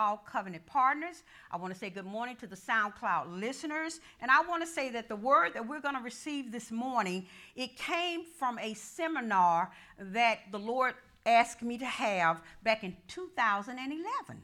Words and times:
all 0.00 0.16
covenant 0.16 0.64
partners. 0.64 1.22
I 1.50 1.58
want 1.58 1.74
to 1.74 1.78
say 1.78 1.90
good 1.90 2.06
morning 2.06 2.34
to 2.36 2.46
the 2.46 2.56
SoundCloud 2.56 3.38
listeners. 3.38 4.00
And 4.22 4.30
I 4.30 4.40
want 4.48 4.62
to 4.62 4.66
say 4.66 4.88
that 4.92 5.08
the 5.08 5.16
word 5.16 5.52
that 5.52 5.68
we're 5.68 5.80
going 5.80 5.94
to 5.94 6.00
receive 6.00 6.50
this 6.50 6.70
morning, 6.70 7.26
it 7.54 7.76
came 7.76 8.24
from 8.38 8.58
a 8.58 8.72
seminar 8.72 9.70
that 9.98 10.38
the 10.50 10.58
Lord 10.58 10.94
asked 11.26 11.60
me 11.60 11.76
to 11.76 11.84
have 11.84 12.40
back 12.62 12.82
in 12.82 12.96
2011. 13.08 14.42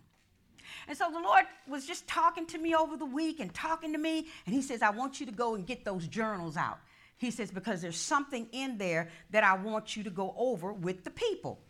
And 0.89 0.99
so 0.99 1.11
the 1.11 1.21
Lord 1.21 1.45
was 1.67 1.87
just 1.87 2.07
talking 2.07 2.45
to 2.49 2.59
me 2.59 2.75
over 2.75 2.99
the 2.99 3.07
week 3.07 3.41
and 3.41 3.53
talking 3.55 3.93
to 3.93 3.99
me, 3.99 4.27
and 4.45 4.55
He 4.55 4.61
says, 4.61 4.83
I 4.83 4.91
want 4.91 5.21
you 5.21 5.27
to 5.27 5.33
go 5.33 5.55
and 5.55 5.67
get 5.67 5.87
those 5.87 6.07
journals 6.07 6.59
out. 6.59 6.79
He 7.17 7.31
says, 7.31 7.51
because 7.51 7.81
there's 7.81 7.97
something 7.97 8.47
in 8.53 8.77
there 8.77 9.09
that 9.31 9.43
I 9.43 9.57
want 9.57 9.97
you 9.97 10.05
to 10.05 10.11
go 10.11 10.35
over 10.37 10.71
with 10.75 11.03
the 11.03 11.11
people. 11.11 11.61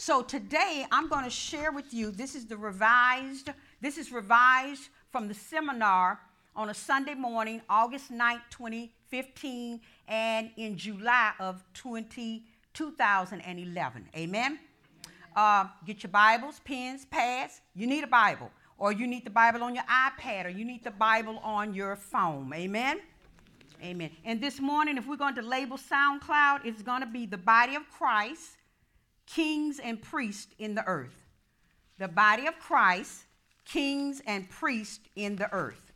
So 0.00 0.22
today 0.22 0.86
I'm 0.90 1.08
going 1.08 1.24
to 1.24 1.30
share 1.30 1.72
with 1.72 1.92
you, 1.92 2.10
this 2.10 2.34
is 2.34 2.46
the 2.46 2.56
revised, 2.56 3.50
this 3.82 3.98
is 3.98 4.10
revised 4.10 4.88
from 5.12 5.28
the 5.28 5.34
seminar 5.34 6.18
on 6.56 6.70
a 6.70 6.74
Sunday 6.74 7.12
morning, 7.12 7.60
August 7.68 8.10
9, 8.10 8.40
2015, 8.48 9.78
and 10.08 10.50
in 10.56 10.78
July 10.78 11.32
of 11.38 11.62
20, 11.74 12.42
2011. 12.72 14.08
Amen? 14.16 14.58
Uh, 15.36 15.66
get 15.84 16.02
your 16.02 16.10
Bibles, 16.10 16.62
pens, 16.64 17.04
pads. 17.04 17.60
You 17.74 17.86
need 17.86 18.02
a 18.02 18.06
Bible, 18.06 18.50
or 18.78 18.92
you 18.92 19.06
need 19.06 19.26
the 19.26 19.30
Bible 19.30 19.62
on 19.62 19.74
your 19.74 19.84
iPad, 19.84 20.46
or 20.46 20.48
you 20.48 20.64
need 20.64 20.82
the 20.82 20.92
Bible 20.92 21.38
on 21.44 21.74
your 21.74 21.94
phone. 21.94 22.50
Amen? 22.54 23.02
Amen. 23.82 24.10
And 24.24 24.40
this 24.40 24.60
morning, 24.60 24.96
if 24.96 25.06
we're 25.06 25.16
going 25.16 25.34
to 25.34 25.42
label 25.42 25.76
SoundCloud, 25.76 26.64
it's 26.64 26.80
going 26.80 27.02
to 27.02 27.06
be 27.06 27.26
the 27.26 27.36
body 27.36 27.74
of 27.74 27.82
Christ, 27.90 28.56
kings 29.34 29.78
and 29.78 30.00
priests 30.00 30.52
in 30.58 30.74
the 30.74 30.86
earth. 30.86 31.26
The 31.98 32.08
body 32.08 32.46
of 32.46 32.58
Christ, 32.58 33.24
kings 33.64 34.20
and 34.26 34.48
priests 34.48 35.00
in 35.16 35.36
the 35.36 35.52
earth. 35.52 35.92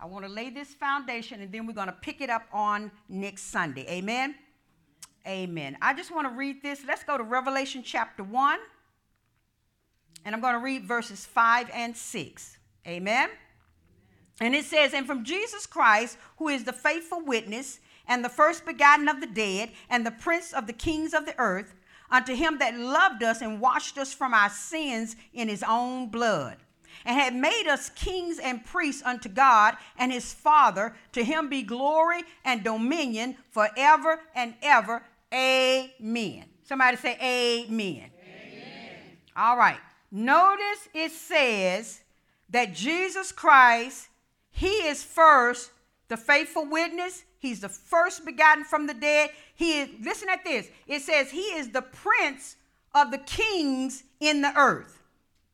I 0.00 0.06
want 0.06 0.24
to 0.24 0.30
lay 0.30 0.50
this 0.50 0.74
foundation 0.74 1.40
and 1.40 1.52
then 1.52 1.66
we're 1.66 1.72
going 1.72 1.86
to 1.86 1.92
pick 1.92 2.20
it 2.20 2.30
up 2.30 2.46
on 2.52 2.90
next 3.08 3.44
Sunday. 3.50 3.86
Amen. 3.88 4.34
Amen. 5.26 5.78
I 5.80 5.94
just 5.94 6.14
want 6.14 6.28
to 6.28 6.34
read 6.34 6.62
this. 6.62 6.82
Let's 6.86 7.04
go 7.04 7.16
to 7.16 7.24
Revelation 7.24 7.82
chapter 7.82 8.22
1. 8.22 8.58
And 10.24 10.34
I'm 10.34 10.40
going 10.40 10.54
to 10.54 10.60
read 10.60 10.84
verses 10.84 11.24
5 11.24 11.70
and 11.72 11.96
6. 11.96 12.58
Amen. 12.86 13.30
And 14.40 14.54
it 14.54 14.64
says, 14.64 14.92
And 14.92 15.06
from 15.06 15.24
Jesus 15.24 15.66
Christ, 15.66 16.18
who 16.38 16.48
is 16.48 16.64
the 16.64 16.72
faithful 16.72 17.24
witness, 17.24 17.80
and 18.06 18.22
the 18.22 18.28
first 18.28 18.66
begotten 18.66 19.08
of 19.08 19.20
the 19.20 19.26
dead, 19.26 19.70
and 19.88 20.04
the 20.04 20.10
prince 20.10 20.52
of 20.52 20.66
the 20.66 20.72
kings 20.72 21.14
of 21.14 21.24
the 21.24 21.34
earth, 21.38 21.74
unto 22.10 22.34
him 22.34 22.58
that 22.58 22.78
loved 22.78 23.22
us 23.22 23.40
and 23.40 23.60
washed 23.60 23.98
us 23.98 24.12
from 24.12 24.34
our 24.34 24.50
sins 24.50 25.16
in 25.32 25.48
his 25.48 25.64
own 25.66 26.08
blood, 26.08 26.56
and 27.04 27.18
had 27.18 27.34
made 27.34 27.66
us 27.68 27.90
kings 27.90 28.38
and 28.38 28.64
priests 28.64 29.02
unto 29.04 29.28
God 29.28 29.76
and 29.98 30.12
his 30.12 30.32
Father, 30.32 30.94
to 31.12 31.24
him 31.24 31.48
be 31.48 31.62
glory 31.62 32.22
and 32.44 32.64
dominion 32.64 33.36
forever 33.50 34.20
and 34.34 34.54
ever. 34.62 35.02
Amen. 35.32 36.44
Somebody 36.64 36.96
say 36.96 37.18
amen. 37.20 38.10
amen. 38.10 38.98
All 39.36 39.56
right. 39.56 39.78
Notice 40.10 40.88
it 40.94 41.10
says 41.10 42.00
that 42.50 42.72
Jesus 42.72 43.32
Christ, 43.32 44.08
he 44.50 44.68
is 44.68 45.02
first 45.02 45.72
the 46.08 46.16
faithful 46.16 46.66
witness. 46.70 47.24
He's 47.38 47.60
the 47.60 47.68
first 47.68 48.24
begotten 48.24 48.64
from 48.64 48.86
the 48.86 48.94
dead. 48.94 49.30
He 49.54 49.80
is, 49.80 49.88
listen 50.02 50.28
at 50.28 50.44
this. 50.44 50.68
It 50.86 51.02
says 51.02 51.30
he 51.30 51.40
is 51.40 51.70
the 51.70 51.82
prince 51.82 52.56
of 52.94 53.10
the 53.10 53.18
kings 53.18 54.04
in 54.20 54.42
the 54.42 54.56
earth. 54.56 55.02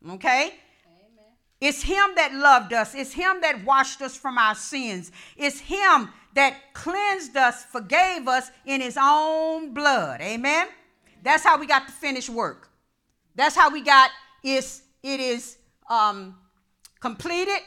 Okay? 0.09 0.53
Amen. 0.87 1.25
It's 1.59 1.83
him 1.83 2.11
that 2.15 2.33
loved 2.33 2.73
us. 2.73 2.95
It's 2.95 3.13
him 3.13 3.41
that 3.41 3.63
washed 3.63 4.01
us 4.01 4.15
from 4.15 4.37
our 4.37 4.55
sins. 4.55 5.11
It's 5.37 5.59
him 5.59 6.09
that 6.33 6.73
cleansed 6.73 7.35
us, 7.37 7.63
forgave 7.65 8.27
us 8.27 8.49
in 8.65 8.81
his 8.81 8.97
own 8.99 9.73
blood. 9.73 10.21
Amen? 10.21 10.67
That's 11.23 11.43
how 11.43 11.59
we 11.59 11.67
got 11.67 11.85
the 11.85 11.91
finished 11.91 12.29
work. 12.29 12.69
That's 13.35 13.55
how 13.55 13.69
we 13.69 13.81
got 13.81 14.09
is 14.43 14.81
it 15.03 15.19
is 15.19 15.57
um, 15.89 16.35
completed, 16.99 17.59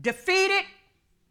defeated, 0.00 0.64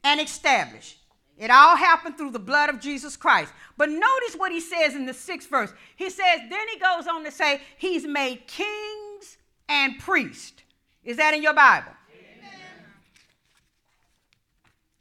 and 0.04 0.22
established. 0.22 1.00
It 1.38 1.52
all 1.52 1.76
happened 1.76 2.18
through 2.18 2.32
the 2.32 2.40
blood 2.40 2.70
of 2.70 2.80
Jesus 2.80 3.16
Christ. 3.16 3.54
But 3.78 3.90
notice 3.90 4.36
what 4.36 4.52
he 4.52 4.60
says 4.60 4.96
in 4.96 5.06
the 5.06 5.14
sixth 5.14 5.50
verse. 5.50 5.72
He 5.96 6.10
says, 6.10 6.42
then 6.50 6.68
he 6.74 6.80
goes 6.80 7.08
on 7.08 7.24
to 7.24 7.32
say, 7.32 7.62
He's 7.78 8.06
made 8.08 8.48
kings 8.48 9.38
and 9.70 10.00
priests. 10.00 10.64
Is 11.04 11.18
that 11.18 11.34
in 11.34 11.44
your 11.44 11.54
Bible? 11.54 11.92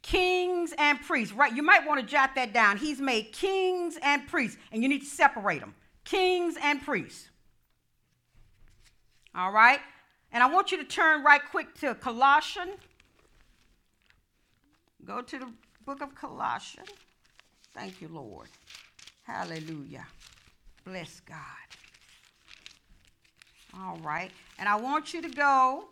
kings 0.07 0.73
and 0.77 1.01
priests. 1.01 1.33
Right, 1.33 1.53
you 1.53 1.61
might 1.61 1.85
want 1.85 1.99
to 1.99 2.05
jot 2.05 2.33
that 2.35 2.53
down. 2.53 2.77
He's 2.77 2.99
made 2.99 3.33
kings 3.33 3.97
and 4.01 4.25
priests, 4.27 4.57
and 4.71 4.81
you 4.81 4.89
need 4.89 5.01
to 5.01 5.05
separate 5.05 5.59
them. 5.59 5.75
Kings 6.05 6.55
and 6.61 6.81
priests. 6.81 7.29
All 9.35 9.51
right? 9.51 9.79
And 10.31 10.41
I 10.41 10.47
want 10.47 10.71
you 10.71 10.77
to 10.77 10.85
turn 10.85 11.23
right 11.23 11.41
quick 11.51 11.75
to 11.81 11.93
Colossians. 11.95 12.79
Go 15.03 15.21
to 15.21 15.39
the 15.39 15.47
book 15.87 16.01
of 16.01 16.13
Colossians. 16.13 16.89
Thank 17.73 18.01
you, 18.01 18.09
Lord. 18.09 18.49
Hallelujah. 19.23 20.05
Bless 20.83 21.21
God. 21.21 21.37
All 23.73 23.97
right. 24.03 24.29
And 24.59 24.67
I 24.67 24.75
want 24.75 25.13
you 25.13 25.21
to 25.21 25.29
go 25.29 25.85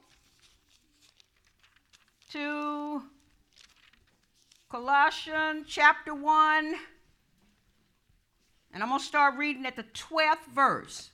to 2.33 3.03
Colossians 4.69 5.65
chapter 5.69 6.13
1. 6.13 6.75
And 8.73 8.83
I'm 8.83 8.89
going 8.89 8.99
to 8.99 9.05
start 9.05 9.37
reading 9.37 9.65
at 9.65 9.77
the 9.77 9.83
12th 9.83 10.53
verse. 10.53 11.11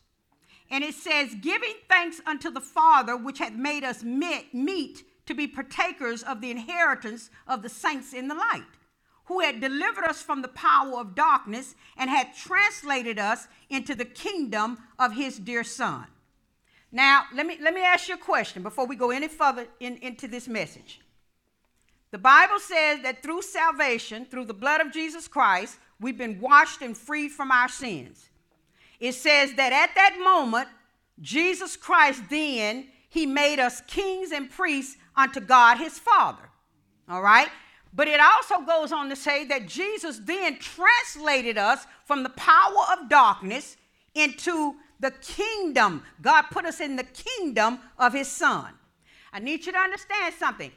And 0.72 0.84
it 0.84 0.96
says, 0.96 1.36
Giving 1.40 1.76
thanks 1.88 2.20
unto 2.26 2.50
the 2.50 2.62
Father, 2.62 3.16
which 3.16 3.38
hath 3.38 3.54
made 3.54 3.84
us 3.84 4.02
meet 4.02 5.04
to 5.32 5.36
be 5.36 5.48
partakers 5.48 6.24
of 6.24 6.42
the 6.42 6.52
inheritance 6.52 7.30
of 7.48 7.62
the 7.62 7.70
saints 7.70 8.14
in 8.14 8.28
the 8.28 8.36
light, 8.36 8.68
who 9.26 9.40
had 9.40 9.62
delivered 9.62 10.04
us 10.04 10.22
from 10.22 10.42
the 10.42 10.50
power 10.50 11.00
of 11.00 11.16
darkness 11.16 11.74
and 11.96 12.10
had 12.10 12.36
translated 12.36 13.18
us 13.18 13.48
into 13.70 13.96
the 13.96 14.04
kingdom 14.04 14.78
of 15.00 15.14
his 15.14 15.40
dear 15.40 15.64
Son. 15.64 16.06
Now, 16.92 17.24
let 17.34 17.46
me, 17.46 17.58
let 17.62 17.74
me 17.74 17.82
ask 17.82 18.10
you 18.10 18.16
a 18.16 18.18
question 18.18 18.62
before 18.62 18.86
we 18.86 18.98
go 18.98 19.12
any 19.12 19.30
further 19.30 19.68
in, 19.80 19.96
into 19.98 20.28
this 20.28 20.50
message. 20.50 21.00
The 22.12 22.18
Bible 22.18 22.60
says 22.60 23.02
that 23.04 23.24
through 23.24 23.44
salvation, 23.44 24.26
through 24.26 24.46
the 24.46 24.54
blood 24.54 24.82
of 24.82 24.92
Jesus 24.92 25.30
Christ, 25.30 25.80
we've 26.02 26.18
been 26.18 26.42
washed 26.42 26.82
and 26.82 26.98
freed 26.98 27.32
from 27.32 27.52
our 27.52 27.70
sins. 27.70 28.28
It 29.00 29.14
says 29.14 29.54
that 29.54 29.72
at 29.72 29.96
that 29.96 30.20
moment, 30.22 30.68
Jesus 31.22 31.78
Christ 31.78 32.22
then, 32.30 32.88
he 33.08 33.26
made 33.26 33.60
us 33.60 33.82
kings 33.88 34.34
and 34.34 34.50
priests 34.50 34.98
unto 35.22 35.40
God 35.40 35.78
his 35.78 36.00
Father. 36.00 36.50
All 37.08 37.22
right? 37.22 37.50
But 37.94 38.08
it 38.08 38.20
also 38.20 38.62
goes 38.62 38.92
on 38.92 39.10
to 39.10 39.16
say 39.16 39.46
that 39.46 39.68
Jesus 39.68 40.20
then 40.20 40.58
translated 40.60 41.58
us 41.58 41.86
from 42.06 42.24
the 42.24 42.30
power 42.30 42.86
of 42.94 43.10
darkness 43.10 43.78
into 44.16 44.76
the 45.00 45.12
kingdom. 45.12 46.04
God 46.22 46.44
put 46.52 46.66
us 46.66 46.80
in 46.80 46.96
the 46.96 47.04
kingdom 47.04 47.80
of 47.98 48.14
his 48.14 48.28
Son. 48.28 48.74
I 49.34 49.40
need 49.40 49.66
you 49.66 49.72
to 49.72 49.78
understand 49.78 50.34
something. 50.36 50.72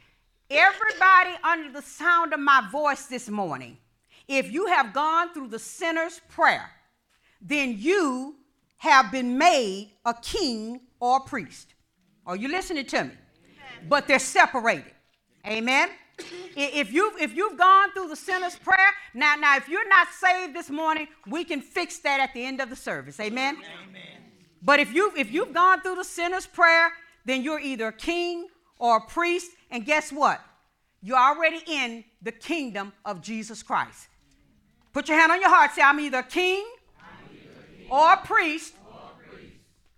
Everybody 0.51 1.31
under 1.43 1.73
the 1.73 1.83
sound 1.83 2.33
of 2.33 2.41
my 2.41 2.69
voice 2.71 3.07
this 3.07 3.29
morning, 3.29 3.79
if 4.29 4.51
you 4.53 4.67
have 4.67 4.93
gone 4.93 5.33
through 5.33 5.49
the 5.49 5.59
sinner's 5.59 6.21
prayer, 6.29 6.71
then 7.41 7.77
you 7.79 8.37
have 8.79 9.11
been 9.11 9.39
made 9.39 9.93
a 10.05 10.15
king 10.15 10.81
or 11.01 11.19
a 11.19 11.21
priest. 11.21 11.75
Are 12.27 12.37
you 12.37 12.49
listening 12.49 12.87
to 12.87 13.05
me? 13.05 13.13
But 13.89 14.07
they're 14.09 14.19
separated. 14.19 14.93
Amen. 15.47 15.91
If 16.57 16.93
you've, 16.93 17.21
if 17.21 17.35
you've 17.35 17.59
gone 17.59 17.93
through 17.93 18.09
the 18.09 18.17
sinner's 18.17 18.57
prayer, 18.57 18.91
now 19.15 19.35
now 19.35 19.57
if 19.57 19.69
you're 19.69 19.89
not 19.89 20.09
saved 20.13 20.55
this 20.55 20.71
morning, 20.71 21.09
we 21.27 21.45
can 21.45 21.61
fix 21.61 21.99
that 21.99 22.21
at 22.21 22.33
the 22.33 22.45
end 22.45 22.61
of 22.61 22.71
the 22.71 22.77
service. 22.77 23.19
Amen. 23.19 23.57
Amen. 23.57 24.03
But 24.63 24.81
if 24.81 24.93
you 24.95 25.13
if 25.17 25.33
you've 25.33 25.53
gone 25.53 25.83
through 25.83 25.97
the 25.97 26.05
sinner's 26.05 26.47
prayer, 26.47 26.93
then 27.25 27.43
you're 27.43 27.61
either 27.61 27.89
a 27.89 27.93
king 27.93 28.47
or 28.79 28.99
a 28.99 29.01
priest, 29.01 29.51
and 29.71 29.85
guess 29.85 30.13
what? 30.13 30.41
You're 31.03 31.19
already 31.19 31.61
in 31.67 32.05
the 32.23 32.33
kingdom 32.33 32.93
of 33.05 33.21
Jesus 33.21 33.63
Christ. 33.63 34.09
Put 34.93 35.09
your 35.09 35.19
hand 35.19 35.33
on 35.33 35.41
your 35.41 35.51
heart. 35.51 35.73
Say, 35.73 35.83
I'm 35.83 36.01
either 36.01 36.19
a 36.19 36.23
king, 36.23 36.65
either 36.99 37.51
a 37.61 37.77
king 37.77 37.91
or, 37.91 38.13
a 38.13 38.17
priest, 38.19 38.75
or 38.89 38.95
a 38.95 39.29
priest, 39.29 39.53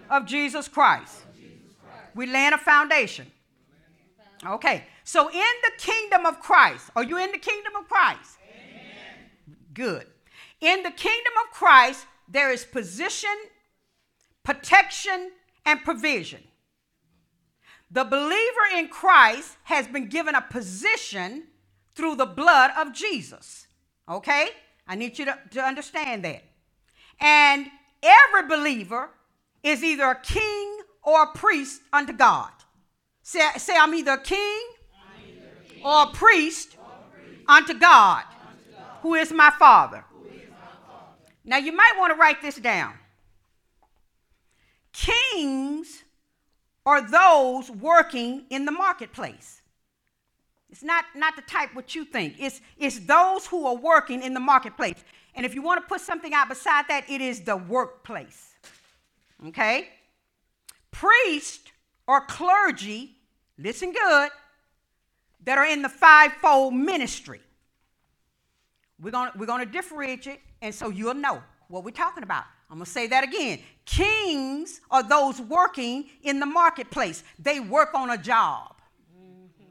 of 0.10 0.26
Jesus 0.26 0.68
Christ. 0.68 1.24
Of 1.30 1.36
Jesus 1.36 1.76
Christ. 1.82 2.16
We 2.16 2.28
laying 2.28 2.54
a 2.54 2.58
foundation. 2.58 3.32
Okay, 4.46 4.84
so 5.04 5.30
in 5.30 5.54
the 5.64 5.72
kingdom 5.78 6.26
of 6.26 6.40
Christ, 6.40 6.90
are 6.96 7.04
you 7.04 7.18
in 7.18 7.32
the 7.32 7.38
kingdom 7.38 7.74
of 7.76 7.88
Christ? 7.88 8.38
Amen. 8.44 9.56
Good. 9.74 10.06
In 10.62 10.84
the 10.84 10.92
kingdom 10.92 11.34
of 11.46 11.54
Christ, 11.54 12.06
there 12.28 12.52
is 12.52 12.66
position, 12.66 13.36
protection, 14.44 15.32
and 15.66 15.84
provision. 15.84 16.44
The 17.90 18.04
believer 18.04 18.68
in 18.76 18.90
Christ 18.90 19.56
has 19.64 19.88
been 19.88 20.08
given 20.08 20.36
a 20.36 20.42
position 20.42 21.44
through 21.96 22.16
the 22.16 22.26
blood 22.26 22.72
of 22.78 22.94
Jesus. 22.94 23.68
Okay? 24.10 24.50
I 24.88 24.96
need 24.96 25.18
you 25.18 25.26
to, 25.26 25.38
to 25.52 25.62
understand 25.62 26.24
that. 26.26 26.44
And 27.20 27.68
every 28.04 28.48
believer 28.48 29.10
is 29.64 29.84
either 29.84 30.06
a 30.06 30.22
king 30.22 30.78
or 31.04 31.24
a 31.24 31.28
priest 31.28 31.82
unto 31.92 32.14
God. 32.14 32.52
Say, 33.24 33.42
say 33.58 33.76
I'm 33.78 33.94
either 33.94 34.14
a 34.14 34.22
king, 34.22 34.40
either 34.40 35.48
a 35.66 35.70
king 35.70 35.84
or 35.84 36.04
a 36.04 36.08
priest, 36.08 36.78
or 36.78 36.86
a 36.86 37.14
priest 37.14 37.44
unto, 37.48 37.74
God, 37.74 38.24
unto 38.42 38.72
God, 38.72 38.84
who 39.02 39.16
is 39.16 39.32
my 39.32 39.52
Father. 39.60 40.06
Is 40.26 40.50
my 40.50 40.58
father. 40.88 41.24
Now 41.44 41.58
you 41.58 41.72
might 41.72 41.94
want 41.98 42.14
to 42.14 42.20
write 42.20 42.42
this 42.42 42.56
down. 42.56 42.94
Kings 44.94 46.04
are 46.86 47.02
those 47.02 47.70
working 47.70 48.46
in 48.50 48.66
the 48.66 48.72
marketplace. 48.72 49.62
It's 50.70 50.84
not, 50.84 51.06
not 51.16 51.36
the 51.36 51.42
type 51.44 51.74
what 51.74 51.96
you 51.96 52.06
think. 52.06 52.36
It's, 52.40 52.62
it's 52.78 53.00
those 53.00 53.46
who 53.46 53.66
are 53.66 53.76
working 53.76 54.22
in 54.22 54.34
the 54.34 54.40
marketplace. 54.40 55.04
And 55.38 55.46
if 55.46 55.54
you 55.54 55.62
want 55.62 55.82
to 55.82 55.88
put 55.88 56.02
something 56.02 56.34
out 56.34 56.50
beside 56.50 56.86
that, 56.90 57.08
it 57.08 57.22
is 57.22 57.42
the 57.42 57.56
workplace. 57.56 58.56
Okay? 59.48 59.88
Priest 60.90 61.72
or 62.08 62.22
clergy, 62.22 63.16
listen 63.60 63.94
good, 63.94 64.30
that 65.44 65.60
are 65.60 65.68
in 65.68 65.84
the 65.84 65.90
fivefold 65.90 66.74
ministry. 66.74 67.40
We're 69.00 69.12
going 69.12 69.30
we're 69.38 69.46
going 69.46 69.64
to 69.64 69.72
differentiate, 69.72 70.40
and 70.64 70.74
so 70.74 70.90
you'll 70.90 71.14
know 71.14 71.44
what 71.68 71.84
we're 71.84 71.92
talking 71.92 72.24
about. 72.24 72.46
I'm 72.72 72.78
going 72.78 72.86
to 72.86 72.92
say 72.92 73.06
that 73.06 73.24
again. 73.24 73.60
Kings 73.86 74.82
are 74.90 75.04
those 75.04 75.40
working 75.40 76.06
in 76.24 76.40
the 76.40 76.48
marketplace, 76.48 77.24
they 77.38 77.60
work 77.60 77.94
on 77.94 78.10
a 78.10 78.18
job. 78.18 78.76
Mm-hmm. 79.16 79.66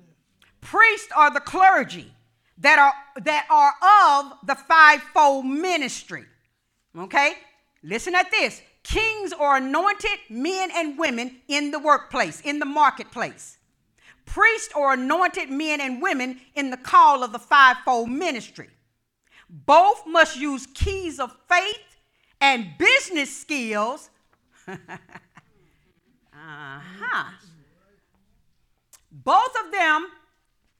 Priests 0.61 1.09
are 1.15 1.35
the 1.35 1.41
clergy 1.41 2.13
that 2.59 2.79
are, 2.79 2.95
that 3.23 3.47
are 3.51 3.75
of 4.31 4.39
the 4.47 4.55
fivefold 4.55 5.45
ministry. 5.45 6.25
Okay? 6.99 7.35
Listen 7.83 8.15
at 8.15 8.31
this. 8.31 8.63
Kings 8.83 9.33
are 9.33 9.57
anointed 9.57 10.19
men 10.31 10.71
and 10.75 10.99
women 10.99 11.39
in 11.49 11.71
the 11.71 11.79
workplace, 11.79 12.41
in 12.41 12.59
the 12.59 12.65
marketplace. 12.65 13.59
Priests 14.25 14.73
are 14.75 14.93
anointed 14.93 15.51
men 15.51 15.81
and 15.81 16.01
women 16.01 16.41
in 16.55 16.71
the 16.71 16.77
call 16.77 17.23
of 17.23 17.33
the 17.33 17.39
fivefold 17.39 18.11
ministry. 18.11 18.69
Both 19.49 20.05
must 20.07 20.37
use 20.37 20.67
keys 20.67 21.21
of 21.21 21.37
faith 21.49 21.99
and 22.41 22.77
business 22.79 23.35
skills. 23.35 24.11
uh 24.69 24.77
huh. 26.33 27.31
Both 29.11 29.55
of 29.65 29.73
them 29.73 30.09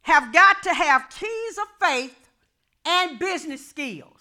have 0.07 0.33
got 0.33 0.63
to 0.63 0.73
have 0.73 1.11
keys 1.11 1.59
of 1.59 1.67
faith 1.85 2.31
and 2.85 3.19
business 3.19 3.69
skills. 3.69 4.21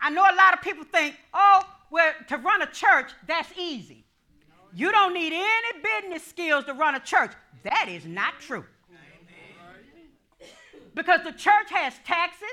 I 0.00 0.08
know 0.10 0.22
a 0.22 0.36
lot 0.36 0.54
of 0.54 0.62
people 0.62 0.84
think, 0.84 1.16
oh, 1.34 1.62
well, 1.90 2.12
to 2.28 2.36
run 2.36 2.62
a 2.62 2.66
church, 2.66 3.10
that's 3.26 3.50
easy. 3.58 4.04
You 4.72 4.92
don't 4.92 5.14
need 5.14 5.32
any 5.32 5.82
business 5.82 6.24
skills 6.24 6.64
to 6.66 6.74
run 6.74 6.94
a 6.94 7.00
church. 7.00 7.32
That 7.64 7.88
is 7.88 8.06
not 8.06 8.34
true. 8.38 8.64
Because 10.94 11.24
the 11.24 11.32
church 11.32 11.70
has 11.70 11.94
taxes, 12.04 12.46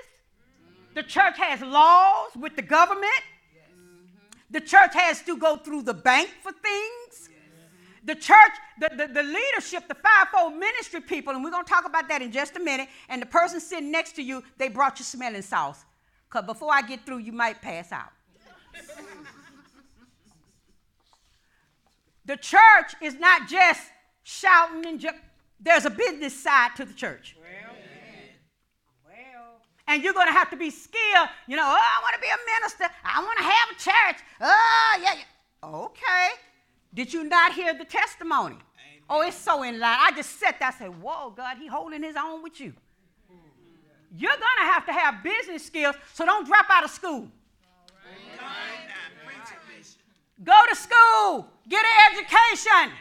the 0.96 1.04
church 1.04 1.38
has 1.38 1.62
laws 1.62 2.31
with 2.36 2.56
the 2.56 2.64
government, 2.64 3.22
the 4.50 4.62
church 4.62 4.96
has 4.96 5.22
to 5.24 5.38
go 5.38 5.58
through 5.58 5.84
the 5.84 5.94
bank 5.94 6.30
for 6.42 6.52
things. 6.52 7.30
The 8.05 8.15
church, 8.15 8.51
the, 8.79 8.89
the, 8.89 9.07
the, 9.07 9.23
leadership, 9.23 9.88
the 9.88 9.95
fivefold 9.95 10.57
ministry 10.59 11.00
people, 11.00 11.33
and 11.33 11.44
we're 11.44 11.51
going 11.51 11.63
to 11.63 11.69
talk 11.69 11.85
about 11.85 12.09
that 12.09 12.21
in 12.21 12.33
just 12.33 12.57
a 12.57 12.59
minute. 12.59 12.89
And 13.07 13.21
the 13.21 13.25
person 13.25 13.61
sitting 13.61 13.91
next 13.91 14.13
to 14.17 14.21
you, 14.21 14.44
they 14.57 14.67
brought 14.67 15.00
you 15.00 15.05
smelling 15.05 15.41
sauce. 15.41 15.85
Because 16.29 16.45
before 16.45 16.73
I 16.73 16.81
get 16.81 17.05
through, 17.05 17.19
you 17.19 17.31
might 17.31 17.61
pass 17.61 17.94
out. 17.94 18.11
the 22.25 22.35
church 22.35 22.95
is 23.01 23.15
not 23.15 23.47
just 23.47 23.81
shouting 24.23 24.85
and 24.85 25.00
ju- 25.00 25.09
there's 25.59 25.85
a 25.85 25.89
business 25.89 26.38
side 26.38 26.71
to 26.75 26.85
the 26.85 26.94
church. 26.94 27.38
Well, 27.39 27.75
well. 29.05 29.61
And 29.88 30.03
you're 30.03 30.13
going 30.13 30.27
to 30.27 30.33
have 30.33 30.50
to 30.50 30.57
be 30.57 30.69
skilled. 30.69 31.29
You 31.47 31.55
know, 31.55 31.63
oh, 31.65 31.77
I 31.79 32.01
want 32.01 32.15
to 32.15 32.21
be 32.21 32.27
a 32.27 32.59
minister. 32.59 32.85
I 33.05 33.23
want 33.23 33.38
to 33.38 33.44
have 33.44 33.69
a 33.69 33.75
church. 33.79 34.23
Oh, 34.41 35.00
yeah, 35.01 35.13
yeah. 35.13 35.69
Okay. 35.69 36.29
Did 36.94 37.12
you 37.12 37.24
not 37.24 37.54
hear 37.54 37.74
the 37.74 37.86
testimony? 37.86 38.56
Amen. 38.56 39.04
Oh, 39.10 39.22
it's 39.22 39.38
so 39.38 39.63
in 39.63 39.80
line. 39.80 39.98
I 40.00 40.12
just 40.16 40.40
sat 40.40 40.60
there 40.60 40.69
and 40.69 40.78
said, 40.78 41.01
Whoa, 41.01 41.31
God, 41.31 41.57
he 41.57 41.68
holding 41.68 42.04
his 42.04 42.16
own 42.16 42.44
with 42.44 42.60
you. 42.60 42.74
You're 44.16 44.30
going 44.30 44.60
to 44.60 44.72
have 44.72 44.86
to 44.86 44.94
have 44.94 45.24
business 45.24 45.66
skills, 45.66 45.95
so 46.13 46.24
don't 46.24 46.45
drop 46.45 46.68
out 46.69 46.84
of 46.84 46.92
school. 46.92 47.28
Go 50.44 50.60
to 50.69 50.75
school, 50.75 51.48
get 51.69 51.84
an 51.84 52.13
education, 52.13 52.92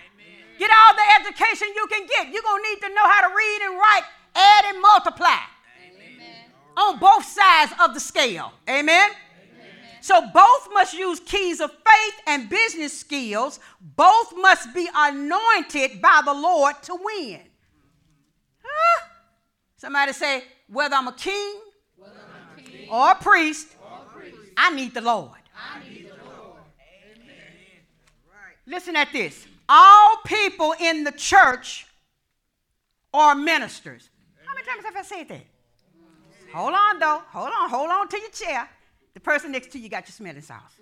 get 0.58 0.70
all 0.70 0.94
the 0.94 1.26
education 1.26 1.68
you 1.74 1.86
can 1.88 2.06
get. 2.06 2.32
You're 2.32 2.42
going 2.42 2.62
to 2.62 2.68
need 2.70 2.80
to 2.82 2.88
know 2.94 3.02
how 3.02 3.28
to 3.28 3.34
read 3.34 3.60
and 3.64 3.74
write, 3.78 4.02
add 4.34 4.64
and 4.66 4.80
multiply 4.80 5.38
Amen. 5.90 6.44
on 6.76 6.98
both 6.98 7.24
sides 7.24 7.72
of 7.80 7.94
the 7.94 8.00
scale. 8.00 8.52
Amen. 8.70 9.10
So 10.02 10.20
both 10.20 10.68
must 10.74 10.94
use 10.94 11.20
keys 11.20 11.60
of 11.60 11.70
faith 11.70 12.14
and 12.26 12.50
business 12.50 12.98
skills. 12.98 13.60
Both 13.80 14.34
must 14.36 14.74
be 14.74 14.88
anointed 14.92 16.02
by 16.02 16.22
the 16.24 16.34
Lord 16.34 16.74
to 16.82 16.98
win. 17.00 17.40
Huh? 18.64 19.06
Somebody 19.76 20.12
say, 20.12 20.42
whether 20.66 20.96
I'm 20.96 21.06
a 21.06 21.12
king, 21.12 21.54
I'm 22.02 22.58
a 22.58 22.62
king 22.62 22.88
or, 22.90 23.12
a 23.12 23.14
priest, 23.14 23.68
or 23.80 24.00
a 24.04 24.18
priest, 24.18 24.36
I 24.56 24.74
need 24.74 24.92
the 24.92 25.02
Lord. 25.02 25.38
Need 25.88 26.10
the 26.10 26.16
Lord. 26.36 26.58
Listen 28.66 28.96
at 28.96 29.12
this. 29.12 29.46
All 29.68 30.16
people 30.26 30.74
in 30.80 31.04
the 31.04 31.12
church 31.12 31.86
are 33.14 33.36
ministers. 33.36 34.10
How 34.44 34.52
many 34.52 34.66
times 34.66 34.84
have 34.84 34.96
I 34.96 35.02
said 35.02 35.28
that? 35.28 35.46
Hold 36.52 36.74
on, 36.74 36.98
though. 36.98 37.22
Hold 37.28 37.52
on. 37.56 37.70
Hold 37.70 37.90
on 37.90 38.08
to 38.08 38.18
your 38.18 38.30
chair. 38.30 38.68
The 39.14 39.20
person 39.20 39.52
next 39.52 39.72
to 39.72 39.78
you 39.78 39.88
got 39.88 40.06
your 40.06 40.12
smelling 40.12 40.42
sauce. 40.42 40.76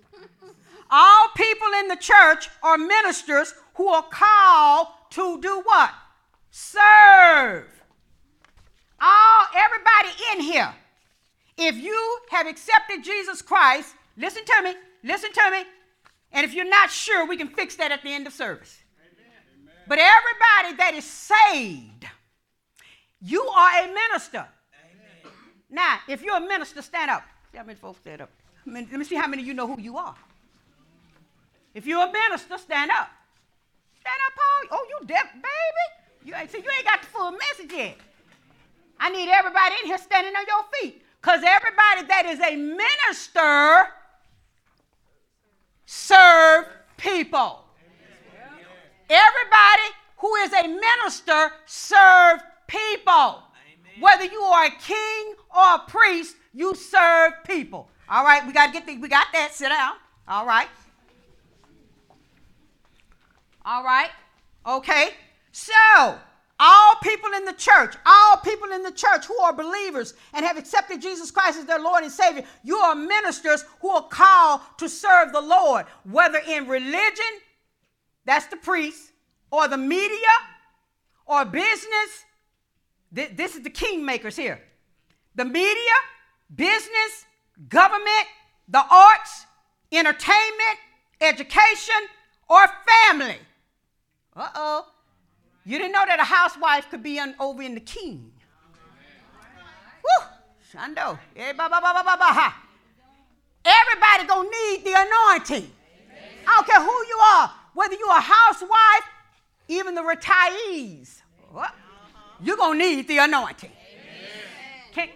All 0.89 1.27
people 1.35 1.67
in 1.79 1.87
the 1.87 1.95
church 1.95 2.49
are 2.61 2.77
ministers 2.77 3.53
who 3.75 3.87
are 3.87 4.05
called 4.09 4.87
to 5.11 5.39
do 5.41 5.61
what? 5.63 5.91
Serve. 6.49 7.67
All 8.99 9.45
everybody 9.55 10.09
in 10.33 10.41
here. 10.41 10.73
If 11.57 11.75
you 11.77 12.19
have 12.29 12.47
accepted 12.47 13.03
Jesus 13.03 13.41
Christ, 13.41 13.95
listen 14.17 14.43
to 14.45 14.61
me, 14.63 14.75
listen 15.03 15.31
to 15.31 15.51
me. 15.51 15.63
And 16.33 16.45
if 16.45 16.53
you're 16.53 16.69
not 16.69 16.91
sure, 16.91 17.25
we 17.25 17.37
can 17.37 17.47
fix 17.47 17.75
that 17.77 17.91
at 17.91 18.03
the 18.03 18.13
end 18.13 18.27
of 18.27 18.33
service. 18.33 18.77
Amen. 18.99 19.75
But 19.87 19.99
everybody 19.99 20.77
that 20.77 20.93
is 20.95 21.05
saved, 21.05 22.05
you 23.21 23.43
are 23.43 23.83
a 23.83 23.93
minister. 23.93 24.47
Amen. 24.47 25.33
Now, 25.69 25.99
if 26.07 26.21
you're 26.21 26.37
a 26.37 26.41
minister, 26.41 26.81
stand 26.81 27.11
up. 27.11 27.23
How 27.55 27.63
many 27.63 27.75
folks 27.75 27.99
stand 27.99 28.21
up? 28.21 28.29
I 28.65 28.69
mean, 28.69 28.87
Let 28.89 28.99
me 28.99 29.05
see 29.05 29.15
how 29.15 29.27
many 29.27 29.41
of 29.41 29.47
you 29.47 29.53
know 29.53 29.67
who 29.67 29.79
you 29.79 29.97
are. 29.97 30.15
If 31.73 31.85
you're 31.85 32.05
a 32.05 32.11
minister, 32.11 32.57
stand 32.57 32.91
up. 32.91 33.09
Stand 33.99 34.19
up, 34.27 34.33
Paul. 34.35 34.79
Oh, 34.79 34.85
you 34.89 35.07
deaf, 35.07 35.31
baby. 35.33 36.25
You 36.25 36.35
ain't 36.35 36.51
see, 36.51 36.59
you 36.59 36.69
ain't 36.75 36.85
got 36.85 37.01
the 37.01 37.07
full 37.07 37.31
message 37.31 37.71
yet. 37.71 37.97
I 38.99 39.09
need 39.09 39.29
everybody 39.29 39.75
in 39.81 39.87
here 39.87 39.97
standing 39.97 40.33
on 40.35 40.45
your 40.47 40.63
feet. 40.73 41.01
Because 41.21 41.41
everybody 41.45 42.07
that 42.07 42.25
is 42.25 42.39
a 42.39 42.55
minister 42.55 43.87
serve 45.85 46.65
people. 46.97 47.63
Everybody 49.09 49.87
who 50.17 50.35
is 50.35 50.53
a 50.53 50.67
minister 50.67 51.51
serve 51.65 52.41
people. 52.67 53.43
Whether 53.99 54.25
you 54.25 54.41
are 54.41 54.65
a 54.65 54.71
king 54.71 55.33
or 55.55 55.75
a 55.75 55.79
priest, 55.87 56.35
you 56.53 56.75
serve 56.75 57.33
people. 57.45 57.89
All 58.09 58.23
right, 58.23 58.45
we 58.45 58.53
got 58.53 58.67
to 58.67 58.73
get 58.73 58.85
the, 58.85 58.97
we 58.97 59.07
got 59.07 59.27
that. 59.33 59.53
Sit 59.53 59.69
down. 59.69 59.93
All 60.27 60.45
right. 60.45 60.67
All 63.65 63.83
right. 63.83 64.09
Okay. 64.65 65.11
So, 65.51 66.17
all 66.59 66.95
people 67.01 67.31
in 67.35 67.45
the 67.45 67.53
church, 67.53 67.95
all 68.05 68.37
people 68.37 68.71
in 68.71 68.83
the 68.83 68.91
church 68.91 69.25
who 69.25 69.37
are 69.39 69.53
believers 69.53 70.13
and 70.33 70.45
have 70.45 70.57
accepted 70.57 71.01
Jesus 71.01 71.31
Christ 71.31 71.57
as 71.57 71.65
their 71.65 71.79
Lord 71.79 72.03
and 72.03 72.11
Savior, 72.11 72.43
you 72.63 72.77
are 72.77 72.95
ministers 72.95 73.65
who 73.81 73.89
are 73.89 74.07
called 74.07 74.61
to 74.77 74.87
serve 74.87 75.31
the 75.31 75.41
Lord, 75.41 75.85
whether 76.03 76.39
in 76.47 76.67
religion, 76.67 77.33
that's 78.25 78.45
the 78.47 78.57
priest, 78.57 79.11
or 79.51 79.67
the 79.67 79.77
media, 79.77 80.29
or 81.25 81.45
business. 81.45 82.25
This 83.11 83.55
is 83.55 83.63
the 83.63 83.69
kingmakers 83.69 84.37
here. 84.37 84.61
The 85.35 85.45
media, 85.45 85.95
business, 86.55 87.25
government, 87.69 88.27
the 88.67 88.83
arts, 88.89 89.45
entertainment, 89.91 90.77
education, 91.21 91.95
or 92.49 92.65
family. 93.07 93.37
Uh 94.35 94.49
oh. 94.55 94.85
You 95.65 95.77
didn't 95.77 95.93
know 95.93 96.03
that 96.07 96.19
a 96.19 96.23
housewife 96.23 96.89
could 96.89 97.03
be 97.03 97.19
on, 97.19 97.35
over 97.39 97.61
in 97.61 97.75
the 97.75 97.81
king. 97.81 98.31
Woo! 100.03 100.25
Shando. 100.73 101.19
Eh, 101.35 101.53
Everybody 103.63 104.27
gonna 104.27 104.49
need 104.49 104.83
the 104.83 104.93
anointing. 104.95 105.71
I 106.47 106.55
don't 106.55 106.67
care 106.67 106.81
who 106.81 107.05
you 107.07 107.19
are, 107.35 107.51
whether 107.73 107.95
you're 107.95 108.09
a 108.09 108.19
housewife, 108.19 109.05
even 109.67 109.93
the 109.93 110.01
retirees. 110.01 111.21
You're 112.41 112.57
gonna 112.57 112.79
need 112.79 113.07
the 113.07 113.19
anointing. 113.19 113.71
Can, 114.91 115.09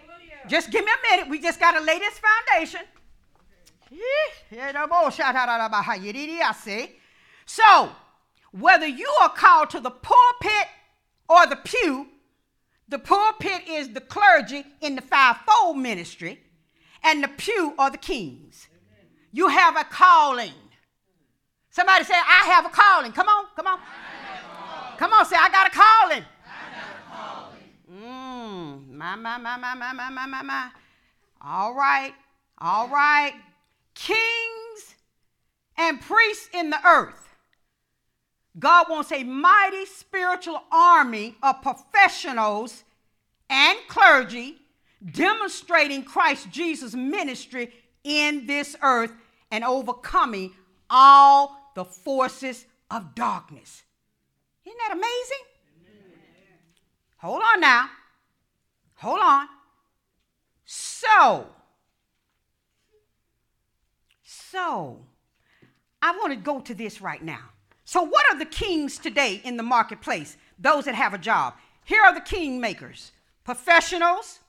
just 0.48 0.70
give 0.70 0.84
me 0.84 0.90
a 0.90 1.10
minute. 1.10 1.30
We 1.30 1.40
just 1.40 1.60
got 1.60 1.72
to 1.72 1.80
lay 1.80 1.98
this 1.98 2.18
foundation. 2.18 2.80
So, 7.44 7.90
whether 8.52 8.86
you 8.86 9.08
are 9.22 9.28
called 9.28 9.70
to 9.70 9.80
the 9.80 9.90
pulpit 9.90 10.68
or 11.28 11.46
the 11.46 11.56
pew, 11.56 12.08
the 12.88 12.98
pulpit 12.98 13.68
is 13.68 13.90
the 13.90 14.00
clergy 14.00 14.64
in 14.80 14.96
the 14.96 15.02
fivefold 15.02 15.78
ministry, 15.78 16.40
and 17.02 17.22
the 17.22 17.28
pew 17.28 17.74
are 17.78 17.90
the 17.90 17.98
kings. 17.98 18.68
You 19.32 19.48
have 19.48 19.76
a 19.76 19.84
calling. 19.84 20.52
Somebody 21.70 22.04
say, 22.04 22.14
I 22.14 22.46
have 22.46 22.64
a 22.64 22.70
calling. 22.70 23.12
Come 23.12 23.28
on, 23.28 23.46
come 23.54 23.66
on. 23.66 23.78
Come 24.96 25.12
on, 25.12 25.26
say, 25.26 25.36
I 25.38 25.50
got 25.50 25.66
a 25.66 25.70
calling. 25.70 26.24
My, 28.96 29.14
my, 29.14 29.36
my, 29.36 29.56
my, 29.56 29.74
my, 29.74 29.92
my, 29.92 30.10
my, 30.10 30.26
my, 30.26 30.42
my. 30.42 30.70
All 31.42 31.74
right, 31.74 32.14
all 32.58 32.88
right. 32.88 33.34
Kings 33.94 34.94
and 35.76 36.00
priests 36.00 36.48
in 36.54 36.70
the 36.70 36.78
earth 36.86 37.26
God 38.58 38.86
wants 38.88 39.12
a 39.12 39.22
mighty 39.22 39.84
spiritual 39.84 40.62
army 40.72 41.36
of 41.42 41.60
professionals 41.60 42.84
and 43.50 43.78
clergy 43.86 44.56
demonstrating 45.12 46.02
Christ 46.02 46.50
Jesus' 46.50 46.94
ministry 46.94 47.72
in 48.02 48.46
this 48.46 48.74
earth 48.82 49.12
and 49.50 49.62
overcoming 49.62 50.52
all 50.88 51.70
the 51.74 51.84
forces 51.84 52.64
of 52.90 53.14
darkness. 53.14 53.82
Isn't 54.64 54.78
that 54.78 54.92
amazing? 54.92 55.44
Hold 57.18 57.42
on 57.42 57.60
now. 57.60 57.90
Hold 58.96 59.20
on. 59.20 59.46
So, 60.64 61.46
so, 64.24 65.04
I 66.02 66.12
want 66.12 66.32
to 66.32 66.36
go 66.36 66.60
to 66.60 66.74
this 66.74 67.00
right 67.00 67.22
now. 67.22 67.50
So, 67.84 68.02
what 68.02 68.26
are 68.32 68.38
the 68.38 68.46
kings 68.46 68.98
today 68.98 69.40
in 69.44 69.56
the 69.56 69.62
marketplace? 69.62 70.36
Those 70.58 70.86
that 70.86 70.94
have 70.94 71.14
a 71.14 71.18
job. 71.18 71.54
Here 71.84 72.02
are 72.02 72.14
the 72.14 72.20
king 72.20 72.60
makers 72.60 73.12
professionals, 73.44 74.40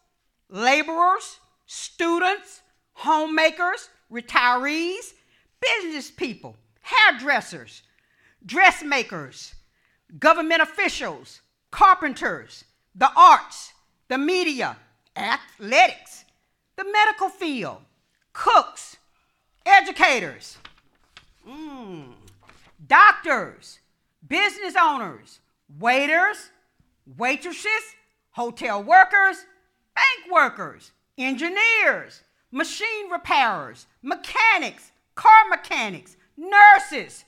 laborers, 0.49 1.39
students, 1.67 2.61
homemakers, 2.93 3.89
retirees, 4.11 5.13
business 5.61 6.09
people, 6.09 6.55
hairdressers, 6.81 7.83
dressmakers, 8.45 9.53
government 10.19 10.61
officials, 10.61 11.41
carpenters, 11.69 12.63
the 12.95 13.11
arts, 13.15 13.73
the 14.07 14.17
media, 14.17 14.77
athletics, 15.15 16.25
the 16.75 16.85
medical 16.85 17.29
field, 17.29 17.79
cooks, 18.33 18.97
educators. 19.65 20.57
Mm 21.47 22.13
doctors, 22.85 23.79
business 24.27 24.75
owners, 24.79 25.39
waiters, 25.79 26.49
waitresses, 27.17 27.95
hotel 28.31 28.83
workers, 28.83 29.45
bank 29.95 30.31
workers, 30.31 30.91
engineers, 31.17 32.21
machine 32.51 33.09
repairers, 33.11 33.87
mechanics, 34.01 34.91
car 35.15 35.49
mechanics, 35.49 36.15
nurses, 36.37 37.25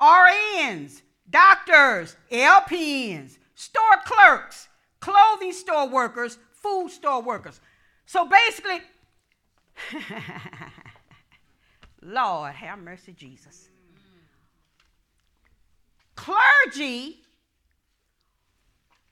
RNs, 0.00 1.02
doctors, 1.28 2.16
LPNs, 2.30 3.36
store 3.54 4.00
clerks, 4.04 4.67
clothing 5.00 5.52
store 5.52 5.88
workers, 5.88 6.38
food 6.52 6.90
store 6.90 7.22
workers. 7.22 7.60
So 8.06 8.26
basically, 8.26 8.80
Lord 12.02 12.54
have 12.54 12.78
mercy, 12.78 13.12
Jesus 13.12 13.68
clergy 16.18 17.22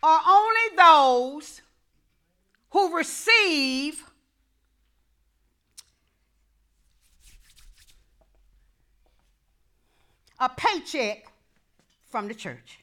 are 0.03 0.21
only 0.27 0.77
those 0.77 1.63
who 2.71 2.97
receive 2.97 4.05
a 10.39 10.49
paycheck 10.49 11.27
from 12.09 12.29
the 12.29 12.35
church. 12.35 12.81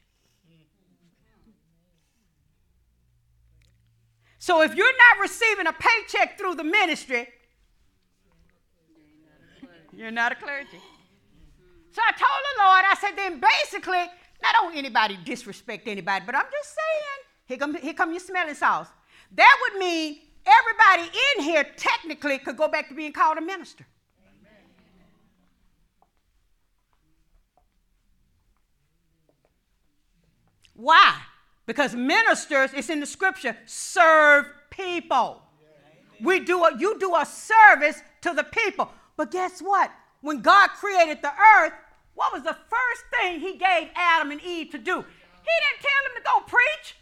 So 4.44 4.62
if 4.62 4.76
you're 4.76 4.86
not 4.86 5.22
receiving 5.22 5.68
a 5.68 5.72
paycheck 5.72 6.38
through 6.38 6.56
the 6.56 6.66
ministry, 6.66 7.30
you're 9.94 10.12
not 10.12 10.34
a 10.34 10.36
clergy. 10.36 10.82
So 11.92 12.02
I 12.06 12.12
told 12.12 12.42
the 12.50 12.62
Lord, 12.62 12.84
I 12.86 12.96
said, 13.00 13.12
then 13.16 13.40
basically, 13.40 14.04
not 14.42 14.54
don't 14.60 14.76
anybody 14.76 15.18
disrespect 15.24 15.88
anybody, 15.88 16.26
but 16.26 16.36
I'm 16.36 16.44
just 16.52 16.76
saying, 16.76 17.20
here 17.46 17.58
come, 17.58 17.76
here 17.76 17.94
come 17.94 18.12
your 18.12 18.20
smelling 18.20 18.54
sauce. 18.56 18.90
That 19.34 19.58
would 19.62 19.80
mean 19.80 20.18
everybody 20.46 21.18
in 21.38 21.44
here 21.46 21.66
technically 21.78 22.38
could 22.40 22.58
go 22.58 22.68
back 22.68 22.90
to 22.90 22.96
being 22.96 23.14
called 23.14 23.38
a 23.38 23.42
minister. 23.42 23.86
Why? 30.74 31.22
Because 31.65 31.96
ministers, 31.96 32.72
it's 32.74 32.89
in 32.89 33.00
the 33.00 33.05
scripture, 33.05 33.55
serve 33.65 34.48
people. 34.70 35.41
We 36.22 36.39
do 36.39 36.63
a, 36.63 36.77
you 36.77 37.00
do 37.00 37.15
a 37.15 37.25
service 37.25 38.01
to 38.22 38.34
the 38.34 38.43
people. 38.43 38.89
But 39.17 39.32
guess 39.32 39.62
what? 39.62 39.91
When 40.22 40.41
God 40.41 40.70
created 40.70 41.22
the 41.22 41.32
earth, 41.58 41.74
what 42.15 42.34
was 42.34 42.43
the 42.43 42.55
first 42.70 43.03
thing 43.12 43.39
he 43.39 43.58
gave 43.58 43.89
Adam 43.96 44.32
and 44.32 44.41
Eve 44.41 44.72
to 44.72 44.77
do? 44.77 44.96
He 44.96 45.53
didn't 45.63 45.82
tell 45.82 46.01
them 46.05 46.15
to 46.15 46.24
go 46.24 46.39
preach. 46.48 46.96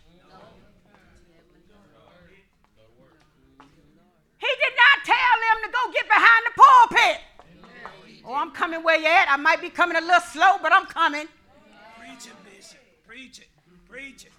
He 4.37 4.47
did 4.47 4.73
not 4.75 5.05
tell 5.05 5.15
them 5.15 5.57
to 5.65 5.71
go 5.71 5.91
get 5.93 6.07
behind 6.07 6.43
the 6.47 6.61
pulpit. 6.61 7.21
Oh, 8.25 8.33
I'm 8.33 8.51
coming 8.51 8.83
where 8.83 8.99
you 8.99 9.05
at. 9.05 9.27
I 9.29 9.37
might 9.37 9.61
be 9.61 9.69
coming 9.69 9.97
a 9.97 10.01
little 10.01 10.21
slow, 10.21 10.57
but 10.61 10.71
I'm 10.73 10.85
coming. 10.85 11.27
Preach 11.99 12.27
it, 12.27 12.33
Bishop. 12.43 12.79
Preach 13.05 13.39
it. 13.39 13.47
Preach 13.87 14.25
it. 14.25 14.31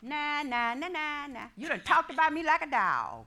Nah, 0.00 0.42
nah, 0.42 0.74
nah, 0.74 0.88
nah, 0.88 1.26
nah. 1.26 1.46
You 1.56 1.68
done 1.68 1.80
talked 1.84 2.12
about 2.12 2.32
me 2.32 2.44
like 2.44 2.62
a 2.62 2.70
dog. 2.70 3.26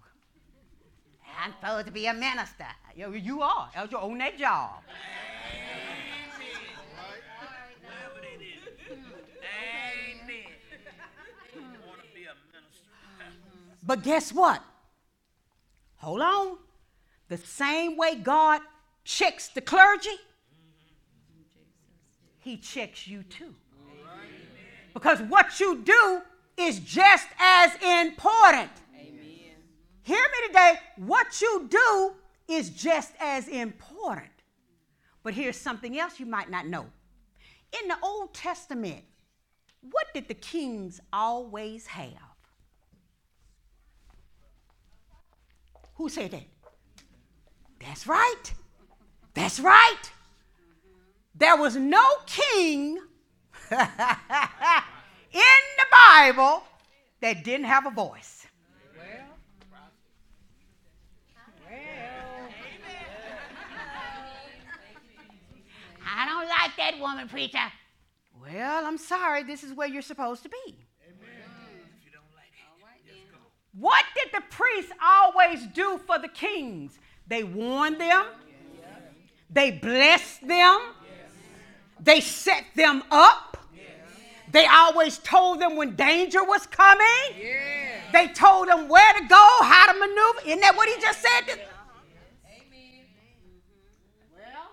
I'm 1.44 1.54
supposed 1.60 1.88
to 1.88 1.92
be 1.92 2.06
a 2.06 2.14
minister. 2.14 2.68
You, 2.96 3.14
you 3.14 3.42
are. 3.42 3.70
Your 3.90 4.02
own 4.02 4.18
that 4.20 4.38
job. 4.38 4.82
But 13.84 14.04
guess 14.04 14.32
what? 14.32 14.64
Hold 15.98 16.22
on. 16.22 16.58
The 17.28 17.38
same 17.38 17.98
way 17.98 18.16
God 18.16 18.62
checks 19.04 19.50
the 19.50 19.62
clergy, 19.62 20.16
He 22.40 22.58
checks 22.58 23.08
you 23.08 23.24
too. 23.24 23.54
Because 24.94 25.22
what 25.22 25.60
you 25.60 25.82
do 25.84 26.22
is 26.58 26.80
just 26.80 27.28
as 27.40 27.74
important. 27.76 28.72
Amen. 28.96 29.56
Hear 30.04 30.22
me 30.22 30.48
today. 30.48 30.74
What 30.98 31.42
you 31.42 31.68
do 31.70 32.14
is 32.48 32.70
just 32.70 33.14
as 33.20 33.48
important. 33.48 34.30
But 35.24 35.34
here's 35.34 35.58
something 35.58 35.98
else 36.00 36.20
you 36.20 36.26
might 36.26 36.50
not 36.50 36.68
know. 36.68 36.86
In 37.82 37.88
the 37.88 37.98
Old 38.04 38.34
Testament, 38.34 39.04
what 39.82 40.08
did 40.14 40.28
the 40.28 40.34
kings 40.34 41.00
always 41.14 41.88
have? 41.88 42.10
Who 45.96 46.10
said 46.10 46.32
that? 46.32 46.44
That's 47.80 48.08
right. 48.08 48.54
That's 49.34 49.60
right. 49.60 50.12
There 51.36 51.56
was 51.56 51.76
no 51.76 52.04
king 52.26 52.98
in 53.72 53.80
Bible 56.10 56.64
that 57.20 57.44
didn't 57.44 57.66
have 57.66 57.86
a 57.86 57.92
voice. 57.92 58.48
Well. 58.98 59.28
Amen. 61.68 62.48
Around 66.02 66.48
that 66.78 67.00
woman, 67.00 67.28
preacher. 67.28 67.60
Well, 68.42 68.86
I'm 68.86 68.98
sorry. 68.98 69.44
This 69.44 69.64
is 69.64 69.74
where 69.74 69.88
you're 69.88 70.02
supposed 70.02 70.44
to 70.44 70.50
be. 70.50 70.58
If 70.66 70.76
you 72.04 72.12
don't 72.12 72.24
like 72.36 72.54
it, 72.56 73.08
just 73.08 73.32
go. 73.32 73.38
What 73.80 74.04
did 74.16 74.32
the 74.34 74.42
priests 74.50 74.92
always 75.04 75.68
do 75.68 76.00
for 76.08 76.18
the 76.18 76.28
kings? 76.28 77.00
They 77.28 77.44
warned 77.44 78.00
them, 78.02 78.26
they 79.50 79.72
blessed 79.72 80.48
them, 80.48 80.80
they 82.00 82.20
set 82.20 82.66
them 82.76 83.04
up. 83.12 83.58
They 84.52 84.68
always 84.68 85.18
told 85.20 85.62
them 85.62 85.76
when 85.78 85.96
danger 85.96 86.44
was 86.44 86.68
coming. 86.68 87.08
They 88.12 88.28
told 88.28 88.68
them 88.68 88.90
where 88.90 89.14
to 89.14 89.28
go, 89.28 89.48
how 89.62 89.92
to 89.92 90.00
maneuver. 90.00 90.42
Isn't 90.46 90.60
that 90.62 90.76
what 90.76 90.90
he 90.90 91.00
just 91.02 91.22
said? 91.22 91.42
Amen. 91.48 91.60
Mm-hmm. 93.08 94.36
Well, 94.36 94.72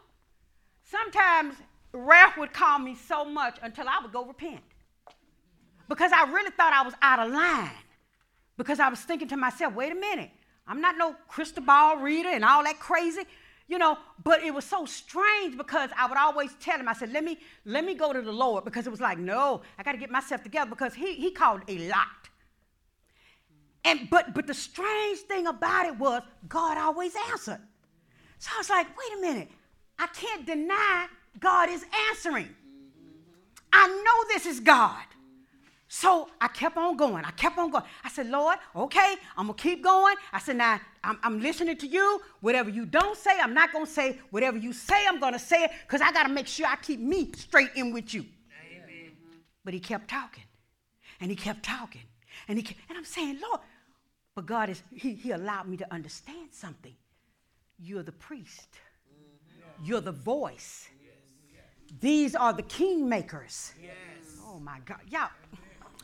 sometimes 0.84 1.54
Ralph 1.92 2.36
would 2.36 2.52
call 2.52 2.78
me 2.80 2.96
so 2.96 3.24
much 3.24 3.58
until 3.62 3.88
I 3.88 4.00
would 4.02 4.12
go 4.12 4.24
repent. 4.24 4.60
Because 5.88 6.10
I 6.12 6.24
really 6.24 6.50
thought 6.50 6.72
I 6.72 6.82
was 6.82 6.94
out 7.00 7.20
of 7.20 7.32
line. 7.32 7.70
Because 8.56 8.80
I 8.80 8.88
was 8.88 8.98
thinking 8.98 9.28
to 9.28 9.36
myself, 9.36 9.74
wait 9.74 9.92
a 9.92 9.94
minute, 9.94 10.30
I'm 10.66 10.80
not 10.80 10.98
no 10.98 11.14
crystal 11.28 11.62
ball 11.62 11.98
reader 11.98 12.28
and 12.28 12.44
all 12.44 12.64
that 12.64 12.80
crazy, 12.80 13.22
you 13.68 13.78
know. 13.78 13.98
But 14.24 14.42
it 14.42 14.52
was 14.52 14.64
so 14.64 14.84
strange 14.86 15.56
because 15.56 15.90
I 15.96 16.08
would 16.08 16.18
always 16.18 16.52
tell 16.60 16.78
him, 16.78 16.88
I 16.88 16.94
said, 16.94 17.12
let 17.12 17.22
me 17.22 17.38
let 17.64 17.84
me 17.84 17.94
go 17.94 18.12
to 18.12 18.20
the 18.20 18.32
Lord 18.32 18.64
because 18.64 18.86
it 18.86 18.90
was 18.90 19.00
like, 19.00 19.18
no, 19.18 19.62
I 19.78 19.82
got 19.82 19.92
to 19.92 19.98
get 19.98 20.10
myself 20.10 20.42
together 20.42 20.68
because 20.70 20.94
he 20.94 21.14
he 21.14 21.30
called 21.30 21.62
a 21.68 21.88
lot. 21.88 22.28
And 23.84 24.10
but 24.10 24.34
but 24.34 24.46
the 24.46 24.54
strange 24.54 25.20
thing 25.20 25.46
about 25.46 25.86
it 25.86 25.96
was 25.96 26.22
God 26.48 26.76
always 26.78 27.14
answered. 27.30 27.60
So 28.38 28.50
I 28.54 28.58
was 28.58 28.70
like, 28.70 28.86
wait 28.98 29.18
a 29.18 29.20
minute, 29.20 29.48
I 29.98 30.06
can't 30.08 30.46
deny 30.46 31.06
God 31.38 31.68
is 31.68 31.84
answering. 32.10 32.54
I 33.72 33.86
know 33.86 34.34
this 34.34 34.46
is 34.46 34.60
God. 34.60 35.04
So 35.88 36.28
I 36.40 36.48
kept 36.48 36.76
on 36.76 36.96
going. 36.96 37.24
I 37.24 37.30
kept 37.30 37.58
on 37.58 37.70
going. 37.70 37.84
I 38.04 38.10
said, 38.10 38.28
Lord, 38.28 38.58
okay, 38.76 39.16
I'm 39.36 39.46
going 39.46 39.56
to 39.56 39.62
keep 39.62 39.82
going. 39.82 40.16
I 40.32 40.38
said, 40.38 40.56
now 40.56 40.80
I'm, 41.04 41.18
I'm 41.22 41.40
listening 41.40 41.76
to 41.78 41.86
you. 41.86 42.20
Whatever 42.40 42.70
you 42.70 42.86
don't 42.86 43.16
say, 43.16 43.38
I'm 43.40 43.54
not 43.54 43.72
going 43.72 43.86
to 43.86 43.90
say. 43.90 44.18
Whatever 44.30 44.58
you 44.58 44.72
say, 44.72 45.06
I'm 45.06 45.20
going 45.20 45.32
to 45.32 45.38
say 45.38 45.64
it 45.64 45.70
because 45.86 46.00
I 46.00 46.12
got 46.12 46.24
to 46.24 46.32
make 46.32 46.46
sure 46.46 46.66
I 46.66 46.76
keep 46.76 47.00
me 47.00 47.32
straight 47.36 47.70
in 47.74 47.92
with 47.92 48.14
you. 48.14 48.24
Amen. 48.72 49.12
But 49.64 49.74
he 49.74 49.80
kept 49.80 50.08
talking 50.08 50.44
and 51.20 51.30
he 51.30 51.36
kept 51.36 51.62
talking. 51.62 52.02
And, 52.46 52.58
he 52.58 52.62
kept, 52.62 52.80
and 52.88 52.96
I'm 52.96 53.04
saying, 53.04 53.38
Lord, 53.42 53.60
but 54.34 54.46
God 54.46 54.70
is, 54.70 54.82
he, 54.94 55.14
he 55.14 55.32
allowed 55.32 55.68
me 55.68 55.76
to 55.78 55.92
understand 55.92 56.48
something. 56.52 56.94
You're 57.78 58.02
the 58.02 58.12
priest, 58.12 58.68
you're 59.84 60.00
the 60.00 60.12
voice. 60.12 60.88
These 62.00 62.34
are 62.34 62.52
the 62.52 62.62
kingmakers. 62.62 63.72
Yes. 63.82 63.94
Oh 64.44 64.58
my 64.58 64.78
God. 64.84 64.98
Y'all. 65.10 65.30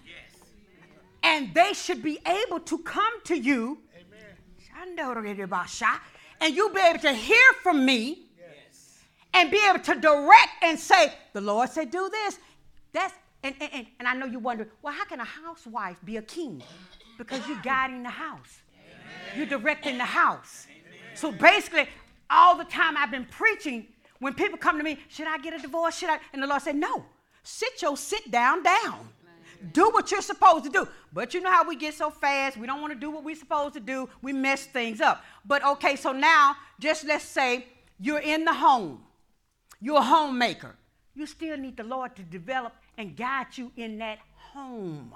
Yes. 0.05 0.41
And 1.23 1.53
they 1.55 1.75
should 1.75 2.03
be 2.03 2.21
able 2.27 2.61
to 2.61 2.79
come 2.79 3.23
to 3.25 3.37
you. 3.37 3.79
And 6.41 6.55
you'll 6.55 6.75
be 6.75 6.81
able 6.81 7.01
to 7.01 7.13
hear 7.13 7.53
from 7.63 7.85
me 7.85 8.27
Yes. 8.39 9.01
and 9.33 9.51
be 9.51 9.61
able 9.69 9.81
to 9.81 9.95
direct 9.95 10.63
and 10.63 10.79
say, 10.79 11.13
the 11.33 11.41
Lord 11.41 11.71
said, 11.71 11.91
do 11.91 12.09
this. 12.11 12.39
That's 12.93 13.15
and, 13.43 13.55
and, 13.61 13.87
and, 13.99 14.09
I 14.09 14.15
know 14.15 14.25
you 14.25 14.39
wonder, 14.39 14.67
well, 14.81 14.95
how 14.95 15.05
can 15.05 15.21
a 15.21 15.25
housewife 15.25 15.99
be 16.03 16.17
a 16.17 16.23
king? 16.23 16.63
Because 17.19 17.47
you're 17.47 17.61
guiding 17.63 18.03
the 18.03 18.09
house. 18.09 18.63
You're 19.37 19.45
directing 19.45 19.99
the 19.99 20.05
house. 20.05 20.67
So 21.15 21.31
basically, 21.31 21.87
all 22.31 22.57
the 22.57 22.65
time 22.65 22.97
I've 22.97 23.11
been 23.11 23.27
preaching, 23.27 23.87
when 24.19 24.33
people 24.33 24.57
come 24.57 24.79
to 24.79 24.85
me, 24.85 24.99
should 25.09 25.27
I 25.27 25.37
get 25.39 25.53
a 25.53 25.59
divorce? 25.59 25.99
Should 25.99 26.09
I? 26.09 26.21
And 26.33 26.43
the 26.43 26.47
Lord 26.47 26.63
said, 26.63 26.77
no. 26.77 27.05
Sit 27.43 27.83
your 27.83 27.99
sit 27.99 28.31
down 28.31 28.63
down. 28.63 29.09
Do 29.73 29.91
what 29.91 30.11
you're 30.11 30.23
supposed 30.23 30.65
to 30.65 30.71
do. 30.71 30.89
But 31.13 31.35
you 31.35 31.41
know 31.41 31.51
how 31.51 31.67
we 31.67 31.77
get 31.77 31.95
so 31.95 32.11
fast, 32.11 32.57
we 32.57 32.67
don't 32.67 32.81
want 32.81 32.93
to 32.93 32.99
do 32.99 33.11
what 33.11 33.25
we're 33.25 33.37
supposed 33.37 33.75
to 33.75 33.81
do, 33.81 34.09
we 34.23 34.33
mess 34.33 34.67
things 34.67 35.01
up. 35.01 35.25
But 35.45 35.65
okay, 35.65 35.97
so 35.97 36.13
now 36.13 36.57
just 36.79 37.05
let's 37.05 37.25
say 37.25 37.67
you're 38.01 38.21
in 38.21 38.45
the 38.45 38.55
home. 38.55 39.03
You're 39.81 39.99
a 39.99 40.03
homemaker. 40.03 40.77
You 41.15 41.27
still 41.27 41.57
need 41.57 41.77
the 41.77 41.85
Lord 41.85 42.17
to 42.17 42.23
develop 42.23 42.73
and 42.99 43.17
guide 43.17 43.47
you 43.57 43.71
in 43.77 43.99
that 43.99 44.19
home 44.35 45.13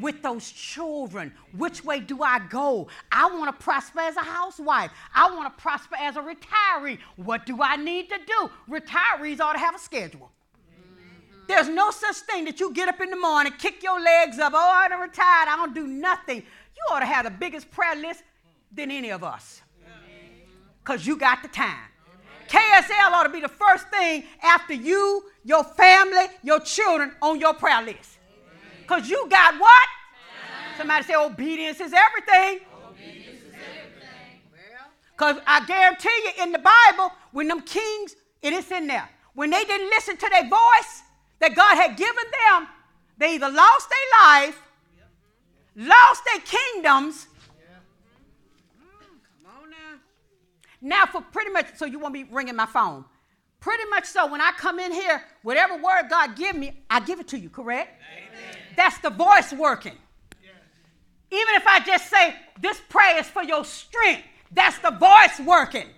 with 0.00 0.22
those 0.22 0.50
children. 0.50 1.32
Which 1.56 1.84
way 1.84 2.00
do 2.00 2.22
I 2.22 2.38
go? 2.38 2.88
I 3.10 3.26
want 3.30 3.58
to 3.58 3.64
prosper 3.64 4.00
as 4.00 4.16
a 4.16 4.20
housewife. 4.20 4.90
I 5.14 5.30
want 5.34 5.56
to 5.56 5.62
prosper 5.62 5.96
as 5.96 6.16
a 6.16 6.20
retiree. 6.20 6.98
What 7.16 7.46
do 7.46 7.62
I 7.62 7.76
need 7.76 8.08
to 8.10 8.18
do? 8.26 8.50
Retirees 8.68 9.40
ought 9.40 9.54
to 9.54 9.58
have 9.58 9.74
a 9.74 9.78
schedule. 9.78 10.30
There's 11.46 11.68
no 11.68 11.90
such 11.90 12.16
thing 12.16 12.44
that 12.46 12.58
you 12.58 12.72
get 12.72 12.88
up 12.88 13.00
in 13.00 13.10
the 13.10 13.16
morning, 13.16 13.52
kick 13.58 13.82
your 13.82 14.00
legs 14.00 14.38
up, 14.38 14.52
oh, 14.54 14.88
I'm 14.90 15.00
retired, 15.00 15.48
I 15.48 15.56
don't 15.56 15.74
do 15.74 15.86
nothing. 15.86 16.38
You 16.38 16.82
ought 16.94 17.00
to 17.00 17.06
have 17.06 17.24
the 17.24 17.30
biggest 17.30 17.70
prayer 17.70 17.94
list 17.94 18.22
than 18.72 18.90
any 18.90 19.10
of 19.10 19.22
us. 19.22 19.62
Because 20.82 21.06
you 21.06 21.16
got 21.16 21.42
the 21.42 21.48
time. 21.48 21.88
KSL 22.48 23.10
ought 23.10 23.24
to 23.24 23.28
be 23.28 23.40
the 23.40 23.48
first 23.48 23.88
thing 23.88 24.24
after 24.42 24.74
you, 24.74 25.24
your 25.44 25.64
family, 25.64 26.26
your 26.42 26.60
children 26.60 27.12
on 27.20 27.40
your 27.40 27.54
prayer 27.54 27.82
list. 27.82 28.18
Because 28.82 29.08
you 29.08 29.26
got 29.28 29.58
what? 29.58 29.88
Somebody 30.76 31.04
say 31.04 31.14
obedience 31.14 31.80
is 31.80 31.92
everything. 31.92 32.66
Because 35.12 35.36
I 35.46 35.64
guarantee 35.64 36.08
you 36.24 36.44
in 36.44 36.52
the 36.52 36.58
Bible, 36.58 37.12
when 37.32 37.48
them 37.48 37.62
kings, 37.62 38.14
it 38.42 38.52
is 38.52 38.70
in 38.70 38.86
there. 38.86 39.08
When 39.34 39.50
they 39.50 39.64
didn't 39.64 39.88
listen 39.88 40.16
to 40.16 40.28
their 40.30 40.48
voice 40.48 41.02
that 41.38 41.54
God 41.54 41.76
had 41.76 41.96
given 41.96 42.24
them, 42.48 42.68
they 43.18 43.34
either 43.34 43.50
lost 43.50 43.88
their 43.90 44.20
life, 44.26 44.62
lost 45.74 46.22
their 46.24 46.40
kingdoms. 46.40 47.26
Come 49.42 49.50
on 49.62 49.70
now. 49.70 49.98
Now, 50.80 51.06
for 51.06 51.20
pretty 51.20 51.50
much, 51.50 51.76
so 51.76 51.84
you 51.84 51.98
won't 51.98 52.14
be 52.14 52.24
ringing 52.24 52.56
my 52.56 52.66
phone. 52.66 53.04
Pretty 53.60 53.84
much 53.90 54.04
so, 54.04 54.30
when 54.30 54.40
I 54.40 54.52
come 54.56 54.78
in 54.78 54.92
here, 54.92 55.22
whatever 55.42 55.74
word 55.76 56.04
God 56.08 56.36
give 56.36 56.56
me, 56.56 56.80
I 56.88 57.00
give 57.00 57.20
it 57.20 57.28
to 57.28 57.38
you, 57.38 57.48
correct? 57.50 58.00
That's 58.76 58.98
the 58.98 59.10
voice 59.10 59.52
working. 59.52 59.96
Even 61.30 61.54
if 61.56 61.66
I 61.66 61.80
just 61.80 62.08
say, 62.08 62.36
this 62.60 62.80
prayer 62.88 63.18
is 63.18 63.26
for 63.26 63.42
your 63.42 63.64
strength, 63.64 64.22
that's 64.52 64.78
the 64.78 64.92
voice 64.92 65.40
working. 65.44 65.88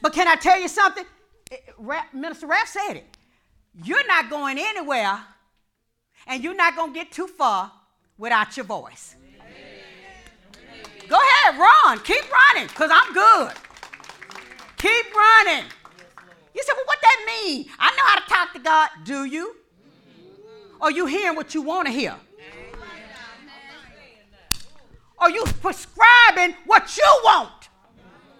But 0.00 0.12
can 0.14 0.26
I 0.26 0.36
tell 0.36 0.58
you 0.58 0.68
something? 0.68 1.04
It- 1.50 1.74
Minister 2.14 2.46
Raff 2.46 2.68
said 2.68 2.94
it. 2.94 3.17
You're 3.84 4.06
not 4.06 4.28
going 4.28 4.58
anywhere, 4.58 5.20
and 6.26 6.42
you're 6.42 6.54
not 6.54 6.74
going 6.74 6.92
to 6.92 6.98
get 6.98 7.12
too 7.12 7.28
far 7.28 7.72
without 8.16 8.56
your 8.56 8.66
voice. 8.66 9.14
Go 11.08 11.16
ahead, 11.16 11.58
run. 11.58 11.98
Keep 12.00 12.30
running, 12.30 12.66
because 12.66 12.90
I'm 12.92 13.12
good. 13.12 13.52
Keep 14.78 15.14
running. 15.14 15.64
You 16.54 16.62
said, 16.64 16.74
well, 16.76 16.86
what 16.86 16.98
that 17.02 17.24
mean? 17.26 17.66
I 17.78 17.90
know 17.96 18.04
how 18.04 18.16
to 18.16 18.26
talk 18.28 18.52
to 18.54 18.58
God. 18.58 18.88
Do 19.04 19.24
you? 19.24 19.56
Are 20.80 20.90
you 20.90 21.06
hearing 21.06 21.36
what 21.36 21.54
you 21.54 21.62
want 21.62 21.86
to 21.86 21.92
hear? 21.92 22.14
Are 25.18 25.30
you 25.30 25.44
prescribing 25.60 26.56
what 26.66 26.96
you 26.96 27.20
want? 27.24 27.68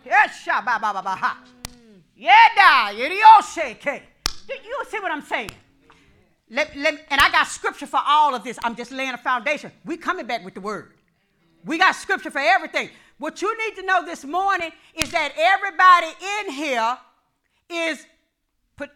Yes, 0.04 0.42
sha. 0.42 0.62
Yeah, 2.16 2.92
yidioshake. 2.92 3.86
Oh, 3.86 4.00
You 4.48 4.84
see 4.88 4.98
what 5.00 5.12
I'm 5.12 5.22
saying? 5.22 5.50
Let, 6.50 6.74
let, 6.76 7.06
and 7.10 7.20
I 7.20 7.30
got 7.30 7.46
scripture 7.46 7.86
for 7.86 8.00
all 8.04 8.34
of 8.34 8.42
this. 8.42 8.58
I'm 8.62 8.74
just 8.74 8.90
laying 8.90 9.12
a 9.12 9.18
foundation. 9.18 9.70
We 9.84 9.96
coming 9.96 10.26
back 10.26 10.44
with 10.44 10.54
the 10.54 10.60
word. 10.60 10.92
We 11.64 11.76
got 11.76 11.94
scripture 11.94 12.30
for 12.30 12.38
everything. 12.38 12.88
What 13.18 13.42
you 13.42 13.56
need 13.58 13.76
to 13.76 13.82
know 13.82 14.04
this 14.04 14.24
morning 14.24 14.70
is 14.94 15.10
that 15.10 15.32
everybody 15.36 16.06
in 16.38 16.52
here 16.52 16.96
is 17.68 18.06
put 18.76 18.90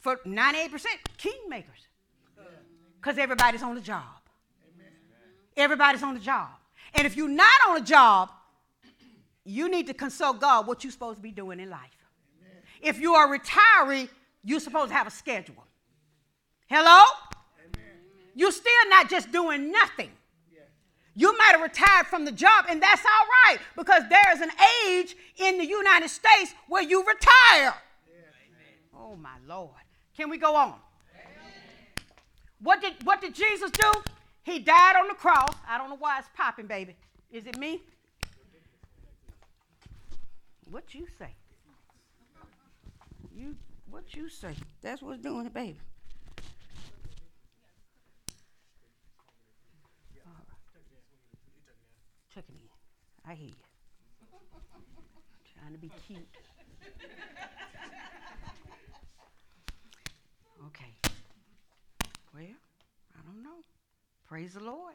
for 0.00 0.16
98% 0.24 0.70
kingmakers. 1.18 1.64
Because 2.96 3.18
everybody's 3.18 3.62
on 3.62 3.74
the 3.74 3.82
job. 3.82 4.02
Everybody's 5.56 6.02
on 6.02 6.14
the 6.14 6.20
job. 6.20 6.48
And 6.94 7.06
if 7.06 7.16
you're 7.16 7.28
not 7.28 7.60
on 7.68 7.76
a 7.76 7.84
job, 7.84 8.30
you 9.44 9.68
need 9.68 9.86
to 9.88 9.94
consult 9.94 10.40
God 10.40 10.66
what 10.66 10.84
you're 10.84 10.90
supposed 10.90 11.18
to 11.18 11.22
be 11.22 11.30
doing 11.30 11.60
in 11.60 11.68
life. 11.68 11.80
If 12.80 12.98
you 12.98 13.14
are 13.14 13.34
a 13.34 13.38
retiree, 13.38 14.08
you're 14.44 14.60
supposed 14.60 14.90
to 14.90 14.94
have 14.94 15.06
a 15.06 15.10
schedule. 15.10 15.64
Hello? 16.66 17.04
You're 18.34 18.52
still 18.52 18.72
not 18.88 19.08
just 19.08 19.30
doing 19.32 19.70
nothing. 19.70 20.10
You 21.16 21.36
might 21.38 21.52
have 21.52 21.62
retired 21.62 22.06
from 22.06 22.24
the 22.24 22.32
job, 22.32 22.66
and 22.68 22.82
that's 22.82 23.04
all 23.04 23.26
right 23.46 23.58
because 23.76 24.02
there 24.08 24.32
is 24.32 24.40
an 24.40 24.50
age 24.86 25.16
in 25.36 25.58
the 25.58 25.64
United 25.64 26.08
States 26.08 26.54
where 26.68 26.82
you 26.82 27.04
retire. 27.04 27.74
Oh, 28.96 29.14
my 29.14 29.36
Lord. 29.46 29.70
Can 30.16 30.28
we 30.28 30.38
go 30.38 30.56
on? 30.56 30.74
What 32.60 32.80
did, 32.80 32.94
what 33.04 33.20
did 33.20 33.34
Jesus 33.34 33.70
do? 33.70 33.92
He 34.42 34.58
died 34.58 34.96
on 34.96 35.06
the 35.08 35.14
cross. 35.14 35.54
I 35.68 35.78
don't 35.78 35.88
know 35.88 35.96
why 35.96 36.18
it's 36.18 36.28
popping, 36.34 36.66
baby. 36.66 36.96
Is 37.30 37.46
it 37.46 37.58
me? 37.58 37.80
What 40.70 40.94
you 40.94 41.06
say? 41.18 41.34
What 43.94 44.12
you 44.16 44.28
say? 44.28 44.56
That's 44.82 45.00
what's 45.02 45.22
doing 45.22 45.46
it, 45.46 45.54
baby. 45.54 45.78
Check 52.34 52.44
it 52.48 52.54
in. 52.54 53.30
I 53.30 53.34
hear 53.34 53.46
you. 53.46 53.54
Trying 55.54 55.72
to 55.74 55.78
be 55.78 55.92
cute. 56.08 56.26
Okay. 60.66 60.92
Well, 62.34 62.42
I 62.42 63.22
don't 63.24 63.44
know. 63.44 63.62
Praise 64.28 64.54
the 64.54 64.60
Lord. 64.64 64.94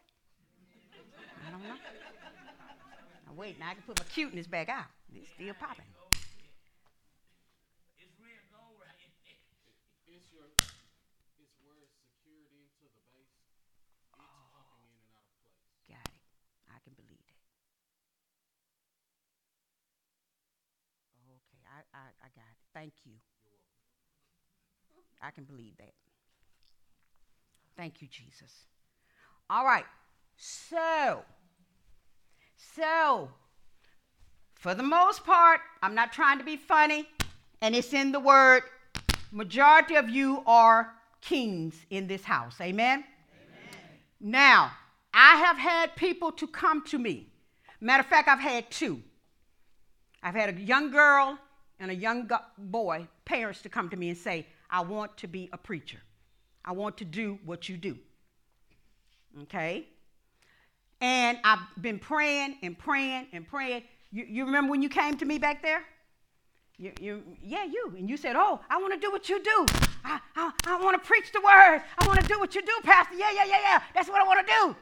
I 1.48 1.52
don't 1.52 1.64
know. 1.64 1.70
Now 1.70 3.34
wait, 3.38 3.58
now 3.62 3.70
I 3.70 3.76
can 3.76 3.84
put 3.84 3.98
my 3.98 4.06
cuteness 4.14 4.46
back 4.46 4.68
out. 4.68 4.88
It's 5.16 5.30
still 5.30 5.54
popping. 5.54 5.86
Got 15.90 16.06
it. 16.06 16.22
I 16.70 16.78
can 16.86 16.94
believe 16.94 17.18
that. 17.18 17.42
Okay, 21.34 21.62
I, 21.94 21.98
I, 21.98 22.28
got 22.36 22.46
it. 22.50 22.58
Thank 22.74 22.94
you. 23.06 23.14
I 25.22 25.32
can 25.32 25.44
believe 25.44 25.78
that. 25.78 25.94
Thank 27.76 28.02
you, 28.02 28.08
Jesus. 28.08 28.54
All 29.50 29.66
right. 29.66 29.86
So, 30.38 31.24
so, 32.76 33.30
for 34.56 34.74
the 34.74 34.84
most 34.84 35.26
part, 35.26 35.62
I'm 35.82 35.96
not 35.96 36.14
trying 36.14 36.38
to 36.40 36.44
be 36.44 36.58
funny, 36.58 37.08
and 37.62 37.76
it's 37.76 37.94
in 37.94 38.12
the 38.12 38.20
word. 38.20 38.64
Majority 39.32 39.96
of 39.96 40.10
you 40.10 40.44
are 40.46 40.94
kings 41.22 41.76
in 41.90 42.08
this 42.08 42.24
house. 42.24 42.56
Amen? 42.62 43.04
Amen. 43.04 43.06
Now, 44.20 44.72
I 45.14 45.38
have 45.38 45.58
had 45.58 45.96
people 45.96 46.32
to 46.34 46.48
come 46.48 46.84
to 46.86 46.98
me. 46.98 47.28
Matter 47.82 48.02
of 48.02 48.08
fact, 48.08 48.28
I've 48.28 48.40
had 48.40 48.70
two. 48.70 49.02
I've 50.22 50.36
had 50.36 50.50
a 50.50 50.60
young 50.60 50.92
girl 50.92 51.38
and 51.80 51.92
a 51.92 51.96
young 51.96 52.28
go- 52.28 52.38
boy, 52.58 53.08
parents 53.26 53.62
to 53.62 53.70
come 53.70 53.90
to 53.90 53.98
me 53.98 54.10
and 54.10 54.18
say, 54.18 54.46
I 54.70 54.82
want 54.82 55.18
to 55.18 55.28
be 55.28 55.50
a 55.54 55.58
preacher. 55.58 56.00
I 56.64 56.74
want 56.74 56.98
to 56.98 57.06
do 57.06 57.40
what 57.46 57.70
you 57.70 57.78
do. 57.78 57.98
Okay? 59.44 59.88
And 61.02 61.38
I've 61.44 61.60
been 61.82 62.00
praying 62.00 62.58
and 62.62 62.78
praying 62.78 63.28
and 63.32 63.48
praying. 63.48 63.84
You, 64.12 64.26
you 64.28 64.46
remember 64.46 64.72
when 64.72 64.82
you 64.82 64.90
came 64.90 65.16
to 65.18 65.26
me 65.26 65.38
back 65.38 65.62
there? 65.62 65.84
You, 66.78 66.94
you, 67.00 67.24
yeah, 67.44 67.66
you. 67.66 67.94
And 67.98 68.10
you 68.10 68.18
said, 68.18 68.36
Oh, 68.38 68.60
I 68.70 68.78
want 68.78 68.94
to 68.94 69.00
do 69.00 69.12
what 69.12 69.28
you 69.30 69.42
do. 69.44 69.66
I, 70.04 70.20
I, 70.36 70.52
I 70.66 70.82
want 70.82 71.02
to 71.02 71.06
preach 71.08 71.32
the 71.34 71.42
word. 71.42 71.82
I 71.98 72.08
want 72.08 72.22
to 72.22 72.28
do 72.28 72.40
what 72.40 72.56
you 72.56 72.62
do, 72.62 72.72
Pastor. 72.84 73.16
Yeah, 73.16 73.32
yeah, 73.34 73.46
yeah, 73.46 73.60
yeah. 73.62 73.82
That's 73.94 74.10
what 74.10 74.22
I 74.22 74.26
want 74.26 74.48
to 74.48 74.54
do. 74.54 74.76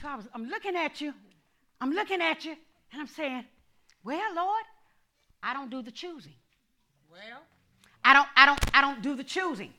So 0.00 0.08
I 0.08 0.16
was, 0.16 0.26
I'm 0.34 0.46
looking 0.46 0.74
at 0.74 1.00
you. 1.00 1.12
I'm 1.80 1.92
looking 1.92 2.20
at 2.22 2.44
you. 2.44 2.56
And 2.92 3.00
I'm 3.00 3.06
saying, 3.06 3.44
Well, 4.04 4.34
Lord, 4.34 4.64
I 5.42 5.54
don't 5.54 5.70
do 5.70 5.82
the 5.82 5.90
choosing. 5.90 6.34
Well, 7.10 7.42
I 8.04 8.12
don't, 8.14 8.28
I 8.36 8.46
don't, 8.46 8.60
I 8.74 8.80
don't 8.80 9.02
do 9.02 9.14
the 9.16 9.24
choosing. 9.24 9.72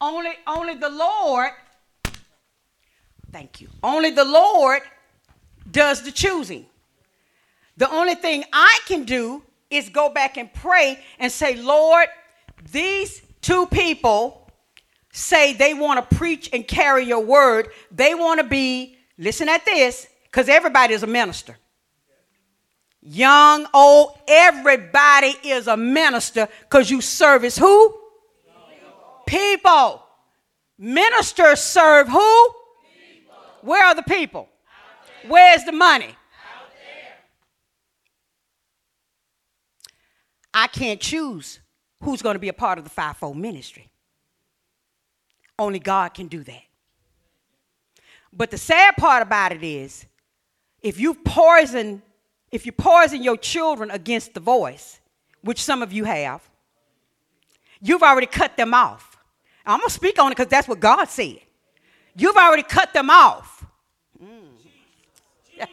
Only, 0.00 0.32
only 0.46 0.74
the 0.74 0.90
Lord, 0.90 1.50
thank 3.32 3.60
you. 3.60 3.68
Only 3.82 4.10
the 4.10 4.24
Lord 4.24 4.82
does 5.70 6.02
the 6.02 6.12
choosing. 6.12 6.66
The 7.76 7.90
only 7.90 8.14
thing 8.14 8.44
I 8.52 8.80
can 8.86 9.04
do 9.04 9.42
is 9.70 9.88
go 9.88 10.08
back 10.08 10.36
and 10.36 10.52
pray 10.52 11.02
and 11.18 11.30
say, 11.30 11.56
Lord, 11.56 12.08
these 12.72 13.22
two 13.40 13.66
people 13.66 14.50
say 15.12 15.54
they 15.54 15.74
want 15.74 16.08
to 16.08 16.16
preach 16.16 16.50
and 16.52 16.66
carry 16.66 17.04
your 17.04 17.20
word. 17.20 17.68
They 17.90 18.14
want 18.14 18.40
to 18.40 18.46
be, 18.46 18.96
listen 19.18 19.48
at 19.48 19.64
this, 19.64 20.06
because 20.24 20.48
everybody 20.48 20.94
is 20.94 21.02
a 21.02 21.06
minister. 21.06 21.56
Young, 23.08 23.68
old, 23.72 24.18
everybody 24.26 25.32
is 25.44 25.68
a 25.68 25.76
minister 25.76 26.48
because 26.62 26.90
you 26.90 27.00
service 27.00 27.56
who? 27.56 27.96
People. 29.26 30.02
Ministers 30.76 31.60
serve 31.60 32.08
who? 32.08 32.48
People. 33.08 33.36
Where 33.60 33.84
are 33.84 33.94
the 33.94 34.02
people? 34.02 34.48
Where's 35.28 35.62
the 35.62 35.70
money? 35.70 36.16
I 40.52 40.66
can't 40.66 41.00
choose 41.00 41.60
who's 42.02 42.22
going 42.22 42.34
to 42.34 42.40
be 42.40 42.48
a 42.48 42.52
part 42.52 42.78
of 42.78 42.82
the 42.82 42.90
fivefold 42.90 43.36
ministry. 43.36 43.88
Only 45.56 45.78
God 45.78 46.12
can 46.12 46.26
do 46.26 46.42
that. 46.42 46.62
But 48.32 48.50
the 48.50 48.58
sad 48.58 48.96
part 48.96 49.22
about 49.22 49.52
it 49.52 49.62
is, 49.62 50.06
if 50.82 50.98
you 50.98 51.14
poison, 51.14 52.02
if 52.56 52.64
you 52.64 52.72
poison 52.72 53.22
your 53.22 53.36
children 53.36 53.90
against 53.90 54.32
the 54.32 54.40
voice, 54.40 54.98
which 55.42 55.62
some 55.62 55.82
of 55.82 55.92
you 55.92 56.04
have, 56.04 56.40
you've 57.82 58.02
already 58.02 58.26
cut 58.26 58.56
them 58.56 58.72
off. 58.72 59.18
I'm 59.66 59.78
gonna 59.78 59.90
speak 59.90 60.18
on 60.18 60.32
it 60.32 60.36
because 60.36 60.48
that's 60.48 60.66
what 60.66 60.80
God 60.80 61.04
said. 61.04 61.40
You've 62.16 62.36
already 62.36 62.62
cut 62.62 62.94
them 62.94 63.10
off. 63.10 63.64
Mm. 64.22 64.48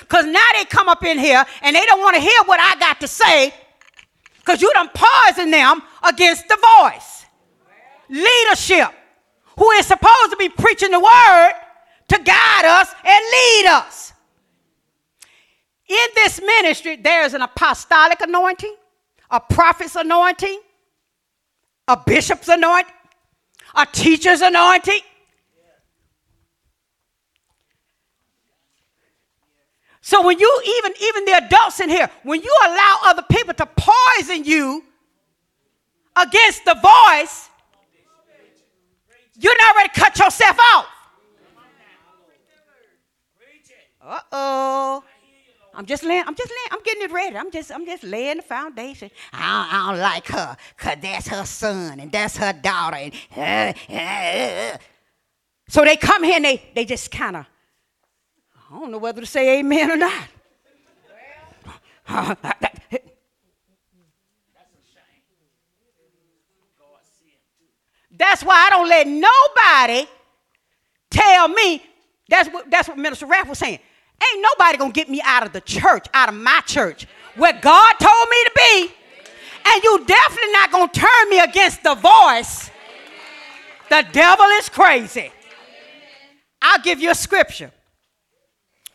Because 0.00 0.26
now 0.26 0.44
they 0.52 0.66
come 0.66 0.88
up 0.88 1.02
in 1.02 1.18
here 1.18 1.44
and 1.62 1.74
they 1.74 1.86
don't 1.86 2.00
want 2.00 2.14
to 2.16 2.20
hear 2.20 2.42
what 2.44 2.60
I 2.60 2.78
got 2.78 3.00
to 3.00 3.08
say 3.08 3.54
because 4.36 4.60
you 4.60 4.70
done 4.74 4.90
poison 4.94 5.50
them 5.50 5.80
against 6.06 6.46
the 6.48 6.58
voice. 6.80 7.24
Leadership, 8.10 8.90
who 9.58 9.70
is 9.72 9.86
supposed 9.86 10.30
to 10.30 10.36
be 10.38 10.50
preaching 10.50 10.90
the 10.90 11.00
word 11.00 11.52
to 12.08 12.18
guide 12.18 12.64
us 12.64 12.94
and 13.04 13.24
lead 13.32 13.66
us. 13.66 14.12
In 15.88 16.08
this 16.14 16.40
ministry, 16.40 16.96
there's 16.96 17.34
an 17.34 17.42
apostolic 17.42 18.20
anointing, 18.20 18.74
a 19.30 19.40
prophet's 19.40 19.96
anointing, 19.96 20.60
a 21.88 21.96
bishop's 21.96 22.48
anointing, 22.48 22.92
a 23.74 23.86
teacher's 23.86 24.42
anointing. 24.42 25.00
So 30.02 30.24
when 30.24 30.38
you 30.38 30.62
even 30.78 30.92
even 31.02 31.24
the 31.26 31.44
adults 31.44 31.80
in 31.80 31.90
here, 31.90 32.08
when 32.22 32.42
you 32.42 32.56
allow 32.64 32.98
other 33.04 33.24
people 33.30 33.52
to 33.54 33.68
poison 33.76 34.44
you 34.44 34.82
against 36.16 36.64
the 36.64 36.74
voice, 36.74 37.50
you're 39.38 39.58
not 39.58 39.76
ready 39.76 39.88
to 39.90 40.00
cut 40.00 40.18
yourself 40.18 40.58
off. 40.74 40.86
Uh 44.00 44.20
oh. 44.32 45.04
I'm 45.78 45.86
just 45.86 46.02
laying, 46.02 46.24
I'm 46.26 46.34
just 46.34 46.50
laying, 46.50 46.72
I'm 46.72 46.82
getting 46.82 47.02
it 47.04 47.12
ready. 47.12 47.36
I'm 47.36 47.52
just, 47.52 47.70
I'm 47.70 47.86
just 47.86 48.02
laying 48.02 48.38
the 48.38 48.42
foundation. 48.42 49.12
I 49.32 49.38
don't, 49.38 49.72
I 49.72 49.92
don't 49.92 50.00
like 50.00 50.26
her, 50.26 50.56
cause 50.76 50.96
that's 51.00 51.28
her 51.28 51.44
son 51.44 52.00
and 52.00 52.10
that's 52.10 52.36
her 52.36 52.52
daughter. 52.52 52.96
And, 52.96 53.14
uh, 53.36 53.72
uh, 53.88 54.74
uh. 54.74 54.78
So 55.68 55.84
they 55.84 55.96
come 55.96 56.24
here 56.24 56.34
and 56.34 56.44
they, 56.44 56.60
they 56.74 56.84
just 56.84 57.12
kind 57.12 57.36
of, 57.36 57.46
I 58.72 58.80
don't 58.80 58.90
know 58.90 58.98
whether 58.98 59.20
to 59.20 59.26
say 59.26 59.60
amen 59.60 59.92
or 59.92 59.96
not. 59.96 60.24
That's 62.08 62.34
a 62.34 62.88
shame. 62.90 63.00
That's 68.18 68.42
why 68.42 68.66
I 68.66 68.70
don't 68.70 68.88
let 68.88 69.06
nobody 69.06 70.10
tell 71.08 71.46
me. 71.48 71.84
That's 72.28 72.48
what, 72.48 72.68
that's 72.70 72.88
what 72.88 72.98
Minister 72.98 73.26
Raff 73.26 73.48
was 73.48 73.58
saying. 73.58 73.78
Ain't 74.22 74.42
nobody 74.42 74.78
gonna 74.78 74.92
get 74.92 75.08
me 75.08 75.20
out 75.24 75.46
of 75.46 75.52
the 75.52 75.60
church, 75.60 76.06
out 76.12 76.28
of 76.28 76.34
my 76.34 76.60
church, 76.66 77.06
where 77.36 77.52
God 77.52 77.94
told 77.94 78.28
me 78.28 78.44
to 78.44 78.52
be. 78.56 78.90
And 79.64 79.82
you 79.84 80.04
definitely 80.04 80.52
not 80.52 80.72
gonna 80.72 80.92
turn 80.92 81.30
me 81.30 81.40
against 81.40 81.82
the 81.82 81.94
voice. 81.94 82.70
The 83.90 84.06
devil 84.12 84.46
is 84.46 84.68
crazy. 84.68 85.30
I'll 86.60 86.80
give 86.80 87.00
you 87.00 87.10
a 87.10 87.14
scripture. 87.14 87.70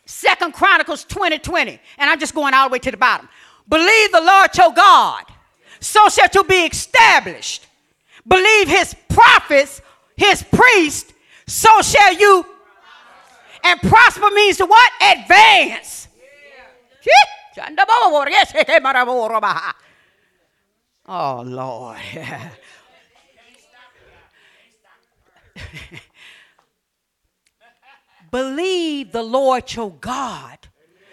Second 0.06 0.52
Chronicles 0.52 1.04
20 1.04 1.38
20. 1.38 1.80
And 1.98 2.10
I'm 2.10 2.20
just 2.20 2.34
going 2.34 2.54
all 2.54 2.68
the 2.68 2.72
way 2.72 2.78
to 2.80 2.90
the 2.90 2.96
bottom. 2.96 3.28
Believe 3.68 4.12
the 4.12 4.20
Lord 4.20 4.56
your 4.56 4.72
God, 4.72 5.24
so 5.80 6.08
shall 6.08 6.28
you 6.34 6.44
be 6.44 6.66
established. 6.66 7.66
Believe 8.26 8.68
his 8.68 8.94
prophets, 9.08 9.80
his 10.16 10.42
priests, 10.42 11.12
so 11.46 11.68
shall 11.82 12.14
you. 12.14 12.46
And 13.64 13.80
prosper 13.80 14.30
means 14.30 14.58
to 14.58 14.66
what? 14.66 14.92
Advance. 15.00 16.08
Oh, 21.06 21.42
Lord. 21.44 21.98
Believe 28.30 29.12
the 29.12 29.22
Lord 29.22 29.72
your 29.74 29.92
God. 29.92 30.58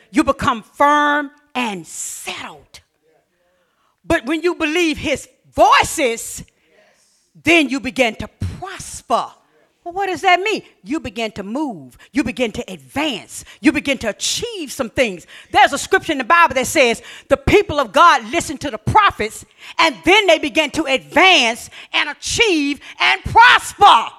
You 0.10 0.24
become 0.24 0.64
firm 0.64 1.32
and 1.54 1.86
settled. 1.86 2.82
But 4.04 4.26
when 4.26 4.42
you 4.42 4.56
believe 4.56 4.98
his 4.98 5.30
voices, 5.54 6.44
then 7.36 7.70
you 7.70 7.80
begin 7.80 8.16
to 8.16 8.28
prosper. 8.28 9.32
Well, 9.84 9.96
what 9.96 10.08
does 10.08 10.22
that 10.22 10.40
mean? 10.42 10.62
You 10.84 11.00
begin 11.00 11.32
to 11.32 11.44
move. 11.44 11.98
You 12.12 12.24
begin 12.24 12.52
to 12.52 12.72
advance. 12.72 13.44
You 13.62 13.72
begin 13.72 13.98
to 14.00 14.10
achieve 14.10 14.72
some 14.72 14.92
things. 14.92 15.26
There's 15.52 15.74
a 15.74 15.78
scripture 15.78 16.12
in 16.12 16.20
the 16.20 16.24
Bible 16.24 16.54
that 16.54 16.68
says 16.68 17.02
the 17.30 17.38
people 17.38 17.80
of 17.80 17.92
God 17.92 18.24
listen 18.32 18.60
to 18.60 18.70
the 18.70 18.78
prophets 18.78 19.44
and 19.80 19.96
then 20.06 20.28
they 20.28 20.38
begin 20.38 20.70
to 20.72 20.84
advance 20.84 21.72
and 21.94 22.10
achieve 22.10 22.80
and 23.00 23.24
prosper. 23.24 24.14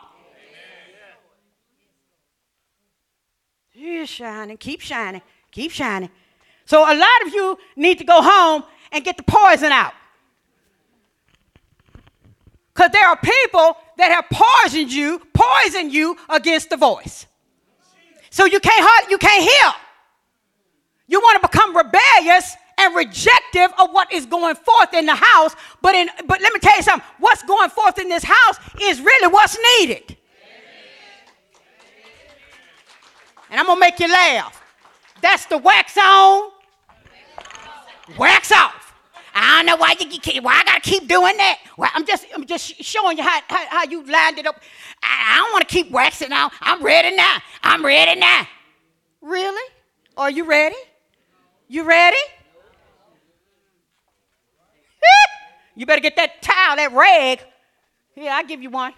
You're 3.73 4.07
shining. 4.07 4.57
Keep 4.57 4.81
shining. 4.81 5.23
Keep 5.53 5.71
shining. 5.71 6.11
So 6.65 6.83
a 6.83 6.95
lot 6.95 7.27
of 7.27 7.35
you 7.35 7.59
need 7.77 7.99
to 7.99 8.05
go 8.05 8.21
home 8.21 8.65
and 8.91 9.05
get 9.05 9.17
the 9.17 9.23
poison 9.23 9.71
out. 9.71 9.93
Because 12.75 12.91
there 12.93 13.07
are 13.07 13.17
people 13.17 13.77
that 14.03 14.11
have 14.11 14.27
poisoned 14.29 14.93
you, 14.93 15.23
poisoned 15.33 15.93
you 15.93 16.17
against 16.29 16.71
the 16.71 16.77
voice. 16.77 17.27
So 18.31 18.47
you 18.47 18.59
can't 18.59 19.11
you 19.11 19.17
can't 19.17 19.43
hear. 19.45 19.73
You 21.07 21.21
want 21.21 21.41
to 21.41 21.49
become 21.49 21.77
rebellious 21.77 22.57
and 22.79 22.97
rejective 22.97 23.71
of 23.79 23.93
what 23.93 24.13
is 24.13 24.27
going 24.27 24.57
forth 24.57 24.93
in 24.93 25.07
the 25.07 25.15
house. 25.15 25.55
But 25.81 25.95
in 25.95 26.09
but 26.27 26.41
let 26.41 26.53
me 26.53 26.59
tell 26.59 26.77
you 26.77 26.83
something. 26.83 27.07
What's 27.21 27.45
going 27.45 27.71
forth 27.71 28.01
in 28.01 28.09
this 28.09 28.25
house 28.25 28.57
is 28.81 29.01
really 29.01 29.29
what's 29.29 29.57
needed. 29.79 30.17
And 33.51 33.61
I'm 33.61 33.67
gonna 33.67 33.79
make 33.79 34.01
you 34.01 34.09
laugh. 34.09 34.61
That's 35.21 35.47
the 35.47 35.59
wax 35.59 35.97
on, 35.97 36.51
wax 38.19 38.51
off. 38.51 38.82
I 39.35 39.57
don't 39.57 39.67
know 39.67 39.77
why 39.77 39.95
you 39.99 40.07
keep, 40.07 40.43
why 40.43 40.61
I 40.61 40.65
gotta 40.65 40.81
keep 40.81 41.09
doing 41.09 41.37
that. 41.37 41.59
I'm 41.95 42.05
just 42.05 42.27
I'm 42.35 42.47
just 42.47 42.83
showing 42.83 43.17
you 43.17 43.25
how, 43.25 43.41
how, 43.49 43.67
how 43.69 43.85
you 43.85 44.05
lined 44.05 44.39
it 44.39 44.47
up. 44.47 44.61
I, 45.03 45.35
I 45.35 45.37
don't 45.39 45.53
want 45.53 45.69
to 45.69 45.75
keep 45.75 45.91
waxing 45.91 46.33
out. 46.33 46.53
I'm 46.61 46.83
ready 46.83 47.17
now. 47.17 47.39
I'm 47.63 47.85
ready 47.85 48.19
now. 48.19 48.47
Really? 49.21 49.73
Are 50.17 50.31
you 50.31 50.45
ready? 50.45 50.77
You 51.69 51.85
ready? 51.85 52.17
you 55.75 55.87
better 55.87 56.03
get 56.03 56.17
that 56.17 56.43
towel, 56.43 56.77
that 56.77 56.93
rag. 56.93 57.41
Here, 58.15 58.31
I'll 58.31 58.45
give 58.45 58.63
you 58.63 58.71
one. 58.71 58.93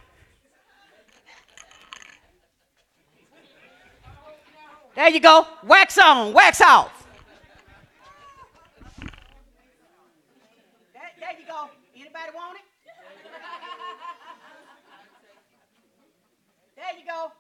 There 4.94 5.09
you 5.09 5.20
go. 5.20 5.47
Wax 5.64 5.99
on, 5.99 6.33
wax 6.33 6.61
off. 6.61 7.07
There 10.94 11.40
you 11.40 11.47
go. 11.47 11.68
Anybody 12.14 12.31
want 12.38 12.55
it? 12.55 12.66
there 16.79 16.94
you 16.94 17.03
go. 17.03 17.35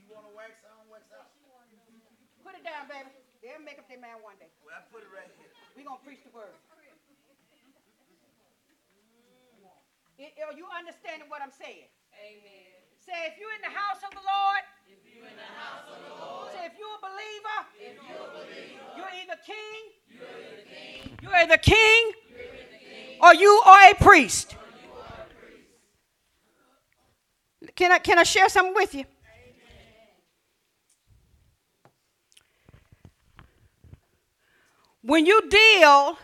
You 0.00 0.16
want 0.16 0.24
to 0.24 0.32
wax 0.32 0.64
on, 0.64 0.80
wax 0.88 1.12
out? 1.12 1.28
Put 2.40 2.56
it 2.56 2.64
down, 2.64 2.88
baby. 2.88 3.12
They'll 3.44 3.60
make 3.60 3.76
up 3.76 3.84
their 3.84 4.00
man 4.00 4.24
one 4.24 4.40
day. 4.40 4.48
Well, 4.64 4.72
I 4.72 4.80
put 4.88 5.04
it 5.04 5.12
right 5.12 5.28
here. 5.36 5.52
We're 5.76 5.84
going 5.84 6.00
to 6.00 6.06
preach 6.08 6.24
the 6.24 6.32
word. 6.32 6.56
It, 10.16 10.32
are 10.40 10.56
you 10.56 10.72
understanding 10.72 11.28
what 11.28 11.44
I'm 11.44 11.52
saying? 11.52 11.92
Amen. 12.16 12.80
Say, 12.96 13.28
if 13.28 13.36
you're 13.36 13.52
in 13.52 13.60
the 13.60 13.76
house 13.76 14.00
of 14.08 14.16
the 14.16 14.24
Lord, 14.24 14.64
if 14.88 15.04
you're 15.04 15.28
in 15.28 15.36
the 15.36 15.52
house 15.52 15.84
of 15.92 16.00
the 16.00 16.16
Lord, 16.16 16.48
say, 16.56 16.64
if 16.72 16.72
you're 16.80 16.96
a 16.96 17.02
believer, 17.04 17.58
if 17.76 18.00
you're 18.00 18.24
a 18.24 18.32
believer, 18.40 18.88
you're 18.96 19.12
either 19.20 19.36
king, 19.44 19.80
you're 20.08 20.24
either 20.24 20.64
king, 20.64 21.12
you're 21.20 21.36
either 21.44 21.60
king, 21.60 22.23
or 23.20 23.34
you 23.34 23.62
are 23.64 23.90
a 23.90 23.94
priest. 23.94 24.56
Can 27.74 27.90
I, 27.90 27.98
can 27.98 28.18
I 28.18 28.22
share 28.22 28.48
something 28.48 28.74
with 28.74 28.94
you? 28.94 29.04
When 35.02 35.26
you 35.26 35.48
deal 35.48 36.18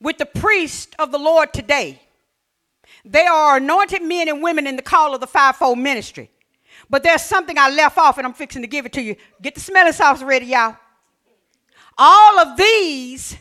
with 0.00 0.18
the 0.18 0.26
priest 0.26 0.94
of 0.98 1.12
the 1.12 1.18
Lord 1.18 1.52
today, 1.52 2.02
they 3.04 3.26
are 3.26 3.56
anointed 3.56 4.02
men 4.02 4.28
and 4.28 4.42
women 4.42 4.66
in 4.66 4.76
the 4.76 4.82
call 4.82 5.14
of 5.14 5.20
the 5.20 5.26
fivefold 5.26 5.78
ministry. 5.78 6.30
But 6.90 7.02
there's 7.02 7.22
something 7.22 7.56
I 7.56 7.70
left 7.70 7.96
off, 7.96 8.18
and 8.18 8.26
I'm 8.26 8.34
fixing 8.34 8.62
to 8.62 8.68
give 8.68 8.84
it 8.84 8.92
to 8.94 9.02
you. 9.02 9.16
Get 9.40 9.54
the 9.54 9.60
smelling 9.60 9.92
sauce 9.92 10.22
ready, 10.22 10.46
y'all. 10.46 10.76
All 11.96 12.38
of 12.38 12.56
these 12.58 13.36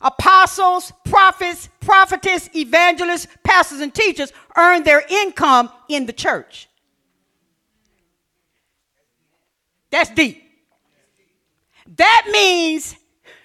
apostles, 0.00 0.92
prophets, 1.04 1.68
prophetess, 1.80 2.48
evangelists, 2.54 3.26
pastors, 3.44 3.80
and 3.80 3.94
teachers 3.94 4.32
earn 4.56 4.82
their 4.82 5.02
income 5.08 5.70
in 5.88 6.06
the 6.06 6.12
church. 6.12 6.68
That's 9.90 10.10
deep. 10.10 10.42
That 11.96 12.28
means 12.30 12.96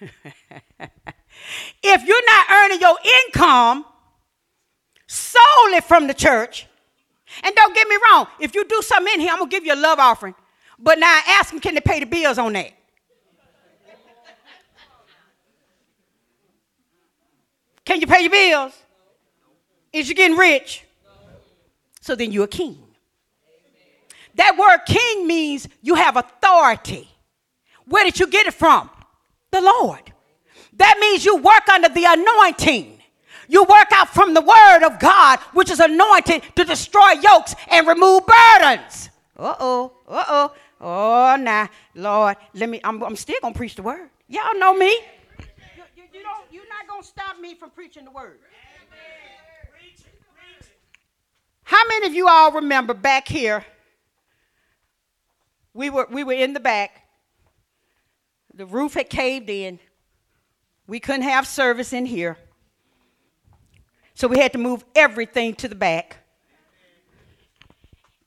if 1.82 2.04
you're 2.04 2.26
not 2.26 2.50
earning 2.50 2.80
your 2.80 2.96
income 3.26 3.84
solely 5.06 5.80
from 5.80 6.06
the 6.06 6.14
church, 6.14 6.66
and 7.42 7.54
don't 7.54 7.74
get 7.74 7.88
me 7.88 7.96
wrong, 8.10 8.26
if 8.40 8.54
you 8.54 8.64
do 8.64 8.82
something 8.82 9.14
in 9.14 9.20
here, 9.20 9.30
I'm 9.32 9.38
gonna 9.38 9.50
give 9.50 9.64
you 9.64 9.74
a 9.74 9.76
love 9.76 9.98
offering. 9.98 10.34
But 10.78 10.98
now 10.98 11.06
I 11.06 11.22
ask 11.38 11.50
them, 11.50 11.60
can 11.60 11.74
they 11.74 11.80
pay 11.80 12.00
the 12.00 12.06
bills 12.06 12.38
on 12.38 12.52
that? 12.54 12.72
Can 17.84 18.00
you 18.00 18.06
pay 18.06 18.22
your 18.22 18.30
bills? 18.30 18.72
Is 19.92 20.08
you 20.08 20.14
getting 20.14 20.36
rich? 20.36 20.84
So 22.00 22.14
then 22.14 22.32
you're 22.32 22.44
a 22.44 22.48
king. 22.48 22.78
That 24.34 24.56
word 24.56 24.78
king 24.86 25.26
means 25.26 25.68
you 25.82 25.94
have 25.94 26.16
authority. 26.16 27.08
Where 27.86 28.04
did 28.04 28.18
you 28.18 28.26
get 28.26 28.46
it 28.46 28.54
from? 28.54 28.88
The 29.50 29.60
Lord. 29.60 30.12
That 30.74 30.96
means 30.98 31.24
you 31.24 31.36
work 31.36 31.68
under 31.68 31.88
the 31.88 32.04
anointing. 32.04 32.98
You 33.48 33.64
work 33.64 33.88
out 33.92 34.08
from 34.08 34.32
the 34.32 34.40
word 34.40 34.86
of 34.86 34.98
God, 34.98 35.38
which 35.52 35.70
is 35.70 35.80
anointed 35.80 36.42
to 36.56 36.64
destroy 36.64 37.12
yokes 37.12 37.54
and 37.70 37.86
remove 37.86 38.22
burdens. 38.26 39.10
Uh 39.36 39.54
oh, 39.60 39.92
uh 40.08 40.24
oh. 40.28 40.52
Oh, 40.80 41.36
now, 41.38 41.68
Lord, 41.94 42.36
let 42.54 42.68
me, 42.68 42.80
I'm, 42.82 43.00
I'm 43.02 43.14
still 43.14 43.38
to 43.40 43.52
preach 43.52 43.76
the 43.76 43.82
word. 43.82 44.10
Y'all 44.26 44.58
know 44.58 44.74
me 44.74 44.98
stop 47.02 47.38
me 47.40 47.54
from 47.54 47.70
preaching 47.70 48.04
the 48.04 48.10
word. 48.10 48.38
How 51.64 51.82
many 51.88 52.06
of 52.06 52.14
you 52.14 52.28
all 52.28 52.52
remember 52.52 52.94
back 52.94 53.26
here? 53.26 53.64
We 55.74 55.88
were, 55.88 56.06
we 56.10 56.22
were 56.22 56.34
in 56.34 56.52
the 56.52 56.60
back. 56.60 57.06
The 58.54 58.66
roof 58.66 58.94
had 58.94 59.08
caved 59.08 59.48
in. 59.48 59.78
We 60.86 61.00
couldn't 61.00 61.22
have 61.22 61.46
service 61.46 61.92
in 61.92 62.04
here. 62.04 62.36
So 64.14 64.28
we 64.28 64.38
had 64.38 64.52
to 64.52 64.58
move 64.58 64.84
everything 64.94 65.54
to 65.56 65.68
the 65.68 65.74
back. 65.74 66.18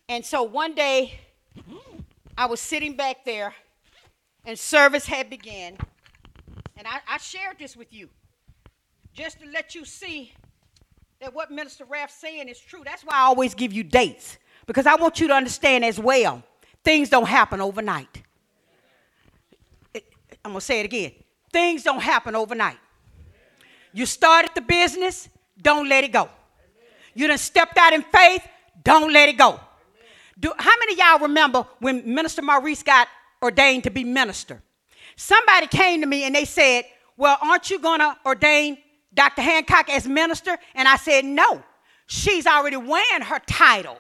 And 0.10 0.26
so 0.26 0.44
one 0.44 0.74
day, 0.74 1.20
I 2.38 2.48
was 2.48 2.60
sitting 2.60 2.96
back 2.96 3.26
there, 3.26 3.54
and 4.44 4.58
service 4.58 5.06
had 5.06 5.30
begun. 5.30 5.78
And 6.78 6.88
I, 6.88 7.00
I 7.08 7.18
shared 7.20 7.60
this 7.60 7.78
with 7.78 7.94
you 7.94 8.10
just 9.16 9.40
to 9.40 9.50
let 9.50 9.74
you 9.74 9.86
see 9.86 10.34
that 11.22 11.34
what 11.34 11.50
Minister 11.50 11.86
Raff's 11.86 12.16
saying 12.16 12.50
is 12.50 12.60
true. 12.60 12.82
That's 12.84 13.04
why 13.04 13.16
I 13.16 13.22
always 13.22 13.56
give 13.56 13.72
you 13.72 13.84
dates 13.84 14.38
because 14.68 14.86
I 14.86 14.96
want 14.96 15.20
you 15.20 15.28
to 15.30 15.34
understand 15.34 15.86
as 15.86 16.00
well 16.00 16.44
things 16.84 17.10
don't 17.10 17.28
happen 17.28 17.62
overnight. 17.62 18.22
I'm 19.96 20.52
going 20.52 20.60
to 20.60 20.62
say 20.62 20.82
it 20.82 20.86
again. 20.86 21.14
Things 21.52 21.82
don't 21.82 22.02
happen 22.02 22.36
overnight. 22.36 22.78
You 23.94 24.06
started 24.06 24.52
the 24.54 24.62
business, 24.62 25.28
don't 25.60 25.90
let 25.90 26.04
it 26.04 26.12
go. 26.12 26.30
You 27.16 27.28
done 27.28 27.40
stepped 27.40 27.78
out 27.78 27.94
in 27.94 28.04
faith, 28.04 28.46
don't 28.84 29.12
let 29.12 29.30
it 29.30 29.38
go. 29.38 29.60
Do, 30.38 30.54
how 30.58 30.74
many 30.80 30.98
y'all 30.98 31.20
remember 31.20 31.66
when 31.80 32.14
Minister 32.14 32.42
Maurice 32.42 32.84
got 32.84 33.08
ordained 33.42 33.86
to 33.86 33.90
be 33.90 34.04
minister? 34.04 34.62
Somebody 35.16 35.68
came 35.68 36.02
to 36.02 36.08
me 36.08 36.26
and 36.26 36.36
they 36.36 36.46
said, 36.46 36.84
Well, 37.16 37.38
aren't 37.42 37.72
you 37.72 37.80
going 37.80 38.02
to 38.02 38.18
ordain 38.26 38.78
Dr. 39.16 39.42
Hancock 39.42 39.90
as 39.90 40.08
minister? 40.08 40.58
And 40.76 40.88
I 40.88 40.98
said, 40.98 41.26
No. 41.26 41.64
She's 42.08 42.46
already 42.46 42.78
wearing 42.78 43.24
her 43.24 43.40
title. 43.48 43.98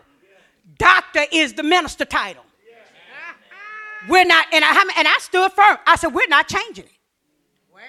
Doctor 0.78 1.21
is 1.32 1.54
the 1.54 1.63
minister 1.63 2.06
title. 2.06 2.43
We're 4.08 4.25
not, 4.25 4.45
and 4.54 4.63
I, 4.63 4.71
and 4.97 5.08
I 5.08 5.17
stood 5.19 5.51
firm. 5.54 5.78
I 5.88 5.95
said, 5.95 6.13
We're 6.13 6.28
not 6.28 6.47
changing 6.47 6.86
it. 6.86 6.91
Well, 7.73 7.82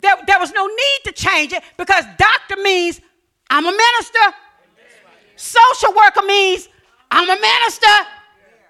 there, 0.00 0.16
there 0.26 0.38
was 0.38 0.52
no 0.52 0.66
need 0.66 0.98
to 1.04 1.12
change 1.12 1.52
it 1.52 1.62
because 1.78 2.04
doctor 2.18 2.56
means 2.62 3.00
I'm 3.48 3.64
a 3.64 3.72
minister. 3.72 4.36
Social 5.36 5.94
worker 5.94 6.22
means 6.26 6.68
I'm 7.10 7.28
a 7.28 7.40
minister. 7.40 7.86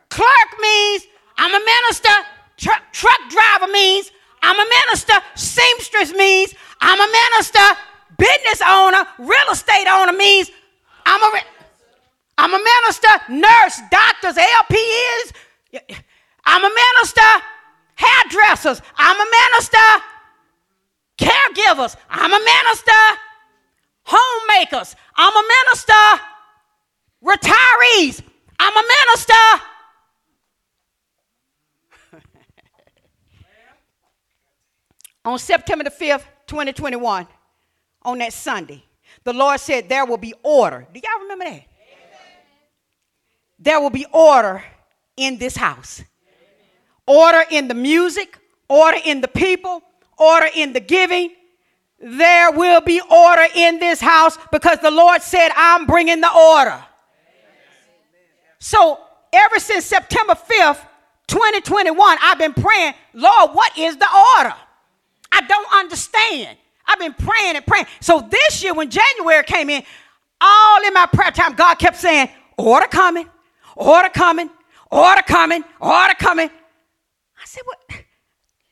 Clerk 0.08 0.60
means 0.60 1.04
I'm 1.38 1.54
a 1.54 1.64
minister. 1.64 2.10
Truck, 2.56 2.82
truck 2.92 3.20
driver 3.28 3.72
means 3.72 4.10
I'm 4.46 4.60
a 4.60 4.68
minister. 4.80 5.14
Seamstress 5.34 6.12
means 6.14 6.54
I'm 6.80 7.00
a 7.00 7.10
minister. 7.20 7.66
business 8.16 8.62
owner, 8.62 9.02
real 9.18 9.50
estate 9.50 9.88
owner 9.90 10.12
means 10.12 10.50
I'm 11.04 11.20
a, 11.20 11.40
I'm 12.38 12.54
a 12.54 12.62
minister, 12.72 13.08
nurse, 13.28 13.80
doctors, 13.90 14.36
LPNs. 14.36 15.32
I'm 16.44 16.64
a 16.64 16.72
minister, 16.82 17.30
hairdressers. 17.96 18.80
I'm 18.96 19.16
a 19.16 19.28
minister, 19.40 19.88
caregivers. 21.18 21.96
I'm 22.08 22.32
a 22.32 22.38
minister, 22.38 23.02
homemakers. 24.04 24.94
I'm 25.16 25.34
a 25.34 25.44
minister, 25.56 26.22
retirees. 27.24 28.22
I'm 28.60 28.76
a 28.76 28.86
minister. 28.96 29.62
On 35.26 35.40
September 35.40 35.84
the 35.84 35.90
5th, 35.90 36.22
2021, 36.46 37.26
on 38.02 38.18
that 38.18 38.32
Sunday, 38.32 38.82
the 39.24 39.32
Lord 39.32 39.58
said 39.58 39.88
there 39.88 40.06
will 40.06 40.16
be 40.16 40.32
order. 40.42 40.86
Do 40.94 41.00
y'all 41.00 41.22
remember 41.22 41.44
that? 41.44 41.52
Amen. 41.52 41.66
There 43.58 43.80
will 43.80 43.90
be 43.90 44.06
order 44.12 44.62
in 45.16 45.36
this 45.36 45.56
house. 45.56 46.02
Order 47.06 47.42
in 47.50 47.66
the 47.66 47.74
music, 47.74 48.38
order 48.68 48.98
in 49.04 49.20
the 49.20 49.28
people, 49.28 49.82
order 50.16 50.48
in 50.54 50.72
the 50.72 50.80
giving. 50.80 51.32
There 51.98 52.52
will 52.52 52.80
be 52.80 53.00
order 53.00 53.46
in 53.54 53.80
this 53.80 54.00
house 54.00 54.38
because 54.52 54.78
the 54.80 54.90
Lord 54.90 55.22
said, 55.22 55.50
I'm 55.56 55.86
bringing 55.86 56.20
the 56.20 56.32
order. 56.32 56.82
So, 58.58 59.00
ever 59.32 59.58
since 59.58 59.84
September 59.84 60.34
5th, 60.34 60.80
2021, 61.26 62.18
I've 62.22 62.38
been 62.38 62.54
praying, 62.54 62.94
Lord, 63.12 63.50
what 63.52 63.76
is 63.76 63.96
the 63.96 64.08
order? 64.38 64.54
I 65.36 65.42
don't 65.42 65.74
understand. 65.74 66.56
I've 66.86 66.98
been 66.98 67.12
praying 67.12 67.56
and 67.56 67.66
praying. 67.66 67.86
So 68.00 68.26
this 68.30 68.62
year, 68.62 68.72
when 68.72 68.88
January 68.88 69.44
came 69.44 69.68
in, 69.68 69.82
all 70.40 70.82
in 70.86 70.94
my 70.94 71.06
prayer 71.06 71.30
time, 71.30 71.54
God 71.54 71.74
kept 71.74 71.96
saying, 71.96 72.30
Order 72.56 72.86
coming, 72.86 73.28
order 73.74 74.08
coming, 74.08 74.48
order 74.90 75.22
coming, 75.22 75.62
order 75.78 76.14
coming. 76.18 76.48
I 76.48 77.44
said, 77.44 77.62
What? 77.66 77.78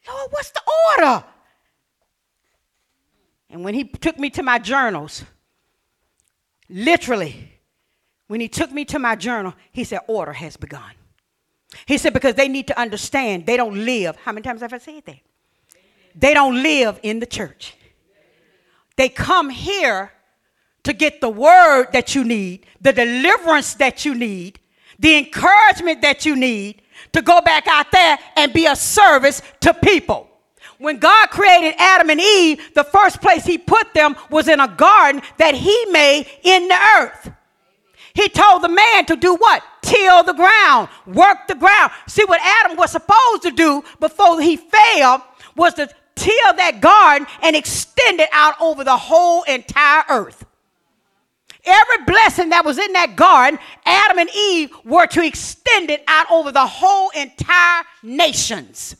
Lord, 0.08 0.30
what's 0.30 0.50
the 0.50 0.62
order? 0.96 1.24
And 3.50 3.62
when 3.62 3.74
he 3.74 3.84
took 3.84 4.18
me 4.18 4.30
to 4.30 4.42
my 4.42 4.58
journals, 4.58 5.22
literally, 6.70 7.52
when 8.26 8.40
he 8.40 8.48
took 8.48 8.72
me 8.72 8.86
to 8.86 8.98
my 8.98 9.16
journal, 9.16 9.54
he 9.70 9.84
said, 9.84 10.00
Order 10.06 10.32
has 10.32 10.56
begun. 10.56 10.92
He 11.84 11.98
said, 11.98 12.14
Because 12.14 12.34
they 12.34 12.48
need 12.48 12.68
to 12.68 12.80
understand 12.80 13.44
they 13.44 13.58
don't 13.58 13.84
live. 13.84 14.16
How 14.16 14.32
many 14.32 14.42
times 14.42 14.62
have 14.62 14.72
I 14.72 14.78
said 14.78 15.04
that? 15.04 15.18
They 16.14 16.34
don't 16.34 16.62
live 16.62 17.00
in 17.02 17.20
the 17.20 17.26
church. 17.26 17.74
They 18.96 19.08
come 19.08 19.50
here 19.50 20.12
to 20.84 20.92
get 20.92 21.20
the 21.20 21.28
word 21.28 21.88
that 21.92 22.14
you 22.14 22.24
need, 22.24 22.66
the 22.80 22.92
deliverance 22.92 23.74
that 23.74 24.04
you 24.04 24.14
need, 24.14 24.60
the 24.98 25.16
encouragement 25.16 26.02
that 26.02 26.24
you 26.24 26.36
need 26.36 26.82
to 27.12 27.22
go 27.22 27.40
back 27.40 27.66
out 27.66 27.90
there 27.90 28.18
and 28.36 28.52
be 28.52 28.66
a 28.66 28.76
service 28.76 29.42
to 29.60 29.74
people. 29.74 30.28
When 30.78 30.98
God 30.98 31.30
created 31.30 31.74
Adam 31.78 32.10
and 32.10 32.20
Eve, 32.20 32.74
the 32.74 32.84
first 32.84 33.20
place 33.20 33.44
He 33.44 33.58
put 33.58 33.94
them 33.94 34.16
was 34.30 34.48
in 34.48 34.60
a 34.60 34.68
garden 34.68 35.22
that 35.38 35.54
He 35.54 35.86
made 35.90 36.26
in 36.42 36.68
the 36.68 36.78
earth. 36.98 37.32
He 38.14 38.28
told 38.28 38.62
the 38.62 38.68
man 38.68 39.06
to 39.06 39.16
do 39.16 39.34
what? 39.34 39.62
Till 39.82 40.22
the 40.22 40.34
ground, 40.34 40.88
work 41.06 41.48
the 41.48 41.56
ground. 41.56 41.90
See 42.06 42.24
what 42.24 42.40
Adam 42.40 42.76
was 42.76 42.92
supposed 42.92 43.42
to 43.42 43.50
do 43.50 43.82
before 43.98 44.40
he 44.40 44.56
fell 44.56 45.26
was 45.56 45.74
to 45.74 45.88
till 46.16 46.54
that 46.56 46.80
garden 46.80 47.26
and 47.42 47.56
extend 47.56 48.20
it 48.20 48.28
out 48.32 48.60
over 48.60 48.84
the 48.84 48.96
whole 48.96 49.42
entire 49.44 50.04
earth. 50.08 50.44
Every 51.66 52.04
blessing 52.04 52.50
that 52.50 52.64
was 52.64 52.78
in 52.78 52.92
that 52.92 53.16
garden, 53.16 53.58
Adam 53.86 54.18
and 54.18 54.30
Eve 54.34 54.70
were 54.84 55.06
to 55.06 55.24
extend 55.24 55.90
it 55.90 56.04
out 56.06 56.30
over 56.30 56.52
the 56.52 56.66
whole 56.66 57.10
entire 57.10 57.84
nations. 58.02 58.96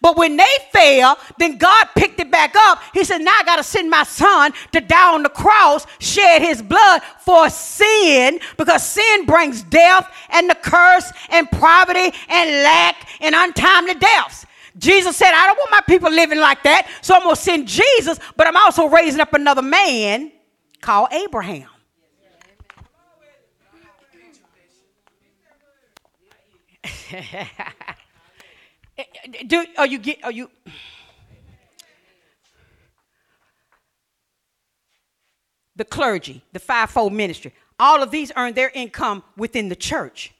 But 0.00 0.16
when 0.16 0.36
they 0.36 0.56
fell, 0.72 1.18
then 1.38 1.58
God 1.58 1.88
picked 1.96 2.20
it 2.20 2.30
back 2.30 2.54
up. 2.56 2.80
He 2.94 3.04
said, 3.04 3.18
Now 3.18 3.36
I 3.38 3.44
got 3.44 3.56
to 3.56 3.62
send 3.62 3.90
my 3.90 4.04
son 4.04 4.52
to 4.72 4.80
die 4.80 5.12
on 5.12 5.22
the 5.22 5.28
cross, 5.28 5.86
shed 5.98 6.40
his 6.40 6.62
blood 6.62 7.02
for 7.20 7.50
sin, 7.50 8.38
because 8.56 8.86
sin 8.86 9.26
brings 9.26 9.62
death 9.64 10.10
and 10.30 10.48
the 10.48 10.54
curse 10.54 11.12
and 11.30 11.50
poverty 11.50 12.16
and 12.28 12.50
lack 12.62 13.08
and 13.20 13.34
untimely 13.34 13.94
deaths. 13.94 14.46
Jesus 14.78 15.16
said, 15.16 15.32
I 15.32 15.46
don't 15.46 15.58
want 15.58 15.70
my 15.70 15.82
people 15.82 16.10
living 16.10 16.38
like 16.38 16.62
that, 16.62 16.88
so 17.02 17.14
I'm 17.14 17.22
going 17.22 17.36
to 17.36 17.40
send 17.40 17.68
Jesus, 17.68 18.18
but 18.36 18.46
I'm 18.46 18.56
also 18.56 18.88
raising 18.88 19.20
up 19.20 19.34
another 19.34 19.62
man 19.62 20.32
called 20.80 21.12
Abraham. 21.12 21.68
Do 29.46 29.64
are 29.78 29.86
you 29.86 29.98
get 29.98 30.24
are 30.24 30.32
you 30.32 30.50
the 35.76 35.84
clergy, 35.84 36.42
the 36.52 36.58
fivefold 36.58 37.12
ministry, 37.12 37.54
all 37.78 38.02
of 38.02 38.10
these 38.10 38.32
earn 38.36 38.54
their 38.54 38.70
income 38.70 39.22
within 39.36 39.68
the 39.68 39.76
church. 39.76 40.32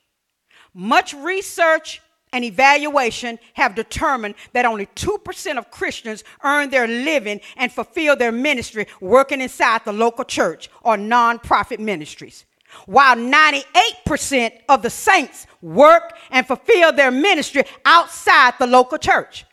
Much 0.75 1.15
research 1.15 2.03
and 2.33 2.45
evaluation 2.45 3.39
have 3.55 3.75
determined 3.75 4.35
that 4.53 4.65
only 4.65 4.87
2% 4.87 5.59
of 5.59 5.71
Christians 5.71 6.25
earn 6.43 6.71
their 6.71 6.87
living 6.87 7.41
and 7.57 7.71
fulfill 7.71 8.17
their 8.17 8.33
ministry 8.33 8.87
working 9.01 9.41
inside 9.41 9.85
the 9.85 9.93
local 9.93 10.25
church 10.25 10.71
or 10.83 10.97
nonprofit 10.97 11.79
ministries. 11.79 12.45
While 12.87 13.17
98% 13.17 14.53
of 14.69 14.83
the 14.83 14.91
saints 14.91 15.47
work 15.61 16.17
and 16.31 16.47
fulfill 16.47 16.93
their 16.93 17.11
ministry 17.11 17.65
outside 17.85 18.55
the 18.59 18.67
local 18.67 18.97
church. 18.97 19.45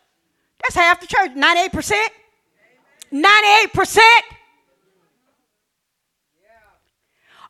That's 0.62 0.74
half 0.74 1.00
the 1.00 1.06
church, 1.06 1.32
98%. 1.32 1.92
98%. 3.12 3.98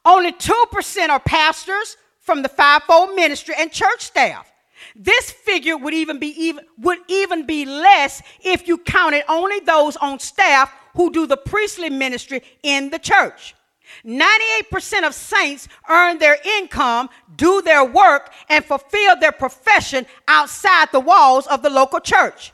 Only 0.04 0.32
2% 0.32 1.08
are 1.08 1.20
pastors 1.20 1.96
from 2.18 2.42
the 2.42 2.48
fivefold 2.48 3.14
ministry 3.14 3.54
and 3.58 3.70
church 3.70 4.00
staff. 4.00 4.49
This 4.96 5.30
figure 5.30 5.76
would 5.76 5.94
even 5.94 6.18
be 6.18 6.28
even 6.28 6.64
would 6.78 6.98
even 7.08 7.46
be 7.46 7.64
less 7.64 8.22
if 8.42 8.66
you 8.66 8.78
counted 8.78 9.24
only 9.28 9.60
those 9.60 9.96
on 9.96 10.18
staff 10.18 10.72
who 10.94 11.10
do 11.10 11.26
the 11.26 11.36
priestly 11.36 11.90
ministry 11.90 12.42
in 12.62 12.90
the 12.90 12.98
church. 12.98 13.54
98% 14.04 15.06
of 15.06 15.14
saints 15.14 15.68
earn 15.88 16.18
their 16.18 16.38
income, 16.58 17.10
do 17.36 17.60
their 17.62 17.84
work, 17.84 18.32
and 18.48 18.64
fulfill 18.64 19.16
their 19.18 19.32
profession 19.32 20.06
outside 20.28 20.88
the 20.92 21.00
walls 21.00 21.46
of 21.46 21.62
the 21.62 21.70
local 21.70 22.00
church. 22.00 22.52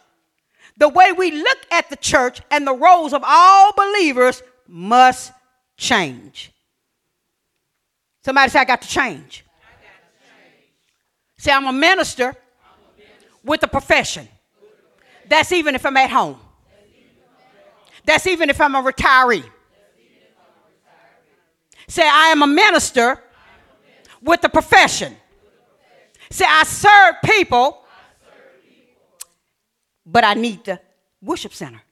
The 0.79 0.89
way 0.89 1.13
we 1.13 1.31
look 1.31 1.59
at 1.71 1.89
the 1.89 1.97
church 1.97 2.41
and 2.51 2.67
the 2.67 2.75
roles 2.75 3.13
of 3.13 3.23
all 3.25 3.73
believers 3.73 4.43
must 4.67 5.33
change. 5.77 6.53
Somebody 8.25 8.51
say, 8.51 8.61
I 8.61 8.65
got 8.65 8.83
to 8.83 8.89
change. 8.89 9.46
Say, 11.39 11.53
I'm 11.53 11.67
a 11.67 11.73
minister 11.73 12.35
with 13.45 13.63
a 13.63 13.69
profession. 13.69 14.29
That's 15.29 15.53
even 15.53 15.75
if 15.75 15.85
I'm 15.85 15.97
at 15.97 16.11
home. 16.11 16.39
That's 18.05 18.27
even 18.27 18.49
if 18.51 18.61
I'm 18.61 18.75
a 18.75 18.83
retiree. 18.83 19.45
Say, 21.89 22.07
I 22.07 22.29
am 22.29 22.43
a 22.43 22.47
minister 22.47 23.23
with 24.23 24.43
a 24.45 24.49
profession. 24.49 25.17
Say, 26.31 26.45
I 26.49 26.65
serve 26.65 27.17
people, 27.25 27.85
but 30.05 30.25
I 30.25 30.35
need 30.35 30.65
the 30.65 30.81
worship 31.23 31.53
center. 31.53 31.83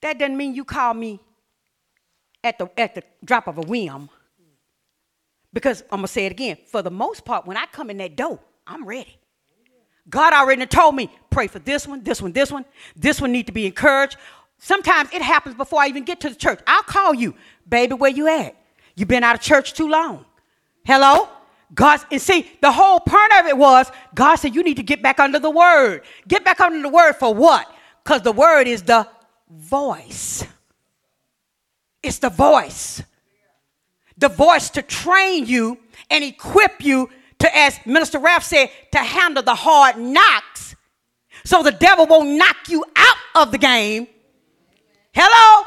That 0.00 0.18
doesn't 0.18 0.36
mean 0.36 0.54
you 0.54 0.64
call 0.64 0.94
me 0.94 1.20
at 2.42 2.58
the, 2.58 2.68
at 2.76 2.96
the 2.96 3.04
drop 3.24 3.46
of 3.46 3.58
a 3.58 3.62
whim. 3.62 4.08
Because 5.52 5.84
I'm 5.90 6.00
to 6.00 6.08
say 6.08 6.26
it 6.26 6.32
again. 6.32 6.56
For 6.66 6.82
the 6.82 6.90
most 6.90 7.24
part, 7.24 7.46
when 7.46 7.56
I 7.56 7.66
come 7.66 7.90
in 7.90 7.98
that 7.98 8.16
door, 8.16 8.40
I'm 8.66 8.84
ready. 8.84 9.18
God 10.08 10.32
already 10.32 10.66
told 10.66 10.94
me, 10.94 11.10
pray 11.30 11.46
for 11.46 11.58
this 11.58 11.86
one, 11.86 12.02
this 12.02 12.20
one, 12.20 12.32
this 12.32 12.50
one. 12.50 12.64
This 12.96 13.20
one 13.20 13.32
need 13.32 13.46
to 13.46 13.52
be 13.52 13.66
encouraged. 13.66 14.16
Sometimes 14.58 15.12
it 15.12 15.22
happens 15.22 15.54
before 15.54 15.80
I 15.80 15.88
even 15.88 16.04
get 16.04 16.20
to 16.20 16.28
the 16.28 16.34
church. 16.34 16.60
I'll 16.66 16.82
call 16.82 17.14
you, 17.14 17.34
baby, 17.68 17.94
where 17.94 18.10
you 18.10 18.28
at? 18.28 18.56
you 18.94 19.06
been 19.06 19.24
out 19.24 19.34
of 19.34 19.40
church 19.40 19.74
too 19.74 19.88
long. 19.88 20.24
Hello? 20.84 21.28
God, 21.74 22.00
and 22.10 22.20
see, 22.20 22.50
the 22.60 22.70
whole 22.70 23.00
point 23.00 23.32
of 23.40 23.46
it 23.46 23.56
was 23.56 23.90
God 24.14 24.36
said, 24.36 24.54
you 24.54 24.62
need 24.62 24.76
to 24.76 24.82
get 24.82 25.02
back 25.02 25.18
under 25.18 25.38
the 25.38 25.50
word. 25.50 26.02
Get 26.28 26.44
back 26.44 26.60
under 26.60 26.82
the 26.82 26.88
word 26.88 27.14
for 27.14 27.34
what? 27.34 27.66
Because 28.04 28.22
the 28.22 28.32
word 28.32 28.66
is 28.66 28.82
the 28.82 29.08
voice. 29.50 30.44
It's 32.02 32.18
the 32.18 32.28
voice 32.28 33.02
the 34.22 34.28
voice 34.28 34.70
to 34.70 34.82
train 34.82 35.44
you 35.46 35.76
and 36.08 36.24
equip 36.24 36.82
you 36.82 37.10
to, 37.40 37.56
as 37.56 37.78
Minister 37.84 38.20
Ralph 38.20 38.44
said, 38.44 38.70
to 38.92 38.98
handle 38.98 39.42
the 39.42 39.54
hard 39.54 39.98
knocks 39.98 40.76
so 41.44 41.62
the 41.62 41.72
devil 41.72 42.06
won't 42.06 42.30
knock 42.30 42.68
you 42.68 42.84
out 42.94 43.16
of 43.34 43.50
the 43.50 43.58
game. 43.58 44.06
Hello? 45.12 45.66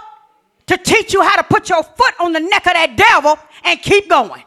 To 0.67 0.77
teach 0.77 1.13
you 1.13 1.21
how 1.21 1.35
to 1.35 1.43
put 1.43 1.69
your 1.69 1.83
foot 1.83 2.13
on 2.19 2.31
the 2.31 2.39
neck 2.39 2.65
of 2.65 2.73
that 2.73 2.95
devil 2.95 3.37
and 3.65 3.79
keep 3.81 4.09
going. 4.09 4.43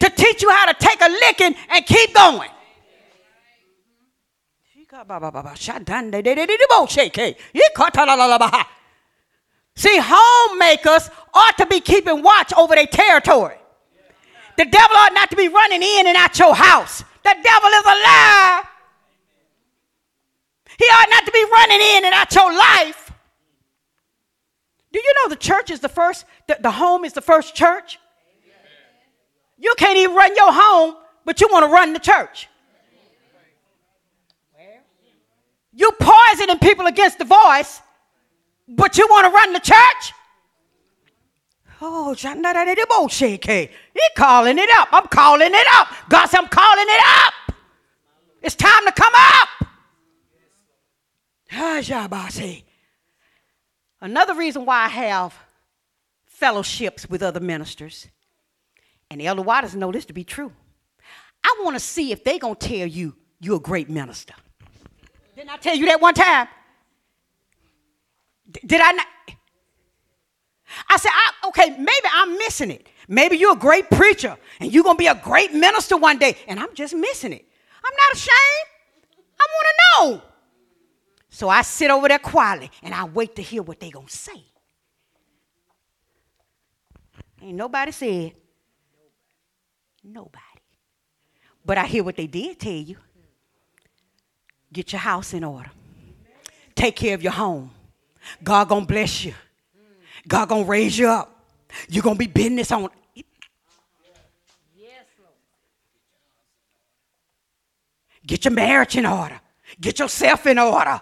To 0.00 0.10
teach 0.10 0.42
you 0.42 0.50
how 0.50 0.66
to 0.70 0.74
take 0.74 1.00
a 1.00 1.08
licking 1.08 1.54
and 1.70 1.86
keep 1.86 2.14
going. 2.14 2.50
See, 9.74 9.98
homemakers 10.00 11.10
ought 11.32 11.56
to 11.58 11.66
be 11.66 11.80
keeping 11.80 12.22
watch 12.22 12.52
over 12.54 12.74
their 12.74 12.86
territory. 12.86 13.56
The 14.56 14.66
devil 14.66 14.96
ought 14.96 15.14
not 15.14 15.30
to 15.30 15.36
be 15.36 15.48
running 15.48 15.82
in 15.82 16.06
and 16.06 16.16
out 16.16 16.38
your 16.38 16.54
house. 16.54 17.02
The 17.24 17.36
devil 17.42 17.70
is 17.70 17.86
a. 17.86 18.62
He 20.78 20.84
ought 20.84 21.08
not 21.10 21.24
to 21.26 21.32
be 21.32 21.44
running 21.52 21.80
in 21.80 22.04
and 22.04 22.14
out 22.14 22.34
your 22.34 22.52
life. 22.52 23.12
Do 24.92 24.98
you 24.98 25.14
know 25.16 25.30
the 25.30 25.36
church 25.36 25.70
is 25.70 25.80
the 25.80 25.88
first, 25.88 26.26
the, 26.48 26.58
the 26.60 26.70
home 26.70 27.04
is 27.04 27.12
the 27.12 27.20
first 27.20 27.54
church? 27.54 27.98
You 29.58 29.74
can't 29.78 29.96
even 29.96 30.14
run 30.14 30.34
your 30.34 30.52
home, 30.52 30.96
but 31.24 31.40
you 31.40 31.48
want 31.50 31.64
to 31.64 31.72
run 31.72 31.92
the 31.92 32.00
church. 32.00 32.48
You 35.72 35.90
poisoning 35.98 36.58
people 36.58 36.86
against 36.86 37.18
the 37.18 37.24
voice, 37.24 37.80
but 38.76 38.96
you 38.98 39.06
want 39.08 39.26
to 39.26 39.30
run 39.32 39.52
the 39.52 39.60
church? 39.60 40.12
Oh, 41.80 42.14
shake. 43.08 43.44
He 43.46 43.70
calling 44.16 44.58
it 44.58 44.70
up. 44.76 44.88
I'm 44.92 45.06
calling 45.08 45.50
it 45.52 45.66
up. 45.72 45.88
God 46.08 46.26
said, 46.26 46.38
I'm 46.40 46.48
calling 46.48 46.86
it 46.88 47.02
up. 47.26 47.54
It's 48.40 48.54
time 48.54 48.84
to 48.86 48.92
come 48.92 49.12
up. 49.14 49.48
Ah, 51.54 51.80
Another 54.00 54.34
reason 54.34 54.64
why 54.64 54.84
I 54.84 54.88
have 54.88 55.34
fellowships 56.24 57.08
with 57.08 57.22
other 57.22 57.40
ministers, 57.40 58.08
and 59.10 59.20
the 59.20 59.26
Elder 59.26 59.42
Waters 59.42 59.76
know 59.76 59.92
this 59.92 60.06
to 60.06 60.12
be 60.12 60.24
true. 60.24 60.52
I 61.44 61.60
want 61.62 61.76
to 61.76 61.80
see 61.80 62.10
if 62.10 62.24
they're 62.24 62.38
going 62.38 62.56
to 62.56 62.68
tell 62.68 62.86
you 62.86 63.14
you're 63.40 63.56
a 63.56 63.60
great 63.60 63.90
minister. 63.90 64.34
Didn't 65.36 65.50
I 65.50 65.56
tell 65.56 65.76
you 65.76 65.86
that 65.86 66.00
one 66.00 66.14
time? 66.14 66.48
Did 68.52 68.80
I 68.80 68.92
not? 68.92 69.06
I 70.88 70.96
said, 70.96 71.10
I, 71.12 71.48
okay, 71.48 71.70
maybe 71.70 72.06
I'm 72.12 72.36
missing 72.38 72.70
it. 72.70 72.88
Maybe 73.08 73.36
you're 73.36 73.52
a 73.52 73.58
great 73.58 73.90
preacher 73.90 74.36
and 74.60 74.72
you're 74.72 74.84
going 74.84 74.96
to 74.96 74.98
be 74.98 75.06
a 75.06 75.14
great 75.14 75.52
minister 75.52 75.96
one 75.96 76.18
day, 76.18 76.36
and 76.46 76.58
I'm 76.58 76.74
just 76.74 76.94
missing 76.94 77.32
it. 77.32 77.44
I'm 77.84 77.92
not 77.94 78.14
ashamed. 78.14 78.68
I 79.40 79.46
want 79.50 79.66
to 79.66 79.74
know. 79.82 80.22
So 81.30 81.48
I 81.48 81.62
sit 81.62 81.90
over 81.90 82.08
there 82.08 82.18
quietly 82.18 82.70
and 82.82 82.94
I 82.94 83.04
wait 83.04 83.36
to 83.36 83.42
hear 83.42 83.62
what 83.62 83.80
they're 83.80 83.90
going 83.90 84.06
to 84.06 84.16
say. 84.16 84.44
Ain't 87.40 87.56
nobody 87.56 87.90
said. 87.90 88.32
Nobody. 90.04 90.38
But 91.64 91.78
I 91.78 91.86
hear 91.86 92.04
what 92.04 92.16
they 92.16 92.26
did 92.26 92.58
tell 92.60 92.72
you. 92.72 92.96
Get 94.72 94.92
your 94.92 95.00
house 95.00 95.34
in 95.34 95.44
order. 95.44 95.70
Take 96.74 96.96
care 96.96 97.14
of 97.14 97.22
your 97.22 97.32
home. 97.32 97.70
God 98.42 98.68
gonna 98.68 98.86
bless 98.86 99.24
you. 99.24 99.34
God 100.26 100.48
gonna 100.48 100.64
raise 100.64 100.98
you 100.98 101.08
up. 101.08 101.44
You're 101.88 102.02
gonna 102.02 102.16
be 102.16 102.26
business 102.26 102.70
on. 102.72 102.88
Get 108.26 108.44
your 108.44 108.52
marriage 108.52 108.96
in 108.96 109.06
order. 109.06 109.40
Get 109.80 109.98
yourself 109.98 110.46
in 110.46 110.58
order. 110.58 111.00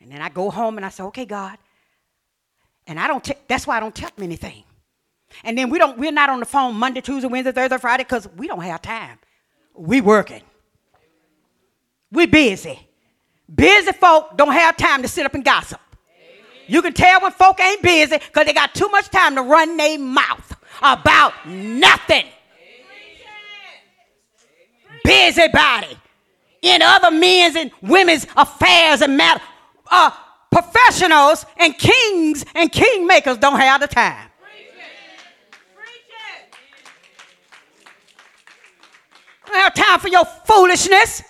And 0.00 0.12
then 0.12 0.20
I 0.22 0.28
go 0.28 0.50
home 0.50 0.76
and 0.76 0.86
I 0.86 0.90
say, 0.90 1.02
okay, 1.04 1.26
God. 1.26 1.58
And 2.86 2.98
I 2.98 3.06
don't, 3.06 3.22
t- 3.22 3.34
that's 3.46 3.66
why 3.66 3.76
I 3.76 3.80
don't 3.80 3.94
tell 3.94 4.10
them 4.14 4.24
anything. 4.24 4.64
And 5.44 5.58
then 5.58 5.68
we 5.68 5.78
don't, 5.78 5.98
we're 5.98 6.12
not 6.12 6.30
on 6.30 6.40
the 6.40 6.46
phone 6.46 6.76
Monday, 6.76 7.00
Tuesday, 7.00 7.28
Wednesday, 7.28 7.52
Thursday, 7.52 7.76
Friday, 7.78 8.04
because 8.04 8.28
we 8.36 8.46
don't 8.46 8.62
have 8.62 8.80
time. 8.80 9.18
We 9.74 10.00
working. 10.00 10.42
We 12.10 12.26
busy. 12.26 12.88
Busy 13.54 13.92
folk 13.92 14.36
don't 14.36 14.52
have 14.52 14.76
time 14.76 15.02
to 15.02 15.08
sit 15.08 15.26
up 15.26 15.34
and 15.34 15.44
gossip. 15.44 15.80
You 16.68 16.82
can 16.82 16.92
tell 16.92 17.22
when 17.22 17.32
folk 17.32 17.58
ain't 17.60 17.82
busy 17.82 18.18
because 18.18 18.46
they 18.46 18.52
got 18.52 18.74
too 18.74 18.88
much 18.88 19.08
time 19.08 19.34
to 19.34 19.42
run 19.42 19.76
their 19.76 19.98
mouth 19.98 20.54
about 20.82 21.32
nothing. 21.46 22.26
Busybody 25.02 25.98
in 26.60 26.82
other 26.82 27.10
men's 27.10 27.56
and 27.56 27.70
women's 27.80 28.26
affairs 28.36 29.00
and 29.00 29.16
matter. 29.16 29.42
Uh, 29.90 30.10
professionals 30.50 31.46
and 31.56 31.76
kings 31.78 32.44
and 32.54 32.70
kingmakers 32.70 33.40
don't 33.40 33.58
have 33.58 33.80
the 33.80 33.86
time. 33.86 34.28
Don't 39.46 39.56
have 39.56 39.74
time 39.74 39.98
for 39.98 40.08
your 40.08 40.26
foolishness. 40.26 41.22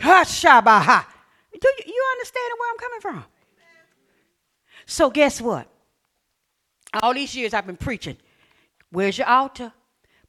Hashabaha. 0.00 1.06
Do 1.52 1.68
you, 1.78 1.84
you 1.86 2.04
understand 2.14 2.52
where 2.58 2.70
I'm 2.72 2.78
coming 2.78 3.00
from? 3.00 3.24
So 4.86 5.10
guess 5.10 5.40
what? 5.40 5.68
All 7.02 7.14
these 7.14 7.34
years 7.34 7.54
I've 7.54 7.66
been 7.66 7.76
preaching. 7.76 8.16
Where's 8.90 9.18
your 9.18 9.26
altar? 9.26 9.72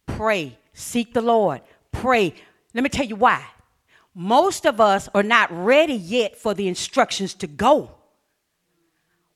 Pray. 0.05 0.57
Seek 0.73 1.13
the 1.13 1.21
Lord. 1.21 1.61
Pray. 1.91 2.33
Let 2.73 2.83
me 2.83 2.89
tell 2.89 3.05
you 3.05 3.15
why. 3.15 3.43
Most 4.13 4.65
of 4.65 4.79
us 4.79 5.09
are 5.13 5.23
not 5.23 5.51
ready 5.51 5.93
yet 5.93 6.37
for 6.37 6.53
the 6.53 6.67
instructions 6.67 7.33
to 7.35 7.47
go. 7.47 7.91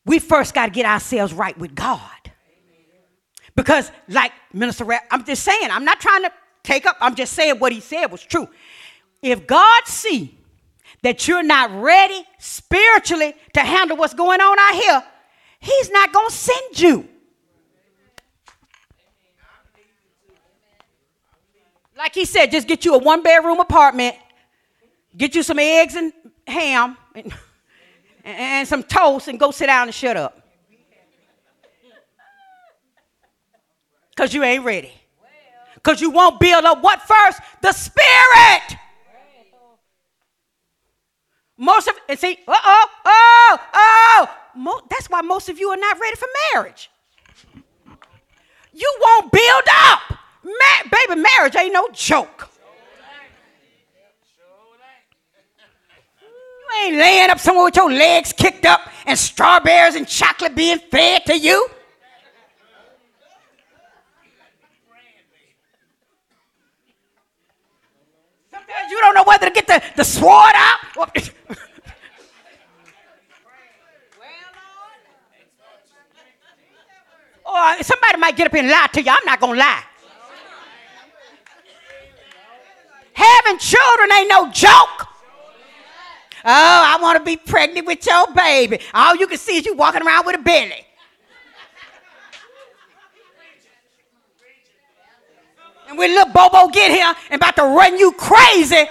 We 0.05 0.19
first 0.19 0.53
got 0.53 0.67
to 0.67 0.71
get 0.71 0.85
ourselves 0.85 1.33
right 1.33 1.57
with 1.57 1.75
God. 1.75 2.01
Because, 3.55 3.91
like 4.07 4.31
Minister 4.53 4.87
I'm 5.11 5.25
just 5.25 5.43
saying, 5.43 5.69
I'm 5.69 5.83
not 5.83 5.99
trying 5.99 6.23
to 6.23 6.31
take 6.63 6.85
up, 6.85 6.97
I'm 7.01 7.15
just 7.15 7.33
saying 7.33 7.59
what 7.59 7.73
he 7.73 7.81
said 7.81 8.05
was 8.05 8.23
true. 8.23 8.47
If 9.21 9.45
God 9.45 9.85
see 9.85 10.38
that 11.01 11.27
you're 11.27 11.43
not 11.43 11.71
ready 11.81 12.23
spiritually 12.37 13.33
to 13.53 13.61
handle 13.61 13.97
what's 13.97 14.13
going 14.13 14.41
on 14.41 14.59
out 14.59 14.73
here, 14.75 15.03
he's 15.59 15.89
not 15.89 16.11
going 16.11 16.29
to 16.29 16.35
send 16.35 16.79
you. 16.79 17.07
Like 21.97 22.15
he 22.15 22.23
said, 22.23 22.51
just 22.51 22.67
get 22.67 22.85
you 22.85 22.95
a 22.95 22.97
one 22.97 23.23
bedroom 23.23 23.59
apartment, 23.59 24.15
get 25.17 25.35
you 25.35 25.43
some 25.43 25.59
eggs 25.59 25.95
and 25.95 26.13
ham 26.47 26.97
and, 27.13 27.33
and 28.23 28.67
some 28.67 28.83
toast, 28.83 29.27
and 29.27 29.37
go 29.37 29.51
sit 29.51 29.65
down 29.65 29.87
and 29.87 29.93
shut 29.93 30.15
up. 30.15 30.41
Because 34.11 34.33
you 34.33 34.43
ain't 34.43 34.63
ready. 34.63 34.93
Because 35.75 36.01
you 36.01 36.09
won't 36.09 36.39
build 36.39 36.65
up 36.65 36.81
what 36.81 37.01
first? 37.01 37.39
The 37.61 37.71
spirit. 37.71 38.79
Most 41.61 41.89
of 41.89 41.95
and 42.07 42.17
see, 42.17 42.37
uh 42.47 42.53
oh, 42.55 42.87
oh, 43.05 43.57
oh. 43.73 44.35
Mo- 44.55 44.81
that's 44.89 45.09
why 45.09 45.21
most 45.21 45.49
of 45.49 45.59
you 45.59 45.67
are 45.69 45.77
not 45.77 45.99
ready 45.99 46.15
for 46.15 46.27
marriage. 46.53 46.89
You 48.73 48.97
won't 49.01 49.29
build 49.29 49.63
up. 49.83 49.99
Ma- 50.43 50.89
baby, 50.89 51.21
marriage 51.21 51.57
ain't 51.57 51.73
no 51.73 51.89
joke. 51.91 52.49
You 56.21 56.85
ain't 56.85 56.95
laying 56.95 57.29
up 57.29 57.39
somewhere 57.39 57.65
with 57.65 57.75
your 57.75 57.91
legs 57.91 58.31
kicked 58.31 58.65
up 58.65 58.81
and 59.05 59.19
strawberries 59.19 59.95
and 59.95 60.07
chocolate 60.07 60.55
being 60.55 60.79
fed 60.79 61.25
to 61.25 61.37
you. 61.37 61.67
You 68.89 68.99
don't 68.99 69.13
know 69.13 69.23
whether 69.23 69.47
to 69.47 69.51
get 69.51 69.67
the, 69.67 69.81
the 69.95 70.03
sword 70.03 70.53
out. 70.55 70.79
or 77.49 77.55
oh, 77.55 77.75
uh, 77.79 77.83
somebody 77.83 78.17
might 78.17 78.35
get 78.35 78.47
up 78.47 78.53
here 78.53 78.61
and 78.61 78.69
lie 78.69 78.87
to 78.93 79.01
you. 79.01 79.09
I'm 79.09 79.25
not 79.25 79.39
going 79.39 79.53
to 79.53 79.59
lie. 79.59 79.83
Having 83.13 83.57
children 83.57 84.11
ain't 84.13 84.29
no 84.29 84.51
joke. 84.51 85.07
Oh, 86.45 86.45
I 86.45 86.97
want 87.01 87.17
to 87.17 87.23
be 87.23 87.35
pregnant 87.35 87.85
with 87.85 88.05
your 88.05 88.31
baby. 88.33 88.79
All 88.93 89.15
you 89.15 89.27
can 89.27 89.37
see 89.37 89.57
is 89.57 89.65
you 89.65 89.73
walking 89.75 90.01
around 90.01 90.25
with 90.25 90.35
a 90.35 90.41
belly. 90.41 90.85
And 95.89 95.97
when 95.97 96.13
little 96.13 96.31
Bobo 96.31 96.69
get 96.69 96.91
here 96.91 97.11
and 97.31 97.41
about 97.41 97.55
to 97.55 97.63
run 97.63 97.97
you 97.97 98.11
crazy, 98.11 98.85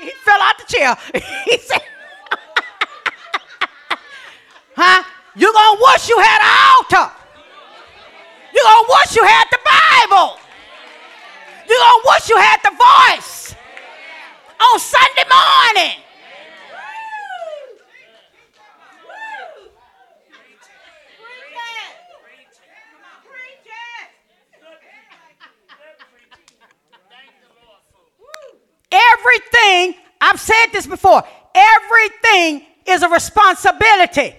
he 0.00 0.10
fell 0.24 0.40
out 0.40 0.56
the 0.56 0.64
chair. 0.68 0.96
he 1.44 1.58
said, 1.58 1.82
huh? 4.76 5.02
You're 5.34 5.52
going 5.52 5.76
to 5.76 5.82
wish 5.92 6.08
you 6.08 6.16
had 6.18 6.40
an 6.40 6.46
altar. 6.70 7.10
You're 8.54 8.64
going 8.64 8.84
to 8.84 8.88
wish 8.88 9.16
you 9.16 9.24
had 9.24 9.48
the 9.50 9.58
Bible. 9.66 10.38
You're 11.68 11.76
going 11.76 12.02
to 12.02 12.06
wish 12.06 12.28
you 12.30 12.36
had 12.36 12.60
the 12.62 12.70
voice 12.70 13.56
on 14.60 14.78
Sunday 14.78 15.24
morning. 15.28 16.04
I've 30.20 30.40
said 30.40 30.66
this 30.72 30.86
before. 30.86 31.22
Everything 31.54 32.62
is 32.86 33.02
a 33.02 33.08
responsibility. 33.08 34.34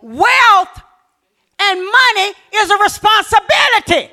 Wealth 0.00 0.80
and 1.58 1.78
money 1.78 2.32
is 2.54 2.70
a 2.70 2.76
responsibility. 2.78 4.10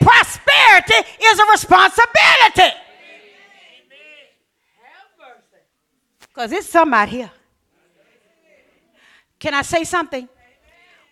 Prosperity 0.00 1.08
is 1.22 1.38
a 1.38 1.44
responsibility. 1.50 2.76
Because 6.20 6.52
it's 6.52 6.68
some 6.68 6.92
out 6.92 7.08
here. 7.08 7.30
Can 9.38 9.54
I 9.54 9.62
say 9.62 9.84
something? 9.84 10.28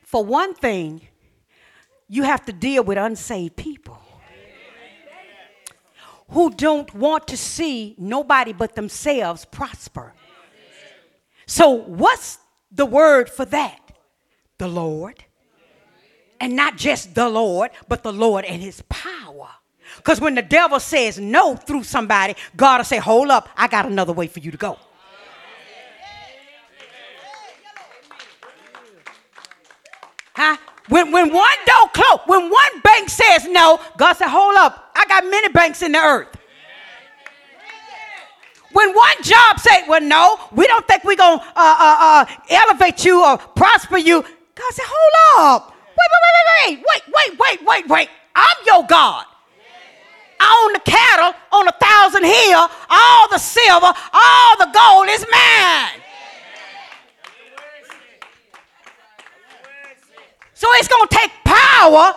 For 0.03 0.25
one 0.25 0.55
thing, 0.55 1.01
you 2.09 2.25
have 2.25 2.45
to 2.47 2.53
deal 2.53 2.85
with 2.85 2.99
unsaved 2.99 3.57
people 3.57 4.04
who 6.35 6.51
don't 6.51 6.93
want 6.95 7.29
to 7.29 7.37
see 7.37 7.95
nobody 7.97 8.53
but 8.53 8.75
themselves 8.75 9.45
prosper. 9.45 10.13
So, 11.47 11.71
what's 11.71 12.39
the 12.73 12.85
word 12.85 13.31
for 13.31 13.45
that? 13.47 13.81
The 14.59 14.67
Lord. 14.67 15.25
And 16.41 16.57
not 16.57 16.77
just 16.77 17.15
the 17.15 17.29
Lord, 17.29 17.71
but 17.89 18.03
the 18.03 18.13
Lord 18.13 18.45
and 18.45 18.61
his 18.61 18.83
power. 18.89 19.49
Because 19.97 20.21
when 20.21 20.35
the 20.35 20.43
devil 20.43 20.81
says 20.81 21.21
no 21.21 21.55
through 21.55 21.85
somebody, 21.85 22.35
God 22.57 22.79
will 22.79 22.85
say, 22.85 22.99
Hold 22.99 23.31
up, 23.31 23.49
I 23.57 23.69
got 23.69 23.87
another 23.87 24.13
way 24.13 24.27
for 24.27 24.41
you 24.41 24.51
to 24.51 24.57
go. 24.57 24.77
Huh? 30.35 30.57
When, 30.89 31.13
when 31.13 31.33
one 31.33 31.59
door 31.67 31.89
close, 31.93 32.21
when 32.27 32.51
one 32.51 32.81
bank 32.83 33.09
says 33.09 33.47
no, 33.49 33.81
God 33.97 34.15
said, 34.15 34.29
hold 34.29 34.57
up, 34.57 34.91
I 34.95 35.07
got 35.07 35.25
many 35.25 35.49
banks 35.49 35.83
in 35.83 35.93
the 35.93 35.99
earth. 35.99 36.29
When 38.73 38.93
one 38.93 39.23
job 39.23 39.61
say, 39.61 39.89
well, 39.89 40.01
no, 40.01 40.39
we 40.53 40.67
don't 40.67 40.87
think 40.87 41.05
we're 41.05 41.17
going 41.17 41.39
to 41.39 41.45
uh, 41.45 41.51
uh, 41.57 41.97
uh, 42.01 42.27
elevate 42.51 43.05
you 43.05 43.25
or 43.25 43.39
prosper 43.39 43.99
you, 43.99 44.21
God 44.21 44.73
said, 44.73 44.85
hold 44.87 45.53
up. 45.53 45.75
Wait, 45.87 46.09
wait, 46.13 46.85
wait, 46.85 46.85
wait, 46.87 47.03
wait, 47.15 47.39
wait, 47.39 47.67
wait, 47.67 47.89
wait. 47.89 48.09
I'm 48.35 48.57
your 48.67 48.85
God. 48.87 49.25
I 50.41 50.67
own 50.67 50.73
the 50.73 50.81
cattle 50.81 51.33
on 51.53 51.69
a 51.69 51.73
thousand 51.73 52.25
hill. 52.25 52.69
All 52.91 53.29
the 53.31 53.39
silver, 53.39 53.93
all 54.13 54.59
the 54.59 54.71
gold 54.75 55.09
is 55.09 55.25
mine. 55.31 56.04
So 60.55 60.69
it's 60.75 60.87
going 60.87 61.09
to 61.09 61.17
take 61.17 61.33
power, 61.45 62.15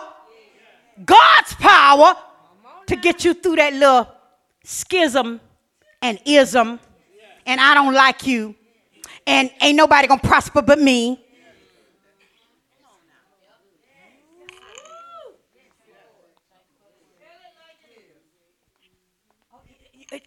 God's 1.04 1.54
power, 1.54 2.14
to 2.86 2.96
get 2.96 3.24
you 3.24 3.34
through 3.34 3.56
that 3.56 3.72
little 3.74 4.08
schism 4.62 5.40
and 6.00 6.20
ism. 6.24 6.78
And 7.46 7.60
I 7.60 7.74
don't 7.74 7.94
like 7.94 8.26
you. 8.26 8.54
And 9.26 9.50
ain't 9.60 9.76
nobody 9.76 10.06
going 10.06 10.20
to 10.20 10.26
prosper 10.26 10.62
but 10.62 10.78
me. 10.78 11.24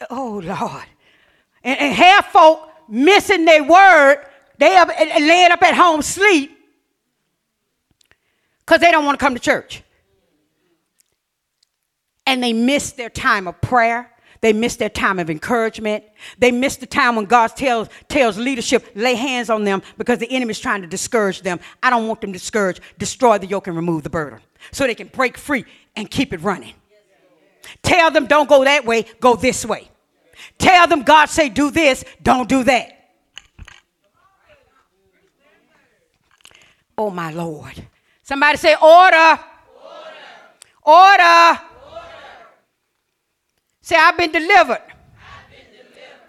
Oh, 0.10 0.42
Lord. 0.44 0.84
And, 1.64 1.80
and 1.80 1.94
half 1.94 2.32
folk 2.32 2.70
missing 2.90 3.46
their 3.46 3.64
word, 3.64 4.26
they 4.58 4.76
up, 4.76 4.90
laying 4.90 5.52
up 5.52 5.62
at 5.64 5.76
home 5.76 6.02
sleep 6.02 6.61
because 8.72 8.80
they 8.80 8.92
don't 8.92 9.04
want 9.04 9.20
to 9.20 9.26
come 9.26 9.36
to 9.36 9.42
church. 9.42 9.84
And 12.26 12.42
they 12.42 12.54
miss 12.54 12.94
their 12.94 13.10
time 13.10 13.46
of 13.50 13.60
prayer. 13.60 14.10
They 14.40 14.54
miss 14.54 14.78
their 14.78 14.88
time 14.88 15.20
of 15.20 15.30
encouragement. 15.30 16.06
They 16.38 16.54
miss 16.54 16.78
the 16.78 16.86
time 16.86 17.18
when 17.18 17.26
God 17.26 17.48
tells, 17.48 17.90
tells 18.08 18.38
leadership, 18.38 18.90
lay 18.96 19.16
hands 19.16 19.50
on 19.50 19.66
them 19.66 19.82
because 19.98 20.20
the 20.20 20.32
enemy 20.32 20.52
is 20.52 20.60
trying 20.62 20.84
to 20.84 20.88
discourage 20.88 21.42
them. 21.42 21.60
I 21.84 21.90
don't 21.90 22.08
want 22.08 22.22
them 22.22 22.32
discouraged. 22.32 22.80
Destroy 22.98 23.38
the 23.40 23.46
yoke 23.46 23.68
and 23.68 23.76
remove 23.76 24.04
the 24.04 24.10
burden 24.10 24.40
so 24.72 24.88
they 24.88 24.96
can 24.96 25.08
break 25.08 25.38
free 25.38 25.66
and 25.98 26.10
keep 26.10 26.32
it 26.32 26.40
running. 26.40 26.76
Tell 27.84 28.10
them 28.10 28.26
don't 28.26 28.48
go 28.48 28.64
that 28.64 28.86
way, 28.86 29.04
go 29.20 29.36
this 29.36 29.66
way. 29.66 29.92
Tell 30.60 30.88
them 30.88 31.04
God 31.04 31.26
say 31.26 31.50
do 31.50 31.72
this, 31.72 32.06
don't 32.24 32.48
do 32.48 32.64
that. 32.64 32.94
Oh 36.98 37.10
my 37.10 37.34
Lord. 37.34 37.90
Somebody 38.32 38.58
say, 38.60 38.76
order. 38.82 39.18
Order. 39.18 39.40
Order. 40.84 41.22
order. 41.22 41.60
Say, 43.82 43.98
I've 43.98 44.16
been 44.16 44.32
delivered. 44.32 44.82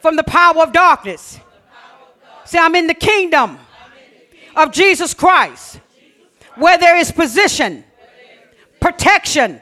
From, 0.01 0.17
the 0.17 0.25
power 0.25 0.65
of 0.65 0.73
darkness. 0.73 1.37
Power 1.37 1.45
of 1.45 2.21
darkness. 2.21 2.51
Say, 2.51 2.59
I'm 2.59 2.75
in 2.75 2.89
the 2.89 2.95
kingdom, 2.95 3.51
in 3.51 3.57
the 3.57 4.37
kingdom. 4.37 4.57
of 4.57 4.73
Jesus 4.73 5.15
Christ, 5.15 5.75
Jesus 5.75 5.81
Christ. 6.41 6.61
where 6.61 6.77
there 6.77 6.97
is 6.97 7.13
position, 7.13 7.85
protection, 8.81 9.61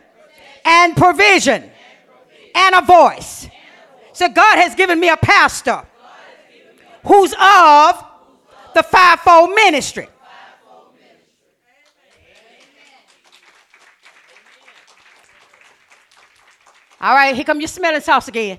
and 0.64 0.96
provision, 0.96 1.64
and, 1.64 1.72
provision. 2.06 2.52
and 2.54 2.74
a 2.74 2.80
voice. 2.80 3.48
So 4.14 4.30
God 4.30 4.56
has 4.56 4.74
given 4.74 4.98
me 4.98 5.10
a 5.10 5.18
pastor 5.18 5.84
who's 7.06 7.34
of 7.34 8.02
the 8.74 8.82
fivefold 8.82 9.50
ministry. 9.50 10.08
All 17.00 17.14
right, 17.14 17.34
here 17.34 17.44
come 17.44 17.60
your 17.60 17.68
smelling 17.68 18.02
sauce 18.02 18.28
again. 18.28 18.58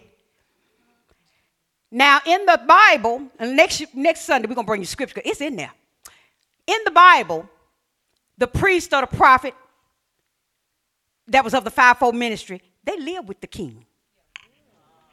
Now, 1.91 2.21
in 2.25 2.45
the 2.45 2.59
Bible, 2.65 3.29
and 3.37 3.55
next, 3.55 3.83
next 3.93 4.21
Sunday 4.21 4.47
we're 4.47 4.55
going 4.55 4.65
to 4.65 4.69
bring 4.69 4.81
you 4.81 4.87
scripture. 4.87 5.21
It's 5.23 5.41
in 5.41 5.57
there. 5.57 5.71
In 6.65 6.77
the 6.85 6.91
Bible, 6.91 7.47
the 8.37 8.47
priest 8.47 8.93
or 8.93 9.01
the 9.01 9.07
prophet 9.07 9.53
that 11.27 11.43
was 11.43 11.53
of 11.53 11.63
the 11.63 11.69
fivefold 11.69 12.15
ministry, 12.15 12.61
they 12.83 12.97
lived 12.97 13.27
with 13.27 13.41
the 13.41 13.47
king. 13.47 13.85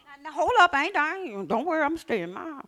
Now, 0.06 0.30
now 0.30 0.32
hold 0.32 0.52
up, 0.60 0.70
I 0.72 0.84
ain't 0.84 0.94
dying. 0.94 1.46
Don't 1.46 1.66
worry, 1.66 1.82
I'm 1.82 1.98
staying 1.98 2.32
mom. 2.32 2.66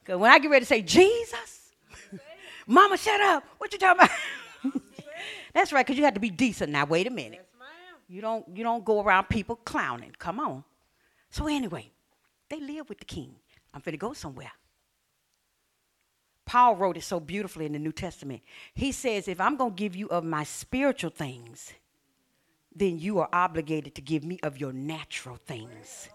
Because 0.00 0.18
when 0.20 0.30
I 0.30 0.38
get 0.38 0.50
ready 0.50 0.64
to 0.64 0.68
say, 0.68 0.82
Jesus, 0.82 1.72
mama, 2.66 2.98
shut 2.98 3.20
up. 3.20 3.44
What 3.56 3.72
you 3.72 3.78
talking 3.78 4.04
about? 4.04 4.82
That's 5.54 5.72
right, 5.72 5.86
because 5.86 5.96
you 5.96 6.04
have 6.04 6.14
to 6.14 6.20
be 6.20 6.30
decent. 6.30 6.72
Now, 6.72 6.84
wait 6.84 7.06
a 7.06 7.10
minute. 7.10 7.47
You 8.08 8.20
don't 8.22 8.46
you 8.56 8.64
don't 8.64 8.84
go 8.84 9.02
around 9.02 9.28
people 9.28 9.56
clowning. 9.56 10.12
Come 10.18 10.40
on. 10.40 10.64
So 11.30 11.46
anyway, 11.46 11.90
they 12.48 12.58
live 12.58 12.88
with 12.88 12.98
the 12.98 13.04
king. 13.04 13.34
I'm 13.74 13.82
finna 13.82 13.98
go 13.98 14.14
somewhere. 14.14 14.52
Paul 16.46 16.76
wrote 16.76 16.96
it 16.96 17.02
so 17.02 17.20
beautifully 17.20 17.66
in 17.66 17.72
the 17.72 17.78
New 17.78 17.92
Testament. 17.92 18.40
He 18.74 18.90
says, 18.90 19.28
if 19.28 19.38
I'm 19.38 19.56
gonna 19.56 19.74
give 19.74 19.94
you 19.94 20.08
of 20.08 20.24
my 20.24 20.44
spiritual 20.44 21.10
things, 21.10 21.74
then 22.74 22.98
you 22.98 23.18
are 23.18 23.28
obligated 23.32 23.94
to 23.96 24.00
give 24.00 24.24
me 24.24 24.40
of 24.42 24.58
your 24.58 24.72
natural 24.72 25.36
things. 25.36 26.08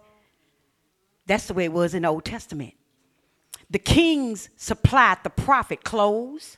That's 1.27 1.45
the 1.47 1.53
way 1.53 1.65
it 1.65 1.71
was 1.71 1.93
in 1.93 2.01
the 2.01 2.07
Old 2.07 2.25
Testament. 2.25 2.73
The 3.69 3.79
kings 3.79 4.49
supplied 4.57 5.19
the 5.23 5.29
prophet 5.29 5.83
clothes, 5.83 6.57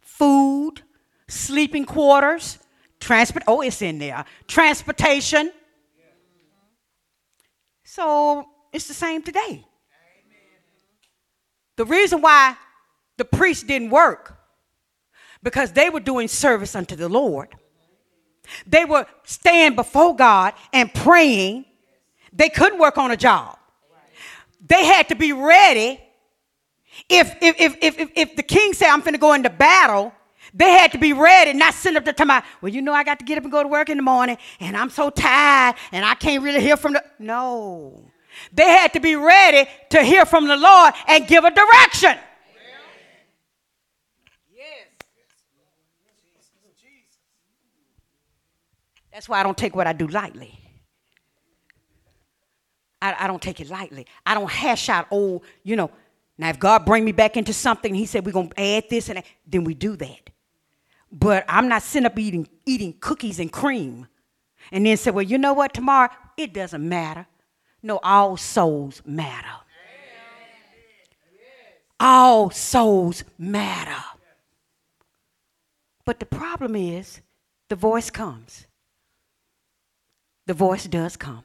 food, 0.00 0.82
sleeping 1.26 1.84
quarters, 1.84 2.60
Transport, 3.00 3.44
oh, 3.48 3.62
it's 3.62 3.82
in 3.82 3.98
there. 3.98 4.24
Transportation. 4.46 5.50
So 7.84 8.46
it's 8.72 8.86
the 8.86 8.94
same 8.94 9.22
today. 9.22 9.64
The 11.76 11.86
reason 11.86 12.20
why 12.20 12.56
the 13.16 13.24
priests 13.24 13.64
didn't 13.64 13.90
work 13.90 14.38
because 15.42 15.72
they 15.72 15.88
were 15.90 16.00
doing 16.00 16.28
service 16.28 16.76
unto 16.76 16.94
the 16.94 17.08
Lord. 17.08 17.48
They 18.66 18.84
were 18.84 19.06
staying 19.24 19.76
before 19.76 20.14
God 20.14 20.54
and 20.72 20.92
praying. 20.92 21.64
They 22.32 22.48
couldn't 22.48 22.78
work 22.78 22.98
on 22.98 23.10
a 23.10 23.16
job. 23.16 23.58
They 24.64 24.84
had 24.84 25.08
to 25.08 25.14
be 25.14 25.32
ready. 25.32 26.00
If 27.08 27.34
if 27.40 27.56
if 27.58 27.98
if, 27.98 28.10
if 28.14 28.36
the 28.36 28.42
king 28.42 28.72
said, 28.72 28.90
I'm 28.90 29.00
going 29.00 29.14
to 29.14 29.18
go 29.18 29.32
into 29.32 29.50
battle, 29.50 30.12
they 30.54 30.70
had 30.70 30.92
to 30.92 30.98
be 30.98 31.12
ready, 31.12 31.52
not 31.52 31.74
sitting 31.74 31.96
up 31.96 32.04
there 32.04 32.12
talking 32.12 32.30
about, 32.30 32.44
well, 32.60 32.72
you 32.72 32.82
know, 32.82 32.92
I 32.92 33.04
got 33.04 33.18
to 33.18 33.24
get 33.24 33.38
up 33.38 33.44
and 33.44 33.52
go 33.52 33.62
to 33.62 33.68
work 33.68 33.88
in 33.88 33.96
the 33.96 34.02
morning, 34.02 34.38
and 34.58 34.76
I'm 34.76 34.90
so 34.90 35.10
tired, 35.10 35.76
and 35.92 36.04
I 36.04 36.14
can't 36.14 36.42
really 36.42 36.60
hear 36.60 36.76
from 36.76 36.94
the. 36.94 37.04
No. 37.18 38.10
They 38.52 38.68
had 38.68 38.92
to 38.92 39.00
be 39.00 39.16
ready 39.16 39.68
to 39.90 40.02
hear 40.02 40.24
from 40.24 40.46
the 40.46 40.56
Lord 40.56 40.94
and 41.08 41.26
give 41.26 41.44
a 41.44 41.50
direction. 41.50 42.16
That's 49.12 49.28
why 49.28 49.40
I 49.40 49.42
don't 49.42 49.58
take 49.58 49.74
what 49.74 49.86
I 49.86 49.92
do 49.92 50.06
lightly. 50.06 50.58
I, 53.02 53.16
I, 53.20 53.26
don't 53.26 53.42
take 53.42 53.60
it 53.60 53.68
lightly. 53.68 54.06
I 54.24 54.34
don't 54.34 54.50
hash 54.50 54.88
out 54.88 55.08
old, 55.10 55.42
you 55.62 55.76
know. 55.76 55.90
Now, 56.38 56.48
if 56.48 56.58
God 56.58 56.86
bring 56.86 57.04
me 57.04 57.12
back 57.12 57.36
into 57.36 57.52
something, 57.52 57.94
He 57.94 58.06
said 58.06 58.24
we're 58.24 58.32
gonna 58.32 58.48
add 58.56 58.84
this 58.88 59.08
and 59.08 59.18
that, 59.18 59.26
then 59.46 59.64
we 59.64 59.74
do 59.74 59.96
that. 59.96 60.29
But 61.12 61.44
I'm 61.48 61.68
not 61.68 61.82
sitting 61.82 62.06
up 62.06 62.18
eating, 62.18 62.48
eating 62.66 62.94
cookies 63.00 63.40
and 63.40 63.50
cream 63.50 64.06
and 64.70 64.86
then 64.86 64.96
say, 64.96 65.10
well, 65.10 65.24
you 65.24 65.38
know 65.38 65.52
what, 65.52 65.74
tomorrow, 65.74 66.10
it 66.36 66.52
doesn't 66.52 66.86
matter. 66.86 67.26
No, 67.82 67.98
all 68.02 68.36
souls 68.36 69.02
matter. 69.04 69.48
All 71.98 72.50
souls 72.50 73.24
matter. 73.38 74.02
But 76.04 76.20
the 76.20 76.26
problem 76.26 76.76
is 76.76 77.20
the 77.68 77.76
voice 77.76 78.10
comes. 78.10 78.66
The 80.46 80.54
voice 80.54 80.84
does 80.84 81.16
come. 81.16 81.42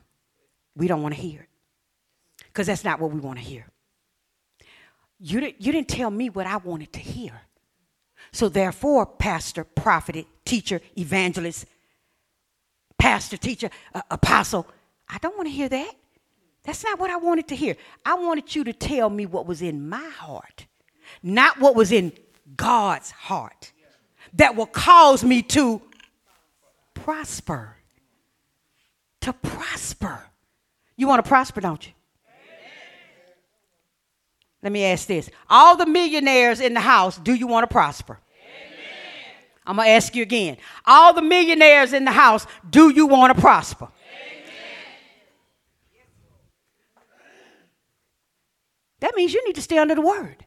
We 0.76 0.88
don't 0.88 1.02
want 1.02 1.16
to 1.16 1.22
hear 1.22 1.42
it 1.42 1.50
because 2.48 2.68
that's 2.68 2.84
not 2.84 3.00
what 3.00 3.12
we 3.12 3.20
want 3.20 3.38
to 3.38 3.46
hear. 3.46 3.68
You, 5.20 5.40
didn't, 5.40 5.62
you 5.62 5.72
didn't 5.72 5.90
tell 5.90 6.10
me 6.10 6.30
what 6.30 6.48
I 6.48 6.58
wanted 6.58 6.94
to 6.94 7.00
hear. 7.00 7.42
So, 8.36 8.50
therefore, 8.50 9.06
pastor, 9.06 9.64
prophet, 9.64 10.28
teacher, 10.44 10.82
evangelist, 10.98 11.66
pastor, 12.98 13.38
teacher, 13.38 13.70
uh, 13.94 14.02
apostle, 14.12 14.68
I 15.08 15.20
don't 15.20 15.38
want 15.38 15.48
to 15.48 15.54
hear 15.54 15.70
that. 15.70 15.94
That's 16.66 16.84
not 16.84 17.00
what 17.00 17.10
I 17.10 17.16
wanted 17.16 17.48
to 17.48 17.56
hear. 17.56 17.78
I 18.06 18.16
wanted 18.16 18.54
you 18.54 18.66
to 18.66 18.74
tell 18.74 19.10
me 19.10 19.26
what 19.26 19.46
was 19.46 19.62
in 19.62 19.88
my 19.88 20.10
heart, 20.18 20.66
not 21.24 21.62
what 21.62 21.78
was 21.78 21.94
in 21.94 22.12
God's 22.58 23.10
heart 23.10 23.72
that 24.34 24.58
will 24.58 24.66
cause 24.66 25.24
me 25.24 25.42
to 25.42 25.82
prosper. 26.94 27.78
To 29.22 29.32
prosper. 29.32 30.26
You 30.98 31.08
want 31.08 31.24
to 31.24 31.30
prosper, 31.30 31.62
don't 31.62 31.88
you? 31.88 31.94
Let 34.62 34.74
me 34.74 34.84
ask 34.84 35.08
this. 35.08 35.30
All 35.50 35.78
the 35.78 35.86
millionaires 35.86 36.60
in 36.60 36.74
the 36.74 36.82
house, 36.82 37.18
do 37.18 37.34
you 37.34 37.48
want 37.48 37.64
to 37.64 37.74
prosper? 37.74 38.20
Amen. 39.66 39.68
I'm 39.68 39.76
going 39.76 39.88
to 39.88 39.92
ask 39.92 40.16
you 40.16 40.24
again. 40.24 40.58
All 40.86 41.14
the 41.14 41.22
millionaires 41.22 41.94
in 41.94 42.06
the 42.06 42.12
house, 42.12 42.46
do 42.70 42.90
you 42.90 43.08
want 43.08 43.36
to 43.36 43.42
prosper? 43.42 43.88
That 49.00 49.14
means 49.16 49.34
you 49.34 49.46
need 49.46 49.56
to 49.56 49.62
stay 49.62 49.78
under 49.78 49.96
the 49.96 50.02
word. 50.02 50.44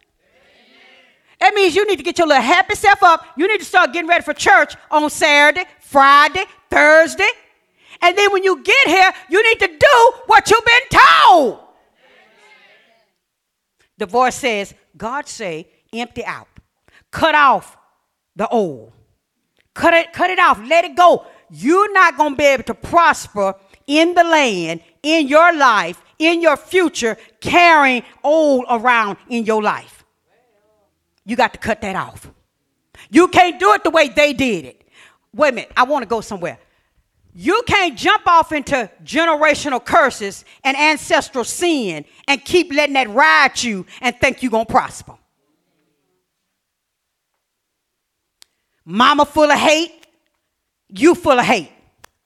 That 1.38 1.54
means 1.54 1.76
you 1.76 1.86
need 1.86 1.96
to 1.96 2.02
get 2.02 2.18
your 2.18 2.26
little 2.26 2.42
happy 2.42 2.74
self 2.74 3.02
up. 3.02 3.24
You 3.36 3.46
need 3.46 3.58
to 3.58 3.64
start 3.64 3.92
getting 3.92 4.08
ready 4.08 4.24
for 4.24 4.34
church 4.34 4.74
on 4.90 5.08
Saturday, 5.10 5.68
Friday, 5.80 6.44
Thursday. 6.68 7.28
And 8.02 8.18
then 8.18 8.32
when 8.32 8.42
you 8.42 8.62
get 8.62 8.88
here, 8.88 9.12
you 9.30 9.42
need 9.48 9.60
to 9.60 9.68
do 9.68 10.12
what 10.26 10.50
you've 10.50 10.64
been 10.64 11.00
told. 11.28 11.60
The 13.98 14.06
voice 14.06 14.36
says, 14.36 14.74
God 14.96 15.28
say, 15.28 15.68
empty 15.92 16.24
out. 16.24 16.48
Cut 17.10 17.34
off 17.34 17.76
the 18.34 18.48
old. 18.48 18.92
Cut 19.78 19.94
it, 19.94 20.12
cut 20.12 20.28
it 20.28 20.40
off. 20.40 20.60
Let 20.66 20.84
it 20.84 20.96
go. 20.96 21.24
You're 21.50 21.92
not 21.92 22.16
going 22.16 22.32
to 22.32 22.36
be 22.36 22.44
able 22.46 22.64
to 22.64 22.74
prosper 22.74 23.54
in 23.86 24.12
the 24.12 24.24
land, 24.24 24.80
in 25.04 25.28
your 25.28 25.56
life, 25.56 26.02
in 26.18 26.42
your 26.42 26.56
future, 26.56 27.16
carrying 27.40 28.02
old 28.24 28.64
around 28.68 29.18
in 29.28 29.44
your 29.44 29.62
life. 29.62 30.04
You 31.24 31.36
got 31.36 31.52
to 31.52 31.60
cut 31.60 31.80
that 31.82 31.94
off. 31.94 32.28
You 33.08 33.28
can't 33.28 33.60
do 33.60 33.72
it 33.74 33.84
the 33.84 33.90
way 33.90 34.08
they 34.08 34.32
did 34.32 34.64
it. 34.64 34.82
Wait 35.32 35.50
a 35.50 35.52
minute, 35.52 35.72
I 35.76 35.84
want 35.84 36.02
to 36.02 36.08
go 36.08 36.22
somewhere. 36.22 36.58
You 37.32 37.62
can't 37.64 37.96
jump 37.96 38.26
off 38.26 38.50
into 38.50 38.90
generational 39.04 39.84
curses 39.84 40.44
and 40.64 40.76
ancestral 40.76 41.44
sin 41.44 42.04
and 42.26 42.44
keep 42.44 42.72
letting 42.72 42.94
that 42.94 43.10
ride 43.10 43.62
you 43.62 43.86
and 44.00 44.16
think 44.16 44.42
you're 44.42 44.50
going 44.50 44.66
to 44.66 44.72
prosper. 44.72 45.14
Mama 48.90 49.26
full 49.26 49.50
of 49.50 49.58
hate, 49.58 50.06
you 50.88 51.14
full 51.14 51.38
of 51.38 51.44
hate. 51.44 51.70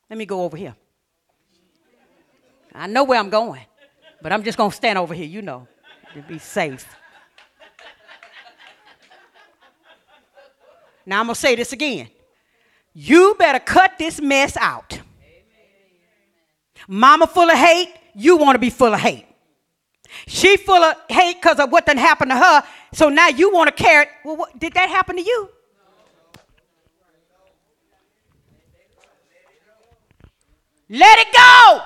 Let 0.08 0.16
me 0.16 0.24
go 0.24 0.44
over 0.44 0.56
here. 0.56 0.76
I 2.72 2.86
know 2.86 3.02
where 3.02 3.18
I'm 3.18 3.30
going, 3.30 3.62
but 4.22 4.32
I'm 4.32 4.44
just 4.44 4.56
going 4.56 4.70
to 4.70 4.76
stand 4.76 4.96
over 4.96 5.12
here, 5.12 5.26
you 5.26 5.42
know, 5.42 5.66
to 6.14 6.22
be 6.22 6.38
safe. 6.38 6.86
Now 11.04 11.18
I'm 11.18 11.26
going 11.26 11.34
to 11.34 11.40
say 11.40 11.56
this 11.56 11.72
again. 11.72 12.08
You 12.94 13.34
better 13.36 13.58
cut 13.58 13.98
this 13.98 14.20
mess 14.20 14.56
out. 14.56 15.00
Mama 16.86 17.26
full 17.26 17.50
of 17.50 17.58
hate, 17.58 17.92
you 18.14 18.36
want 18.36 18.54
to 18.54 18.60
be 18.60 18.70
full 18.70 18.94
of 18.94 19.00
hate. 19.00 19.26
She 20.28 20.56
full 20.58 20.84
of 20.84 20.94
hate 21.08 21.42
because 21.42 21.58
of 21.58 21.72
what 21.72 21.86
done 21.86 21.96
happened 21.96 22.30
to 22.30 22.36
her, 22.36 22.62
so 22.92 23.08
now 23.08 23.26
you 23.26 23.52
want 23.52 23.76
to 23.76 23.82
carry. 23.82 24.06
Well, 24.24 24.36
what, 24.36 24.60
did 24.60 24.74
that 24.74 24.88
happen 24.88 25.16
to 25.16 25.22
you? 25.22 25.48
Let 30.93 31.18
it 31.20 31.28
go. 31.34 31.80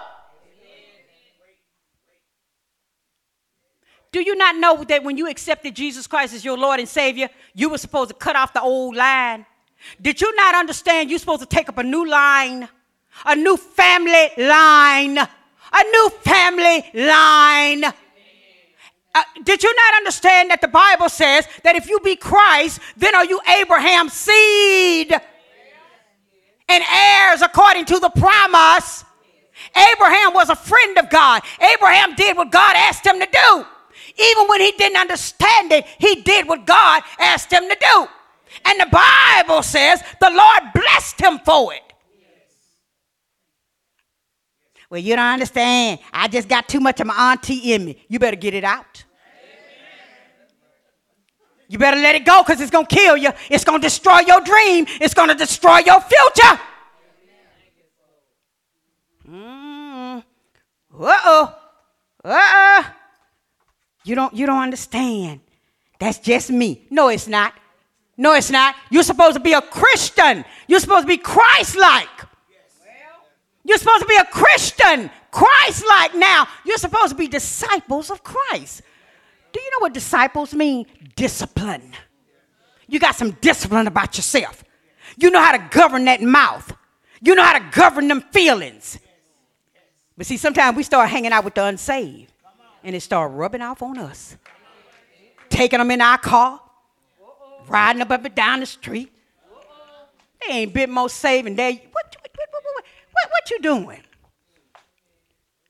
Do 4.11 4.21
you 4.21 4.35
not 4.35 4.57
know 4.57 4.83
that 4.83 5.05
when 5.05 5.17
you 5.17 5.31
accepted 5.31 5.77
Jesus 5.77 6.09
Christ 6.09 6.35
as 6.35 6.45
your 6.45 6.59
Lord 6.59 6.81
and 6.81 6.89
Savior, 6.89 7.29
you 7.55 7.69
were 7.69 7.79
supposed 7.79 8.09
to 8.11 8.17
cut 8.17 8.35
off 8.35 8.53
the 8.53 8.63
old 8.63 8.97
line? 8.97 9.47
Did 10.03 10.21
you 10.21 10.35
not 10.35 10.57
understand 10.57 11.09
you're 11.09 11.21
supposed 11.21 11.43
to 11.43 11.47
take 11.47 11.69
up 11.69 11.79
a 11.79 11.85
new 11.85 12.05
line? 12.09 12.69
A 13.25 13.37
new 13.37 13.57
family 13.57 14.31
line? 14.39 15.19
A 15.19 15.85
new 15.85 16.11
family 16.25 16.85
line? 16.95 17.85
Uh, 17.85 19.23
did 19.45 19.63
you 19.63 19.73
not 19.77 19.95
understand 19.99 20.51
that 20.51 20.61
the 20.61 20.69
Bible 20.69 21.09
says 21.09 21.47
that 21.63 21.77
if 21.77 21.89
you 21.89 22.01
be 22.01 22.17
Christ, 22.17 22.81
then 22.97 23.15
are 23.15 23.25
you 23.25 23.41
Abraham's 23.49 24.15
seed 24.15 25.15
and 26.69 26.85
heirs 26.91 27.43
according 27.43 27.85
to 27.87 27.99
the 27.99 28.11
promise? 28.11 29.05
Abraham 29.75 30.35
was 30.35 30.49
a 30.51 30.57
friend 30.57 30.99
of 30.99 31.11
God. 31.11 31.43
Abraham 31.61 32.15
did 32.15 32.37
what 32.37 32.51
God 32.51 32.77
asked 32.77 33.07
him 33.07 33.19
to 33.21 33.27
do. 33.27 33.65
Even 34.19 34.49
when 34.49 34.61
he 34.61 34.73
didn't 34.73 34.99
understand 34.99 35.73
it, 35.73 35.85
he 35.99 36.23
did 36.23 36.49
what 36.49 36.67
God 36.67 37.03
asked 37.19 37.53
him 37.53 37.69
to 37.69 37.77
do. 37.81 38.09
And 38.65 38.81
the 38.81 38.87
Bible 38.87 39.63
says 39.63 40.03
the 40.21 40.31
Lord 40.31 40.73
blessed 40.75 41.21
him 41.21 41.39
for 41.45 41.75
it. 41.75 41.83
Well, 44.89 45.01
you 45.01 45.17
don't 45.17 45.25
understand. 45.27 45.99
I 46.13 46.29
just 46.29 46.49
got 46.49 46.69
too 46.69 46.81
much 46.81 47.01
of 47.01 47.07
my 47.07 47.33
auntie 47.33 47.73
in 47.73 47.85
me. 47.85 48.05
You 48.09 48.19
better 48.19 48.37
get 48.37 48.55
it 48.55 48.65
out. 48.65 49.05
You 51.69 51.79
better 51.79 51.97
let 51.97 52.15
it 52.15 52.25
go 52.25 52.43
because 52.43 52.61
it's 52.61 52.71
going 52.71 52.87
to 52.87 52.95
kill 52.95 53.17
you. 53.17 53.31
It's 53.51 53.65
going 53.65 53.81
to 53.81 53.85
destroy 53.85 54.21
your 54.21 54.41
dream. 54.41 54.87
It's 55.01 55.15
going 55.15 55.29
to 55.29 55.35
destroy 55.35 55.79
your 55.79 56.01
future. 56.01 56.61
Mm. 59.29 60.19
Uh 60.19 61.19
oh. 61.25 61.59
Uh 62.25 62.31
oh. 62.31 62.95
You 64.05 64.15
don't, 64.15 64.33
you 64.35 64.47
don't 64.47 64.63
understand. 64.63 65.41
That's 65.99 66.19
just 66.19 66.51
me. 66.51 66.87
No, 66.91 67.09
it's 67.09 67.27
not. 67.27 67.55
No, 68.17 68.35
it's 68.35 68.51
not. 68.51 68.77
You're 68.91 69.03
supposed 69.03 69.35
to 69.35 69.41
be 69.41 69.53
a 69.53 69.61
Christian. 69.61 70.45
You're 70.69 70.81
supposed 70.81 71.03
to 71.03 71.09
be 71.09 71.19
Christ 71.19 71.77
like. 71.77 72.09
You're 73.65 73.79
supposed 73.79 74.03
to 74.03 74.07
be 74.07 74.17
a 74.17 74.25
Christian, 74.25 75.11
Christ 75.33 75.85
like. 75.89 76.15
Now, 76.15 76.47
you're 76.65 76.79
supposed 76.79 77.09
to 77.09 77.17
be 77.17 77.27
disciples 77.27 78.11
of 78.11 78.23
Christ. 78.23 78.83
Do 79.57 79.63
you 79.63 79.71
know 79.71 79.79
what 79.79 79.95
disciples 79.95 80.53
mean? 80.53 80.85
Discipline. 81.15 81.95
You 82.89 82.99
got 82.99 83.15
some 83.15 83.31
discipline 83.41 83.87
about 83.87 84.19
yourself. 84.19 84.63
You 85.17 85.31
know 85.31 85.41
how 85.41 85.57
to 85.57 85.69
govern 85.71 86.05
that 86.05 86.21
mouth. 86.21 86.77
You 87.23 87.35
know 87.35 87.43
how 87.43 87.59
to 87.59 87.65
govern 87.73 88.07
them 88.07 88.21
feelings. 88.21 88.99
But 90.15 90.27
see, 90.27 90.37
sometimes 90.37 90.77
we 90.77 90.83
start 90.83 91.09
hanging 91.09 91.33
out 91.33 91.43
with 91.43 91.55
the 91.55 91.65
unsaved 91.65 92.31
and 92.85 92.95
it 92.95 93.01
start 93.01 93.33
rubbing 93.33 93.63
off 93.63 93.81
on 93.81 93.97
us. 93.97 94.37
Taking 95.49 95.79
them 95.79 95.91
in 95.91 96.03
our 96.03 96.19
car, 96.19 96.61
riding 97.67 98.03
up, 98.03 98.11
and 98.11 98.35
down 98.35 98.61
the 98.61 98.67
street. 98.67 99.11
They 100.47 100.53
ain't 100.53 100.75
bit 100.75 100.91
more 100.91 101.09
saving. 101.09 101.57
They 101.57 101.77
what, 101.93 102.15
what, 102.21 102.31
what, 102.35 102.49
what, 102.53 102.85
what, 103.11 103.31
what 103.31 103.51
you 103.51 103.59
doing? 103.61 104.03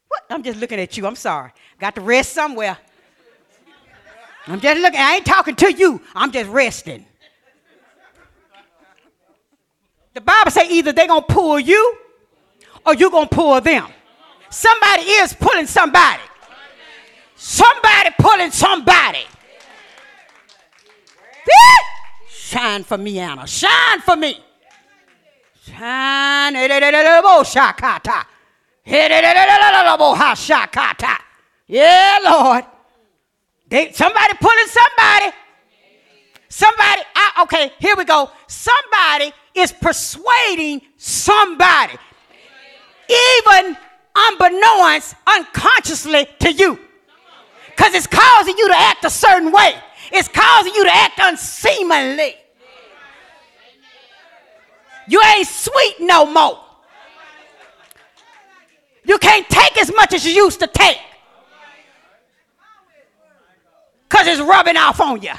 What? 0.08 0.24
I'm 0.28 0.42
just 0.42 0.58
looking 0.58 0.80
at 0.80 0.96
you. 0.96 1.06
I'm 1.06 1.14
sorry. 1.14 1.52
Got 1.78 1.94
to 1.94 2.00
rest 2.00 2.32
somewhere. 2.32 2.78
I'm 4.46 4.60
just 4.60 4.80
looking. 4.80 5.00
I 5.00 5.16
ain't 5.16 5.26
talking 5.26 5.56
to 5.56 5.72
you. 5.72 6.00
I'm 6.14 6.30
just 6.30 6.48
resting. 6.50 7.04
The 10.14 10.20
Bible 10.20 10.50
say 10.50 10.68
either 10.70 10.92
they're 10.92 11.08
gonna 11.08 11.22
pull 11.22 11.60
you 11.60 11.96
or 12.86 12.94
you're 12.94 13.10
gonna 13.10 13.28
pull 13.28 13.60
them. 13.60 13.88
Somebody 14.48 15.02
is 15.02 15.34
pulling 15.34 15.66
somebody. 15.66 16.22
Somebody 17.34 18.10
pulling 18.18 18.50
somebody. 18.50 19.24
Shine 22.28 22.84
for 22.84 22.96
me, 22.96 23.18
Anna. 23.18 23.46
Shine 23.46 24.00
for 24.00 24.16
me. 24.16 24.40
Shine. 25.64 26.54
Yeah, 31.66 32.18
Lord. 32.24 32.64
They, 33.68 33.92
somebody 33.92 34.34
pulling 34.40 34.66
somebody. 34.66 35.36
Somebody, 36.48 37.02
I, 37.14 37.42
okay, 37.42 37.72
here 37.78 37.96
we 37.96 38.04
go. 38.04 38.30
Somebody 38.46 39.32
is 39.54 39.72
persuading 39.72 40.82
somebody. 40.96 41.94
Even 43.08 43.76
unbeknownst, 44.14 45.14
unconsciously 45.26 46.26
to 46.40 46.52
you. 46.52 46.78
Because 47.70 47.94
it's 47.94 48.06
causing 48.06 48.56
you 48.56 48.68
to 48.68 48.76
act 48.76 49.04
a 49.04 49.10
certain 49.10 49.52
way, 49.52 49.74
it's 50.12 50.28
causing 50.28 50.74
you 50.74 50.84
to 50.84 50.94
act 50.94 51.20
unseemly. 51.20 52.36
You 55.08 55.22
ain't 55.22 55.46
sweet 55.46 55.96
no 56.00 56.26
more. 56.26 56.60
You 59.04 59.18
can't 59.18 59.48
take 59.48 59.78
as 59.78 59.92
much 59.94 60.14
as 60.14 60.24
you 60.24 60.32
used 60.32 60.58
to 60.60 60.66
take. 60.66 60.98
Because 64.16 64.38
it's 64.38 64.48
rubbing 64.48 64.78
off 64.78 64.98
on 64.98 65.20
you. 65.20 65.32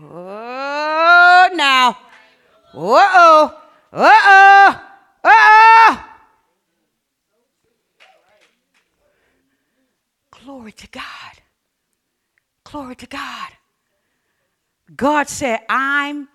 Oh, 0.00 1.50
now. 1.52 1.88
Uh 1.88 1.94
oh. 2.72 3.60
Uh 3.92 4.08
oh. 4.08 4.82
Uh 5.24 5.30
oh. 5.30 6.04
Glory 10.30 10.70
to 10.70 10.86
God. 10.86 11.02
Glory 12.62 12.94
to 12.94 13.06
God. 13.08 13.48
God 14.94 15.28
said, 15.28 15.58
I'm 15.68 16.28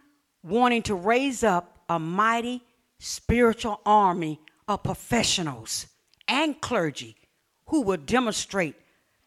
wanting 0.43 0.83
to 0.83 0.95
raise 0.95 1.45
up 1.45 1.79
a 1.87 1.97
mighty 1.97 2.61
spiritual 2.99 3.79
army 3.85 4.41
of 4.67 4.83
professionals 4.83 5.87
and 6.27 6.59
clergy 6.59 7.15
who 7.67 7.81
will 7.81 7.97
demonstrate 7.97 8.75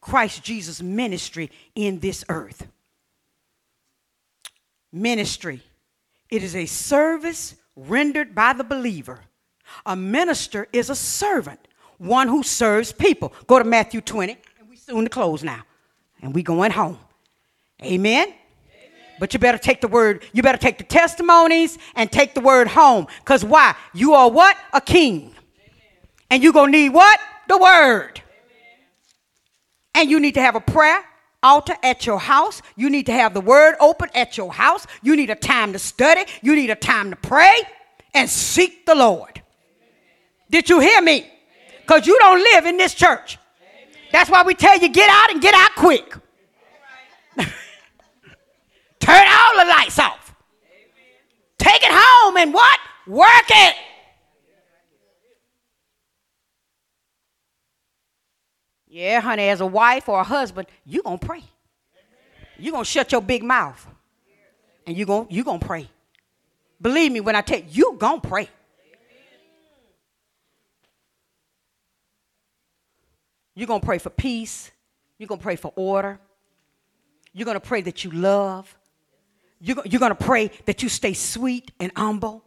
Christ 0.00 0.42
Jesus' 0.42 0.80
ministry 0.82 1.50
in 1.74 1.98
this 1.98 2.24
earth. 2.28 2.66
Ministry. 4.92 5.60
It 6.30 6.42
is 6.42 6.54
a 6.54 6.66
service 6.66 7.56
rendered 7.74 8.34
by 8.34 8.52
the 8.52 8.64
believer. 8.64 9.20
A 9.86 9.96
minister 9.96 10.66
is 10.72 10.90
a 10.90 10.94
servant, 10.94 11.60
one 11.98 12.28
who 12.28 12.42
serves 12.42 12.92
people. 12.92 13.32
Go 13.46 13.58
to 13.58 13.64
Matthew 13.64 14.00
20, 14.00 14.36
and 14.58 14.68
we 14.68 14.76
soon 14.76 15.04
to 15.04 15.10
close 15.10 15.42
now. 15.42 15.62
And 16.22 16.34
we 16.34 16.42
going 16.42 16.70
home. 16.70 16.98
Amen. 17.82 18.32
But 19.20 19.34
you 19.34 19.40
better 19.40 19.58
take 19.58 19.80
the 19.80 19.88
word, 19.88 20.24
you 20.32 20.42
better 20.42 20.58
take 20.58 20.78
the 20.78 20.84
testimonies 20.84 21.78
and 21.96 22.10
take 22.10 22.34
the 22.34 22.40
word 22.40 22.68
home. 22.68 23.06
Because 23.18 23.44
why? 23.44 23.74
You 23.92 24.14
are 24.14 24.30
what? 24.30 24.56
A 24.72 24.80
king. 24.80 25.34
And 26.30 26.42
you're 26.42 26.52
going 26.52 26.72
to 26.72 26.78
need 26.78 26.90
what? 26.90 27.18
The 27.48 27.58
word. 27.58 28.22
And 29.98 30.08
you 30.08 30.20
need 30.20 30.34
to 30.34 30.40
have 30.40 30.54
a 30.54 30.60
prayer 30.60 31.04
altar 31.42 31.74
at 31.82 32.06
your 32.06 32.20
house. 32.20 32.62
You 32.76 32.88
need 32.88 33.06
to 33.06 33.12
have 33.12 33.34
the 33.34 33.40
word 33.40 33.74
open 33.80 34.10
at 34.14 34.36
your 34.36 34.52
house. 34.52 34.86
You 35.02 35.16
need 35.16 35.28
a 35.28 35.34
time 35.34 35.72
to 35.72 35.80
study. 35.80 36.24
You 36.40 36.54
need 36.54 36.70
a 36.70 36.76
time 36.76 37.10
to 37.10 37.16
pray 37.16 37.62
and 38.14 38.30
seek 38.30 38.86
the 38.86 38.94
Lord. 38.94 39.42
Did 40.50 40.70
you 40.70 40.78
hear 40.78 41.02
me? 41.02 41.28
Because 41.80 42.06
you 42.06 42.16
don't 42.20 42.38
live 42.38 42.66
in 42.66 42.76
this 42.76 42.94
church. 42.94 43.38
That's 44.12 44.30
why 44.30 44.44
we 44.44 44.54
tell 44.54 44.78
you 44.78 44.88
get 44.88 45.10
out 45.10 45.32
and 45.32 45.42
get 45.42 45.54
out 45.54 45.74
quick. 45.74 46.14
Turn 49.00 49.26
all 49.26 49.56
the 49.56 49.64
lights 49.68 49.98
off. 49.98 50.32
Take 51.58 51.82
it 51.82 51.90
home 51.90 52.36
and 52.36 52.54
what? 52.54 52.78
Work 53.08 53.50
it. 53.50 53.74
Yeah, 58.98 59.20
honey, 59.20 59.48
as 59.48 59.60
a 59.60 59.66
wife 59.66 60.08
or 60.08 60.18
a 60.18 60.24
husband, 60.24 60.66
you're 60.84 61.04
going 61.04 61.20
to 61.20 61.24
pray. 61.24 61.44
You're 62.58 62.72
going 62.72 62.82
to 62.82 62.90
shut 62.90 63.12
your 63.12 63.22
big 63.22 63.44
mouth. 63.44 63.86
And 64.88 64.96
you 64.96 65.06
going 65.06 65.28
you 65.30 65.44
to 65.44 65.58
pray. 65.60 65.88
Believe 66.82 67.12
me 67.12 67.20
when 67.20 67.36
I 67.36 67.42
tell 67.42 67.60
you, 67.60 67.64
you 67.70 67.96
going 67.96 68.20
to 68.20 68.28
pray. 68.28 68.48
You're 73.54 73.68
going 73.68 73.80
to 73.80 73.86
pray 73.86 73.98
for 73.98 74.10
peace. 74.10 74.72
You're 75.16 75.28
going 75.28 75.38
to 75.38 75.44
pray 75.44 75.54
for 75.54 75.72
order. 75.76 76.18
You're 77.32 77.44
going 77.44 77.60
to 77.60 77.60
pray 77.60 77.82
that 77.82 78.02
you 78.02 78.10
love. 78.10 78.76
You're, 79.60 79.76
you're 79.84 80.00
going 80.00 80.16
to 80.16 80.24
pray 80.24 80.50
that 80.64 80.82
you 80.82 80.88
stay 80.88 81.12
sweet 81.12 81.70
and 81.78 81.92
humble. 81.94 82.42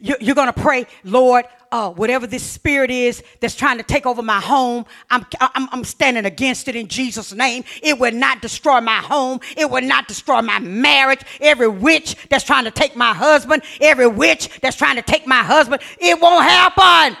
You're, 0.00 0.34
going 0.34 0.52
to 0.52 0.60
pray, 0.60 0.86
Lord, 1.04 1.44
uh, 1.70 1.90
whatever 1.90 2.26
this 2.26 2.42
spirit 2.42 2.90
is 2.90 3.22
that's 3.40 3.54
trying 3.54 3.78
to 3.78 3.82
take 3.82 4.04
over 4.04 4.22
my 4.22 4.40
home, 4.40 4.84
I'm, 5.10 5.24
I'm, 5.40 5.68
I'm 5.72 5.84
standing 5.84 6.24
against 6.24 6.68
it 6.68 6.76
in 6.76 6.88
Jesus' 6.88 7.32
name. 7.32 7.64
It 7.82 7.98
will 7.98 8.12
not 8.12 8.42
destroy 8.42 8.80
my 8.80 8.96
home. 8.96 9.40
It 9.56 9.70
will 9.70 9.82
not 9.82 10.08
destroy 10.08 10.42
my 10.42 10.58
marriage. 10.58 11.20
Every 11.40 11.68
witch 11.68 12.16
that's 12.28 12.44
trying 12.44 12.64
to 12.64 12.70
take 12.70 12.96
my 12.96 13.14
husband, 13.14 13.62
every 13.80 14.06
witch 14.06 14.60
that's 14.60 14.76
trying 14.76 14.96
to 14.96 15.02
take 15.02 15.26
my 15.26 15.42
husband, 15.42 15.82
it 15.98 16.20
won't 16.20 16.44
happen. 16.44 17.16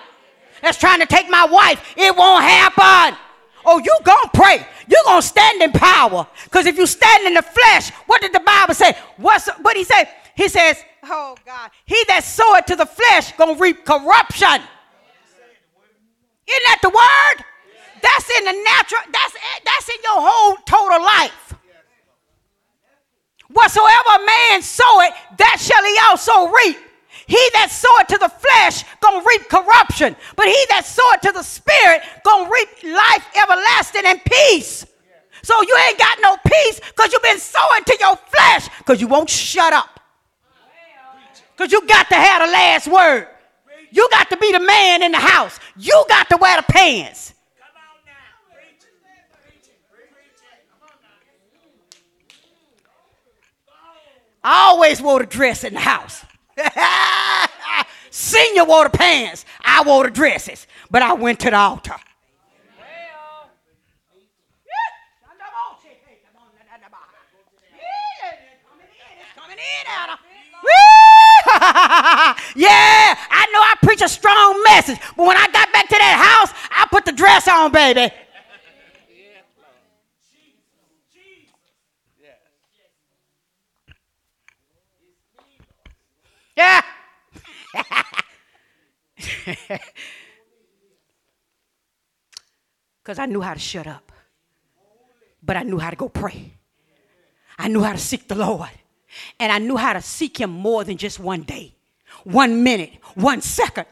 That's 0.60 0.78
trying 0.78 1.00
to 1.00 1.06
take 1.06 1.28
my 1.28 1.46
wife, 1.46 1.94
it 1.96 2.16
won't 2.16 2.44
happen. 2.44 3.18
Oh, 3.64 3.78
you 3.78 3.96
gonna 4.02 4.30
pray. 4.34 4.66
You're 4.88 5.04
gonna 5.04 5.22
stand 5.22 5.62
in 5.62 5.72
power. 5.72 6.26
Because 6.44 6.66
if 6.66 6.76
you 6.76 6.86
stand 6.86 7.26
in 7.26 7.34
the 7.34 7.42
flesh, 7.42 7.90
what 8.06 8.20
did 8.20 8.32
the 8.32 8.40
Bible 8.40 8.74
say? 8.74 8.96
What's 9.16 9.48
what 9.60 9.76
he 9.76 9.84
said? 9.84 10.08
He 10.42 10.48
says, 10.48 10.82
Oh 11.04 11.36
God, 11.46 11.70
he 11.84 12.02
that 12.08 12.24
soweth 12.24 12.66
to 12.66 12.74
the 12.74 12.84
flesh 12.84 13.30
gonna 13.38 13.54
reap 13.54 13.84
corruption. 13.84 14.58
Isn't 16.48 16.66
that 16.66 16.80
the 16.82 16.90
word? 16.90 17.44
That's 18.02 18.28
in 18.38 18.44
the 18.46 18.64
natural, 18.64 19.02
that's 19.12 19.34
that's 19.64 19.88
in 19.88 20.02
your 20.02 20.18
whole 20.18 20.56
total 20.66 20.98
life. 20.98 21.54
Whatsoever 23.52 24.26
man 24.26 24.62
soweth, 24.62 25.14
that 25.38 25.58
shall 25.60 25.84
he 25.84 25.96
also 26.10 26.50
reap. 26.50 26.76
He 27.28 27.48
that 27.52 27.70
soweth 27.70 28.08
to 28.08 28.18
the 28.18 28.28
flesh 28.28 28.82
gonna 28.98 29.24
reap 29.24 29.48
corruption, 29.48 30.16
but 30.34 30.46
he 30.46 30.58
that 30.70 30.84
soweth 30.84 31.20
to 31.20 31.30
the 31.30 31.44
spirit 31.44 32.02
gonna 32.24 32.50
reap 32.50 32.68
life 32.82 33.24
everlasting 33.40 34.06
and 34.06 34.20
peace. 34.24 34.86
So 35.44 35.54
you 35.62 35.76
ain't 35.86 35.98
got 35.98 36.18
no 36.20 36.36
peace 36.44 36.80
because 36.80 37.12
you've 37.12 37.22
been 37.22 37.38
sowing 37.38 37.84
to 37.86 37.96
your 38.00 38.16
flesh 38.16 38.68
because 38.78 39.00
you 39.00 39.06
won't 39.06 39.30
shut 39.30 39.72
up. 39.72 40.00
Because 41.56 41.72
you 41.72 41.86
got 41.86 42.08
to 42.08 42.14
have 42.14 42.46
the 42.46 42.52
last 42.52 42.88
word. 42.88 43.28
You 43.90 44.08
got 44.10 44.30
to 44.30 44.36
be 44.36 44.52
the 44.52 44.60
man 44.60 45.02
in 45.02 45.12
the 45.12 45.18
house. 45.18 45.58
You 45.76 46.04
got 46.08 46.28
to 46.30 46.36
wear 46.38 46.56
the 46.56 46.62
pants. 46.72 47.34
I 54.44 54.70
always 54.70 55.00
wore 55.00 55.20
the 55.20 55.26
dress 55.26 55.62
in 55.62 55.74
the 55.74 55.80
house. 55.80 56.24
Senior 58.10 58.64
wore 58.64 58.84
the 58.84 58.90
pants. 58.90 59.44
I 59.64 59.82
wore 59.84 60.04
the 60.04 60.10
dresses. 60.10 60.66
But 60.90 61.02
I 61.02 61.12
went 61.12 61.38
to 61.40 61.50
the 61.50 61.56
altar. 61.56 61.96
yeah, 72.56 73.16
I 73.30 73.46
know 73.52 73.60
I 73.60 73.74
preach 73.82 74.02
a 74.02 74.08
strong 74.08 74.62
message, 74.64 74.98
but 75.16 75.26
when 75.26 75.36
I 75.36 75.46
got 75.52 75.72
back 75.72 75.88
to 75.88 75.96
that 75.96 76.40
house, 76.40 76.52
I 76.70 76.86
put 76.90 77.04
the 77.04 77.12
dress 77.12 77.46
on, 77.46 77.70
baby. 77.70 78.12
Yeah. 86.56 86.82
Because 93.02 93.18
I 93.18 93.26
knew 93.26 93.40
how 93.40 93.52
to 93.52 93.58
shut 93.58 93.88
up, 93.88 94.12
but 95.42 95.56
I 95.56 95.64
knew 95.64 95.78
how 95.78 95.90
to 95.90 95.96
go 95.96 96.08
pray. 96.08 96.52
I 97.58 97.66
knew 97.66 97.82
how 97.82 97.92
to 97.92 97.98
seek 97.98 98.28
the 98.28 98.36
Lord. 98.36 98.70
And 99.38 99.52
I 99.52 99.58
knew 99.58 99.76
how 99.76 99.92
to 99.92 100.02
seek 100.02 100.38
him 100.38 100.50
more 100.50 100.84
than 100.84 100.96
just 100.96 101.18
one 101.18 101.42
day, 101.42 101.74
one 102.24 102.62
minute, 102.62 102.92
one 103.14 103.40
second. 103.40 103.86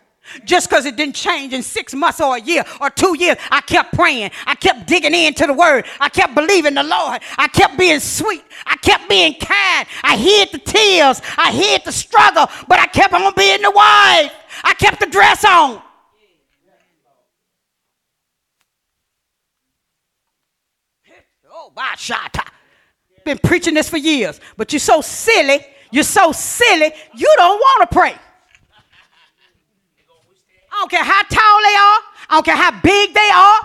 Just 0.45 0.69
because 0.69 0.87
it 0.87 0.97
didn't 0.97 1.17
change 1.17 1.53
in 1.53 1.63
six 1.63 1.93
months 1.93 2.21
or 2.21 2.37
a 2.37 2.41
year 2.41 2.65
or 2.81 2.89
two 2.91 3.17
years, 3.19 3.37
I 3.51 3.61
kept 3.63 3.95
praying. 3.95 4.31
I 4.47 4.55
kept 4.55 4.87
digging 4.87 5.15
into 5.15 5.47
the 5.47 5.53
word. 5.53 5.87
I 5.99 6.09
kept 6.09 6.35
believing 6.35 6.75
the 6.75 6.85
Lord. 6.85 7.21
I 7.37 7.49
kept 7.49 7.77
being 7.77 7.99
sweet. 7.99 8.45
I 8.65 8.77
kept 8.77 9.09
being 9.09 9.35
kind. 9.35 9.89
I 10.05 10.17
hid 10.17 10.53
the 10.53 10.59
tears. 10.59 11.21
I 11.37 11.51
hid 11.51 11.85
the 11.85 11.93
struggle, 11.93 12.47
but 12.69 12.79
I 12.79 12.87
kept 12.87 13.13
on 13.13 13.33
being 13.37 13.63
the 13.63 13.71
wife. 13.71 14.33
I 14.63 14.75
kept 14.79 15.01
the 15.01 15.07
dress 15.07 15.45
on. 15.45 15.83
Oh, 21.53 21.73
my 21.75 21.95
shot 21.97 22.33
been 23.25 23.39
preaching 23.39 23.75
this 23.75 23.89
for 23.89 23.97
years, 23.97 24.41
but 24.57 24.73
you're 24.73 24.81
so 24.81 25.01
silly, 25.01 25.65
you're 25.91 26.05
so 26.05 26.33
silly, 26.33 26.93
you 27.15 27.33
don't 27.37 27.59
want 27.59 27.91
to 27.91 27.95
pray. 27.95 28.15
I 30.73 30.79
don't 30.79 30.91
care 30.91 31.05
how 31.05 31.23
tall 31.23 31.61
they 31.63 31.77
are, 31.77 32.01
I 32.29 32.31
don't 32.31 32.45
care 32.45 32.57
how 32.57 32.81
big 32.81 33.15
they 33.15 33.31
are. 33.35 33.61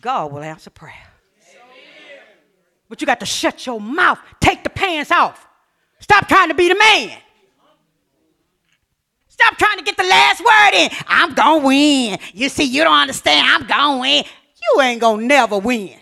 God 0.00 0.32
will 0.32 0.42
answer 0.42 0.70
prayer. 0.70 0.94
But 2.88 3.00
you 3.00 3.06
got 3.06 3.20
to 3.20 3.26
shut 3.26 3.66
your 3.66 3.80
mouth. 3.80 4.18
Take 4.40 4.64
the 4.64 4.70
pants 4.70 5.12
off. 5.12 5.46
Stop 6.00 6.26
trying 6.26 6.48
to 6.48 6.54
be 6.54 6.68
the 6.68 6.74
man. 6.74 7.16
Stop 9.40 9.56
trying 9.56 9.78
to 9.78 9.84
get 9.84 9.96
the 9.96 10.04
last 10.04 10.40
word 10.40 10.74
in. 10.74 10.90
I'm 11.06 11.34
going 11.34 11.60
to 11.60 11.66
win. 11.66 12.18
You 12.34 12.48
see, 12.50 12.64
you 12.64 12.84
don't 12.84 12.98
understand. 12.98 13.46
I'm 13.46 13.66
going 13.66 13.96
to 13.96 14.00
win. 14.00 14.24
You 14.62 14.82
ain't 14.82 15.00
going 15.00 15.20
to 15.20 15.26
never 15.26 15.58
win. 15.58 15.96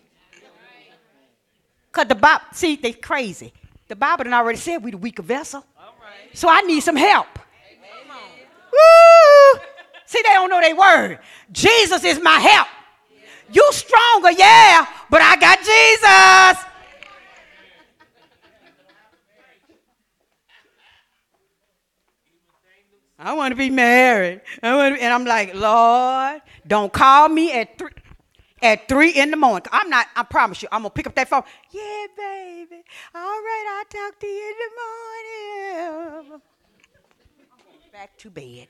Because 1.87 2.09
the 2.09 2.17
Bible, 2.17 2.45
see, 2.53 2.77
they 2.77 2.93
crazy. 2.93 3.53
The 3.87 3.95
Bible 3.97 4.25
done 4.25 4.35
already 4.35 4.59
said 4.59 4.79
we 4.79 4.91
the 4.91 4.99
weaker 4.99 5.23
vessel. 5.23 5.65
So 6.35 6.49
I 6.49 6.63
need 6.63 6.81
some 6.81 6.97
help. 6.97 7.27
Woo! 8.73 9.61
See, 10.07 10.21
they 10.23 10.33
don't 10.33 10.51
know 10.51 10.61
their 10.61 10.77
word. 10.77 11.21
Jesus 11.53 12.03
is 12.05 12.21
my 12.21 12.39
help. 12.41 12.69
You 13.51 13.67
stronger, 13.71 14.33
yeah, 14.33 14.87
but 15.09 15.23
I 15.23 15.37
got 15.37 15.59
Jesus. 15.59 16.68
I 23.19 23.33
want 23.33 23.51
to 23.53 23.57
be 23.57 23.69
married. 23.69 24.43
I 24.63 24.77
want 24.77 24.97
to, 24.97 25.03
and 25.03 25.13
I'm 25.13 25.25
like, 25.25 25.55
Lord, 25.55 26.41
don't 26.67 26.93
call 26.93 27.29
me 27.29 27.53
at 27.53 27.77
three 27.77 27.91
at 28.63 28.89
three 28.89 29.11
in 29.11 29.31
the 29.31 29.37
morning. 29.37 29.67
I'm 29.73 29.89
not, 29.91 30.07
I 30.17 30.23
promise 30.25 30.63
you, 30.63 30.69
I'm 30.73 30.83
gonna 30.83 30.91
pick 30.91 31.07
up 31.07 31.15
that 31.15 31.29
phone. 31.29 31.43
Yeah, 31.71 32.07
baby. 32.17 32.83
All 33.15 33.21
right, 33.23 33.67
I'll 33.79 33.85
talk 33.85 34.19
to 34.21 34.27
you 34.27 34.55
in 34.55 34.57
the 34.65 36.27
morning. 36.29 36.41
Back 37.93 38.17
to 38.19 38.31
bed. 38.31 38.69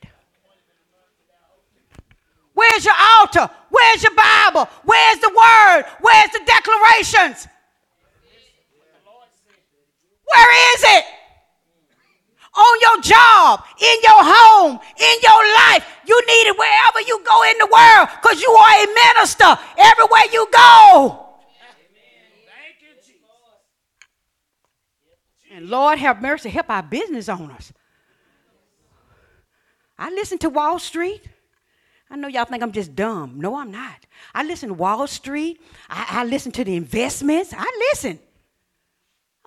Where's 2.53 2.85
your 2.85 2.95
altar? 3.19 3.49
Where's 3.69 4.03
your 4.03 4.15
Bible? 4.15 4.67
Where's 4.83 5.19
the 5.19 5.29
word? 5.29 5.85
Where's 6.01 6.31
the 6.31 6.41
declarations? 6.45 7.47
Where 10.25 10.75
is 10.75 10.83
it? 10.83 11.05
On 12.59 12.75
your 12.81 13.01
job, 13.01 13.63
in 13.79 13.97
your 14.03 14.21
home, 14.21 14.79
in 14.97 15.15
your 15.23 15.41
life. 15.63 15.85
You 16.05 16.19
need 16.27 16.45
it 16.51 16.57
wherever 16.57 17.01
you 17.07 17.23
go 17.25 17.43
in 17.43 17.57
the 17.57 17.69
world 17.71 18.09
because 18.21 18.41
you 18.41 18.51
are 18.51 18.75
a 18.83 18.87
minister 18.87 19.57
everywhere 19.77 20.27
you 20.31 20.47
go. 20.51 21.25
And 25.51 25.69
Lord 25.69 25.97
have 25.97 26.21
mercy, 26.21 26.49
help 26.49 26.69
our 26.69 26.83
business 26.83 27.27
owners. 27.27 27.73
I 29.97 30.09
listen 30.11 30.37
to 30.39 30.49
Wall 30.49 30.79
Street. 30.79 31.21
I 32.09 32.15
know 32.15 32.27
y'all 32.27 32.45
think 32.45 32.63
I'm 32.63 32.71
just 32.71 32.95
dumb. 32.95 33.39
No, 33.39 33.57
I'm 33.57 33.71
not. 33.71 34.05
I 34.33 34.43
listen 34.43 34.69
to 34.69 34.73
Wall 34.73 35.05
Street. 35.07 35.59
I, 35.89 36.21
I 36.21 36.23
listen 36.23 36.51
to 36.53 36.63
the 36.63 36.75
investments. 36.75 37.53
I 37.55 37.89
listen. 37.91 38.19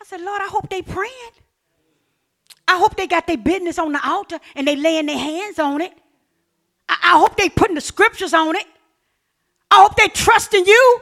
I 0.01 0.05
said, 0.05 0.21
Lord, 0.21 0.41
I 0.43 0.49
hope 0.49 0.69
they 0.69 0.83
praying. 0.83 1.33
I 2.73 2.79
hope 2.79 2.97
they 2.97 3.07
got 3.07 3.27
their 3.27 3.37
business 3.37 3.79
on 3.79 3.93
the 3.93 4.01
altar 4.03 4.39
and 4.57 4.67
they 4.67 4.77
laying 4.77 5.07
their 5.07 5.19
hands 5.19 5.59
on 5.59 5.83
it. 5.83 5.93
I, 6.89 6.97
I 7.03 7.19
hope 7.19 7.37
they 7.37 7.51
putting 7.51 7.75
the 7.75 7.83
scriptures 7.83 8.33
on 8.33 8.57
it. 8.57 8.67
I 9.71 9.77
hope 9.83 9.97
they 9.97 10.09
trusting 10.09 10.65
you. 10.65 11.01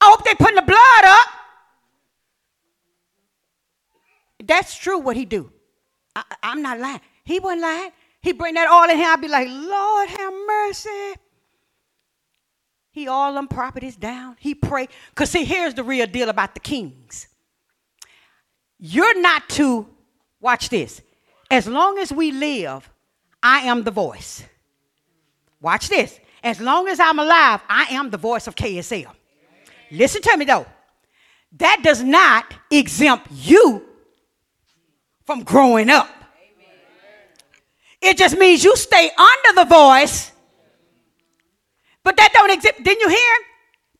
I 0.00 0.06
hope 0.06 0.24
they 0.24 0.34
putting 0.34 0.56
the 0.56 0.62
blood 0.62 1.04
up. 1.04 1.28
That's 4.44 4.76
true 4.78 4.98
what 4.98 5.16
he 5.16 5.24
do. 5.24 5.50
I, 6.14 6.22
am 6.42 6.60
not 6.60 6.78
lying. 6.78 7.00
He 7.24 7.40
wasn't 7.40 7.62
lying. 7.62 7.90
He 8.20 8.32
bring 8.32 8.54
that 8.54 8.68
all 8.68 8.88
in 8.90 8.96
here. 8.96 9.08
I'd 9.08 9.20
be 9.20 9.28
like, 9.28 9.48
Lord 9.48 10.08
have 10.08 10.32
mercy. 10.46 11.14
He 12.90 13.08
all 13.08 13.34
them 13.34 13.48
properties 13.48 13.96
down. 13.96 14.36
He 14.38 14.54
pray. 14.54 14.88
Because 15.10 15.30
see, 15.30 15.44
here's 15.44 15.74
the 15.74 15.84
real 15.84 16.06
deal 16.06 16.28
about 16.28 16.54
the 16.54 16.60
kings. 16.60 17.28
You're 18.78 19.18
not 19.20 19.48
to 19.50 19.86
Watch 20.40 20.68
this. 20.68 21.02
As 21.50 21.66
long 21.66 21.98
as 21.98 22.12
we 22.12 22.32
live, 22.32 22.88
I 23.42 23.60
am 23.60 23.84
the 23.84 23.90
voice. 23.90 24.44
Watch 25.60 25.88
this. 25.88 26.18
As 26.42 26.60
long 26.60 26.88
as 26.88 27.00
I'm 27.00 27.18
alive, 27.18 27.60
I 27.68 27.86
am 27.90 28.10
the 28.10 28.18
voice 28.18 28.46
of 28.46 28.54
KSL. 28.54 29.12
Listen 29.90 30.22
to 30.22 30.36
me 30.36 30.44
though. 30.44 30.66
That 31.52 31.80
does 31.82 32.02
not 32.02 32.52
exempt 32.70 33.28
you 33.32 33.82
from 35.24 35.42
growing 35.42 35.90
up. 35.90 36.08
It 38.00 38.18
just 38.18 38.36
means 38.36 38.62
you 38.62 38.76
stay 38.76 39.10
under 39.16 39.60
the 39.60 39.64
voice. 39.64 40.32
But 42.04 42.16
that 42.16 42.30
don't 42.32 42.50
exempt. 42.50 42.84
Didn't 42.84 43.00
you 43.00 43.08
hear? 43.08 43.36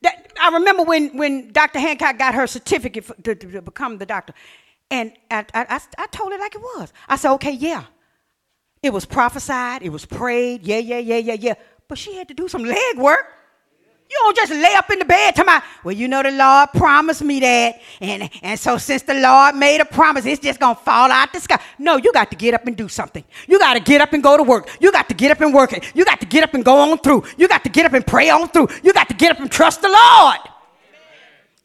That 0.03 0.33
I 0.41 0.51
remember 0.51 0.85
when 0.85 1.17
when 1.17 1.53
Dr. 1.53 1.81
Hancock 1.81 2.19
got 2.19 2.35
her 2.35 2.47
certificate 2.47 3.05
for, 3.05 3.15
to, 3.23 3.35
to 3.35 3.63
become 3.63 3.99
the 3.99 4.07
doctor. 4.07 4.35
And 4.91 5.13
I, 5.31 5.45
I, 5.53 5.81
I, 5.99 6.07
told 6.07 6.33
it 6.33 6.41
like 6.41 6.55
it 6.55 6.61
was. 6.61 6.93
I 7.09 7.17
said, 7.17 7.33
okay, 7.35 7.53
yeah. 7.53 7.85
It 8.83 8.93
was 8.93 9.05
prophesied, 9.05 9.83
it 9.83 9.89
was 9.89 10.07
prayed, 10.07 10.63
yeah, 10.63 10.79
yeah, 10.79 10.99
yeah, 10.99 11.17
yeah, 11.17 11.35
yeah. 11.35 11.55
But 11.89 11.99
she 11.99 12.15
had 12.15 12.29
to 12.29 12.35
do 12.35 12.47
some 12.47 12.63
leg 12.63 12.97
work. 12.97 13.37
You 14.09 14.17
don't 14.21 14.37
just 14.37 14.53
lay 14.53 14.73
up 14.75 14.89
in 14.91 15.01
the 15.01 15.05
bed 15.05 15.35
to 15.35 15.45
my, 15.45 15.61
well, 15.83 15.95
you 15.95 16.07
know, 16.07 16.23
the 16.23 16.31
Lord 16.31 16.69
promised 16.75 17.23
me 17.23 17.41
that. 17.41 17.81
And, 18.01 18.31
and 18.41 18.61
so 18.61 18.79
since 18.79 19.03
the 19.03 19.15
Lord 19.15 19.57
made 19.57 19.81
a 19.81 19.85
promise, 19.85 20.25
it's 20.27 20.41
just 20.41 20.61
to 20.61 20.77
fall 20.77 21.11
out 21.11 21.33
the 21.33 21.41
sky. 21.41 21.61
No, 21.81 21.97
you 21.97 22.13
got 22.13 22.31
to 22.31 22.37
get 22.37 22.55
up 22.55 22.69
and 22.69 22.77
do 22.77 22.87
something. 22.87 23.25
You 23.49 23.59
got 23.59 23.75
to 23.75 23.81
get 23.81 24.01
up 24.01 24.13
and 24.13 24.23
go 24.23 24.37
to 24.37 24.45
work. 24.45 24.69
You 24.81 24.93
got 24.93 25.09
to 25.09 25.15
get 25.15 25.33
up 25.33 25.41
and 25.41 25.53
work 25.53 25.73
it. 25.73 25.93
You 25.97 26.05
got 26.05 26.21
to 26.21 26.27
get 26.27 26.45
up 26.45 26.55
and 26.55 26.65
go 26.65 26.93
on 26.93 26.99
through. 26.99 27.25
You 27.37 27.49
got 27.49 27.65
to 27.65 27.69
get 27.69 27.85
up 27.85 27.95
and 27.95 28.07
pray 28.07 28.31
on 28.31 28.49
through. 28.51 28.69
You 28.85 28.93
got 28.93 29.09
to 29.09 29.15
get 29.15 29.33
up 29.33 29.41
and 29.41 29.51
trust 29.51 29.83
the 29.83 29.89
Lord. 29.89 30.39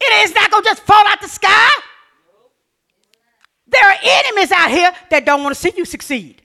It 0.00 0.28
is 0.28 0.34
not 0.34 0.50
to 0.50 0.62
just 0.64 0.82
fall 0.82 1.06
out 1.06 1.20
the 1.20 1.28
sky. 1.28 1.68
Out 4.50 4.70
here 4.70 4.92
that 5.10 5.24
don't 5.24 5.42
want 5.44 5.54
to 5.54 5.60
see 5.60 5.72
you 5.76 5.84
succeed. 5.84 6.42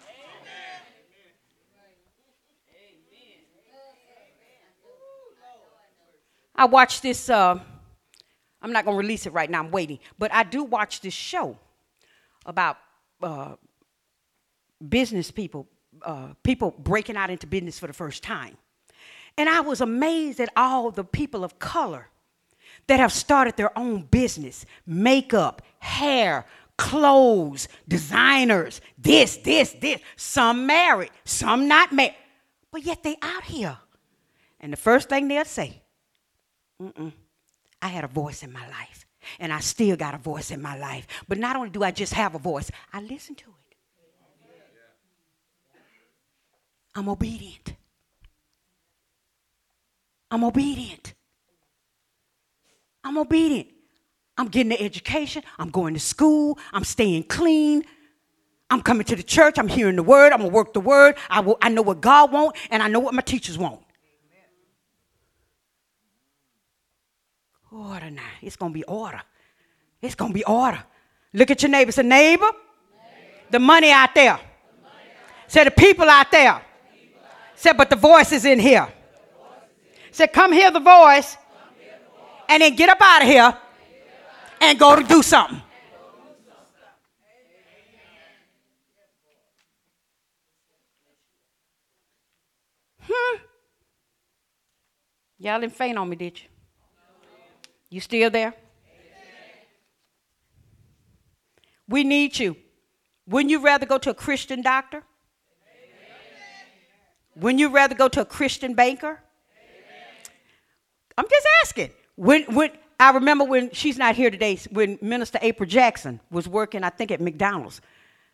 I 6.58 6.66
watched 6.66 7.04
this, 7.04 7.30
uh, 7.30 7.60
I'm 8.62 8.72
not 8.72 8.86
to 8.96 8.98
release 8.98 9.28
it 9.28 9.34
right 9.34 9.50
now, 9.50 9.60
I'm 9.60 9.70
waiting, 9.70 10.00
but 10.18 10.34
I 10.34 10.44
do 10.44 10.64
watch 10.64 11.02
this 11.02 11.14
show 11.14 11.56
about 12.48 12.78
uh, 13.22 13.56
business 14.90 15.30
people, 15.30 15.68
uh, 16.02 16.30
people 16.42 16.74
breaking 16.80 17.16
out 17.16 17.30
into 17.30 17.46
business 17.46 17.78
for 17.78 17.86
the 17.86 17.94
first 17.94 18.24
time. 18.24 18.58
And 19.38 19.48
I 19.48 19.62
was 19.62 19.82
amazed 19.82 20.40
at 20.40 20.50
all 20.56 20.90
the 20.90 21.04
people 21.04 21.44
of 21.44 21.60
color 21.60 22.08
that 22.88 23.00
have 23.00 23.14
started 23.14 23.56
their 23.56 23.78
own 23.78 24.02
business 24.02 24.66
makeup, 24.88 25.62
hair, 25.78 26.46
clothes, 26.78 27.68
designers, 27.88 28.82
this, 28.98 29.38
this, 29.38 29.76
this. 29.82 30.00
Some 30.16 30.66
married, 30.68 31.12
some 31.26 31.68
not 31.68 31.92
married. 31.92 32.16
But 32.72 32.84
yet 32.84 33.04
they 33.04 33.18
out 33.22 33.44
here. 33.44 33.78
And 34.60 34.72
the 34.74 34.78
first 34.78 35.10
thing 35.10 35.28
they'll 35.28 35.46
say, 35.46 35.82
Mm-mm, 36.82 37.12
I 37.82 37.88
had 37.88 38.04
a 38.04 38.08
voice 38.08 38.44
in 38.44 38.52
my 38.52 38.68
life. 38.70 39.06
And 39.40 39.52
I 39.52 39.60
still 39.60 39.98
got 39.98 40.14
a 40.14 40.18
voice 40.18 40.52
in 40.52 40.62
my 40.62 40.78
life. 40.78 41.06
But 41.28 41.38
not 41.38 41.56
only 41.56 41.70
do 41.70 41.84
I 41.84 41.92
just 41.92 42.14
have 42.14 42.36
a 42.36 42.40
voice, 42.40 42.72
I 42.94 43.02
listen 43.02 43.36
to 43.36 43.46
it. 43.50 43.76
I'm 46.96 47.10
obedient. 47.10 47.74
I'm 50.32 50.44
obedient. 50.44 51.14
I'm 53.04 53.18
obedient. 53.18 53.68
I'm 54.38 54.48
getting 54.48 54.70
the 54.70 54.82
education. 54.82 55.44
I'm 55.58 55.70
going 55.70 55.94
to 55.94 56.00
school. 56.00 56.60
I'm 56.72 56.84
staying 56.84 57.24
clean. 57.24 57.84
I'm 58.70 58.82
coming 58.82 59.06
to 59.06 59.16
the 59.16 59.24
church. 59.24 59.58
I'm 59.58 59.68
hearing 59.68 59.96
the 59.96 60.04
word. 60.04 60.32
I'm 60.32 60.40
going 60.40 60.52
to 60.52 60.56
work 60.56 60.74
the 60.74 60.80
word. 60.80 61.16
I, 61.30 61.40
will, 61.40 61.58
I 61.62 61.70
know 61.70 61.82
what 61.82 62.02
God 62.02 62.32
wants, 62.32 62.60
and 62.70 62.84
I 62.84 62.88
know 62.88 63.00
what 63.00 63.14
my 63.14 63.22
teachers 63.22 63.58
want. 63.58 63.82
Order 67.72 68.12
now. 68.12 68.22
It's 68.42 68.56
going 68.56 68.74
to 68.74 68.78
be 68.78 68.84
order. 68.84 69.22
It's 70.02 70.16
going 70.16 70.32
to 70.32 70.36
be 70.36 70.44
order. 70.44 70.84
Look 71.34 71.52
at 71.52 71.62
your 71.62 71.72
neighbor. 71.72 71.92
Say, 71.92 72.04
neighbor, 72.04 72.50
the 73.50 73.60
money 73.60 73.92
out 73.92 74.14
there. 74.14 74.40
The 75.48 75.52
Say, 75.52 75.64
the 75.64 75.72
people 75.72 76.10
out 76.10 76.32
there. 76.32 76.62
Say, 77.56 77.74
but 77.74 77.90
the 77.90 77.96
voice 77.96 78.32
is 78.32 78.46
in 78.46 78.60
here. 78.60 78.88
Say, 80.12 80.28
come 80.28 80.52
hear 80.52 80.72
the 80.72 80.80
voice, 80.80 81.38
and 82.50 82.62
then 82.62 82.76
get 82.76 82.90
up 82.90 82.98
out 83.02 83.22
of 83.22 83.28
here 83.28 83.58
and 84.62 84.80
go 84.80 84.96
to 84.96 85.04
do 85.04 85.22
something. 85.22 85.62
Hmm. 93.02 93.38
Y'all 95.40 95.60
didn't 95.60 95.74
faint 95.74 95.98
on 95.98 96.10
me, 96.10 96.16
did 96.16 96.40
you? 96.42 96.48
You 97.90 98.02
still 98.02 98.30
there? 98.30 98.54
We 101.88 102.04
need 102.04 102.38
you. 102.38 102.58
Wouldn't 103.28 103.50
you 103.50 103.60
rather 103.60 103.86
go 103.86 103.98
to 103.98 104.10
a 104.10 104.14
Christian 104.14 104.62
doctor? 104.62 105.04
Wouldn't 107.36 107.60
you 107.60 107.70
rather 107.70 107.96
go 107.96 108.08
to 108.08 108.22
a 108.22 108.26
Christian 108.26 108.74
banker? 108.74 109.20
I'm 111.18 111.26
just 111.30 111.48
asking. 111.64 111.92
When, 112.16 112.44
when, 112.44 112.72
I 113.00 113.12
remember 113.12 113.44
when 113.44 113.72
she's 113.72 113.98
not 113.98 114.16
here 114.16 114.32
today, 114.32 114.58
when 114.72 114.98
Minister 115.02 115.38
April 115.42 115.70
Jackson 115.70 116.20
was 116.32 116.48
working, 116.48 116.84
I 116.84 116.90
think, 116.90 117.12
at 117.12 117.22
McDonald's. 117.22 117.80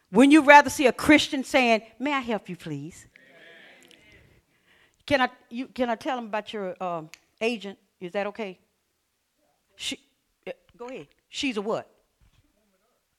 When 0.10 0.32
you 0.32 0.42
rather 0.42 0.70
see 0.70 0.88
a 0.88 0.94
Christian 0.94 1.44
saying, 1.44 1.82
May 2.00 2.14
I 2.14 2.20
help 2.20 2.48
you, 2.48 2.56
please? 2.56 3.08
Can 5.06 5.22
I, 5.22 5.30
you, 5.50 5.68
can 5.68 5.90
I 5.90 5.96
tell 5.96 6.16
them 6.16 6.28
about 6.28 6.54
your 6.54 6.76
uh, 6.80 7.02
agent? 7.42 7.78
Is 8.00 8.14
that 8.14 8.28
okay? 8.28 8.58
She, 9.76 10.00
uh, 10.48 10.52
go 10.78 10.88
ahead. 10.88 11.08
She's 11.28 11.58
a 11.58 11.62
what? 11.62 11.90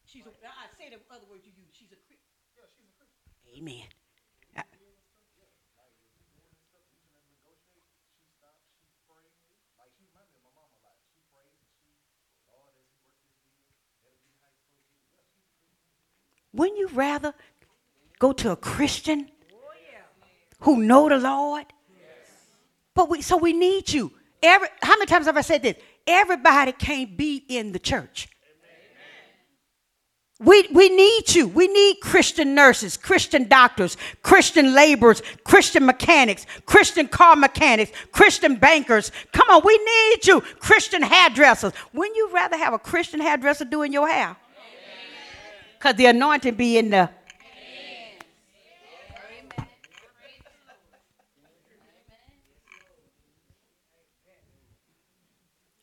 She's 0.07 0.25
a, 0.25 0.31
I 0.47 0.67
say 0.79 0.89
the 0.89 0.97
other 1.15 1.25
words 1.31 1.43
you 1.45 1.53
use. 1.59 1.75
She's 1.79 1.93
a 1.93 2.01
Christian. 2.07 2.31
She's 2.55 2.89
a 2.89 2.97
Christian. 2.97 3.63
Amen. 3.63 3.94
Wouldn't 16.55 16.79
you 16.79 16.89
rather 16.89 17.35
go 18.19 18.33
to 18.33 18.53
a 18.53 18.57
Christian 18.57 19.29
who 20.61 20.83
know 20.83 21.09
the 21.09 21.19
Lord? 21.19 21.67
But 22.95 23.11
we 23.11 23.23
so 23.23 23.37
we 23.37 23.53
need 23.53 23.93
you. 23.93 24.13
Every 24.43 24.69
how 24.83 24.97
many 24.97 25.07
times 25.07 25.27
have 25.27 25.37
I 25.37 25.41
said 25.41 25.63
this? 25.63 25.77
Everybody 26.07 26.73
can't 26.73 27.17
be 27.17 27.45
in 27.49 27.73
the 27.73 27.79
church. 27.79 28.29
We, 30.41 30.67
we 30.73 30.89
need 30.89 31.35
you. 31.35 31.47
We 31.47 31.69
need 31.69 32.01
Christian 32.01 32.55
nurses, 32.57 32.97
Christian 32.97 33.49
doctors, 33.49 33.97
Christian 34.23 34.75
laborers, 34.75 35.23
Christian 35.45 35.87
mechanics, 35.87 36.45
Christian 36.67 37.07
car 37.07 37.37
mechanics, 37.37 37.93
Christian 38.11 38.57
bankers. 38.57 39.13
Come 39.33 39.49
on, 39.49 39.63
we 39.65 39.79
need 39.79 40.27
you. 40.27 40.41
Christian 40.59 41.03
hairdressers. 41.03 41.73
Wouldn't 41.93 42.17
you 42.17 42.31
rather 42.33 42.59
have 42.59 42.75
a 42.75 42.81
Christian 42.81 43.21
hairdresser 43.21 43.65
doing 43.65 43.93
your 43.93 44.09
hair? 44.09 44.37
Because 45.85 45.99
the 45.99 46.07
anointing 46.07 46.55
be 46.55 46.79
in 46.79 46.89
the. 46.89 47.11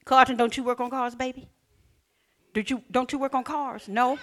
Carlton, 0.03 0.37
don't 0.37 0.57
you 0.57 0.63
work 0.63 0.79
on 0.79 0.89
cars, 0.89 1.13
baby? 1.13 1.47
Did 2.55 2.71
you 2.71 2.81
don't 2.89 3.11
you 3.11 3.19
work 3.19 3.35
on 3.35 3.43
cars? 3.43 3.87
No. 3.87 4.17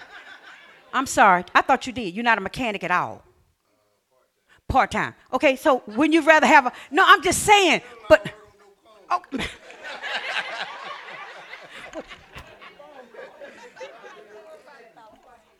I'm 0.91 1.05
sorry. 1.05 1.45
I 1.55 1.61
thought 1.61 1.87
you 1.87 1.93
did. 1.93 2.13
You're 2.13 2.25
not 2.25 2.37
a 2.37 2.41
mechanic 2.41 2.83
at 2.83 2.91
all. 2.91 3.23
Part 4.67 4.91
time. 4.91 5.15
Okay, 5.31 5.55
so 5.55 5.81
wouldn't 5.87 6.13
you 6.13 6.23
rather 6.23 6.45
have 6.45 6.65
a 6.65 6.73
no, 6.91 7.05
I'm 7.07 7.23
just 7.23 7.43
saying, 7.43 7.79
but 8.09 8.33
oh, 9.09 9.21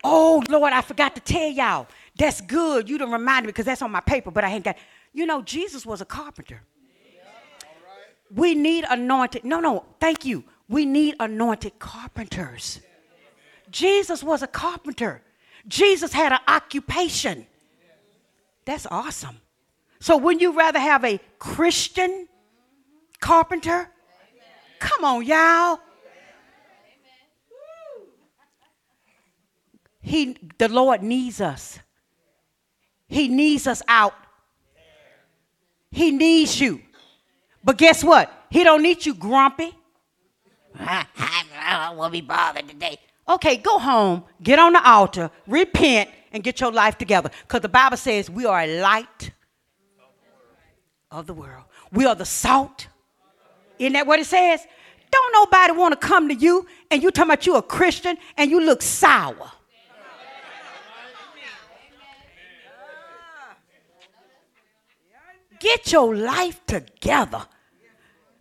oh 0.04 0.44
Lord, 0.50 0.74
I 0.74 0.82
forgot 0.82 1.16
to 1.16 1.22
tell 1.22 1.50
y'all. 1.50 1.88
That's 2.18 2.42
good. 2.42 2.90
You 2.90 2.98
done 2.98 3.12
reminded 3.12 3.48
me 3.48 3.52
because 3.52 3.66
that's 3.66 3.82
on 3.82 3.92
my 3.92 4.02
paper, 4.02 4.32
but 4.32 4.44
I 4.44 4.50
ain't 4.50 4.66
got 4.66 4.78
you 5.14 5.26
know, 5.26 5.42
Jesus 5.42 5.86
was 5.86 6.02
a 6.02 6.06
carpenter. 6.06 6.62
We 8.34 8.54
need 8.54 8.86
anointed. 8.90 9.44
No, 9.44 9.60
no, 9.60 9.86
thank 10.00 10.24
you. 10.24 10.44
We 10.68 10.86
need 10.86 11.16
anointed 11.20 11.80
carpenters. 11.80 12.80
Jesus 13.72 14.24
was 14.24 14.44
a 14.44 14.48
carpenter. 14.48 15.22
Jesus 15.68 16.14
had 16.14 16.32
an 16.32 16.40
occupation. 16.48 17.48
That's 18.66 18.86
awesome. 18.86 19.42
So, 20.00 20.16
wouldn't 20.16 20.42
you 20.42 20.56
rather 20.56 20.80
have 20.80 21.04
a 21.04 21.20
Christian 21.40 22.28
carpenter? 23.20 23.90
Come 24.80 25.04
on, 25.04 25.26
y'all. 25.26 25.80
He, 30.10 30.36
the 30.58 30.70
Lord 30.70 31.04
needs 31.04 31.40
us. 31.40 31.78
He 33.08 33.28
needs 33.28 33.68
us 33.68 33.84
out. 33.88 34.16
He 35.92 36.10
needs 36.10 36.60
you. 36.60 36.82
But 37.64 37.78
guess 37.78 38.04
what? 38.04 38.34
He 38.50 38.64
don't 38.64 38.82
need 38.82 39.06
you 39.06 39.14
grumpy. 39.14 39.72
I, 40.80 41.94
won't 41.96 42.12
be 42.12 42.22
bothered 42.22 42.68
today. 42.68 42.98
Okay, 43.28 43.58
go 43.58 43.78
home, 43.78 44.24
get 44.42 44.58
on 44.58 44.74
the 44.74 44.84
altar, 44.84 45.30
repent, 45.46 46.10
and 46.32 46.44
get 46.44 46.60
your 46.60 46.72
life 46.72 46.98
together. 46.98 47.30
Because 47.44 47.62
the 47.62 47.70
Bible 47.70 47.98
says 47.98 48.32
we 48.32 48.48
are 48.48 48.62
a 48.62 48.82
light 48.82 49.32
of 51.12 51.28
the 51.28 51.36
world. 51.36 51.66
We 51.92 52.08
are 52.08 52.16
the 52.16 52.26
salt. 52.26 52.88
Isn't 53.78 53.94
that 53.94 54.08
what 54.08 54.20
it 54.20 54.26
says? 54.26 54.66
Don't 55.12 55.34
nobody 55.34 55.74
want 55.74 56.02
to 56.02 56.08
come 56.08 56.30
to 56.30 56.36
you 56.36 56.66
and 56.90 57.04
you 57.04 57.12
talking 57.12 57.30
about 57.30 57.46
you 57.46 57.58
a 57.58 57.62
Christian 57.62 58.18
and 58.38 58.50
you 58.50 58.60
look 58.60 58.82
sour. 58.82 59.52
Get 65.60 65.92
your 65.92 66.16
life 66.16 66.66
together. 66.66 67.46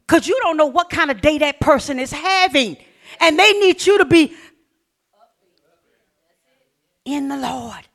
Because 0.06 0.26
you 0.26 0.38
don't 0.42 0.56
know 0.56 0.66
what 0.66 0.88
kind 0.88 1.10
of 1.10 1.20
day 1.20 1.38
that 1.38 1.60
person 1.60 1.98
is 1.98 2.12
having. 2.12 2.76
And 3.20 3.38
they 3.38 3.52
need 3.54 3.84
you 3.84 3.98
to 3.98 4.04
be 4.04 4.34
in 7.04 7.28
the 7.28 7.36
Lord. 7.36 7.88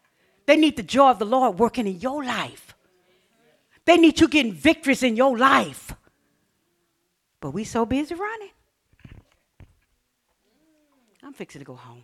They 0.46 0.58
need 0.58 0.76
the 0.76 0.84
joy 0.84 1.10
of 1.10 1.20
the 1.20 1.26
Lord 1.26 1.58
working 1.58 1.88
in 1.88 2.00
your 2.00 2.24
life. 2.24 2.76
They 3.86 3.98
need 3.98 4.20
you 4.20 4.28
getting 4.28 4.54
victories 4.54 5.04
in 5.04 5.16
your 5.16 5.38
life. 5.38 5.94
But 7.40 7.52
we 7.52 7.64
so 7.64 7.86
busy 7.86 8.16
running. 8.16 8.50
I'm 11.22 11.34
fixing 11.34 11.60
to 11.60 11.66
go 11.66 11.76
home. 11.76 12.04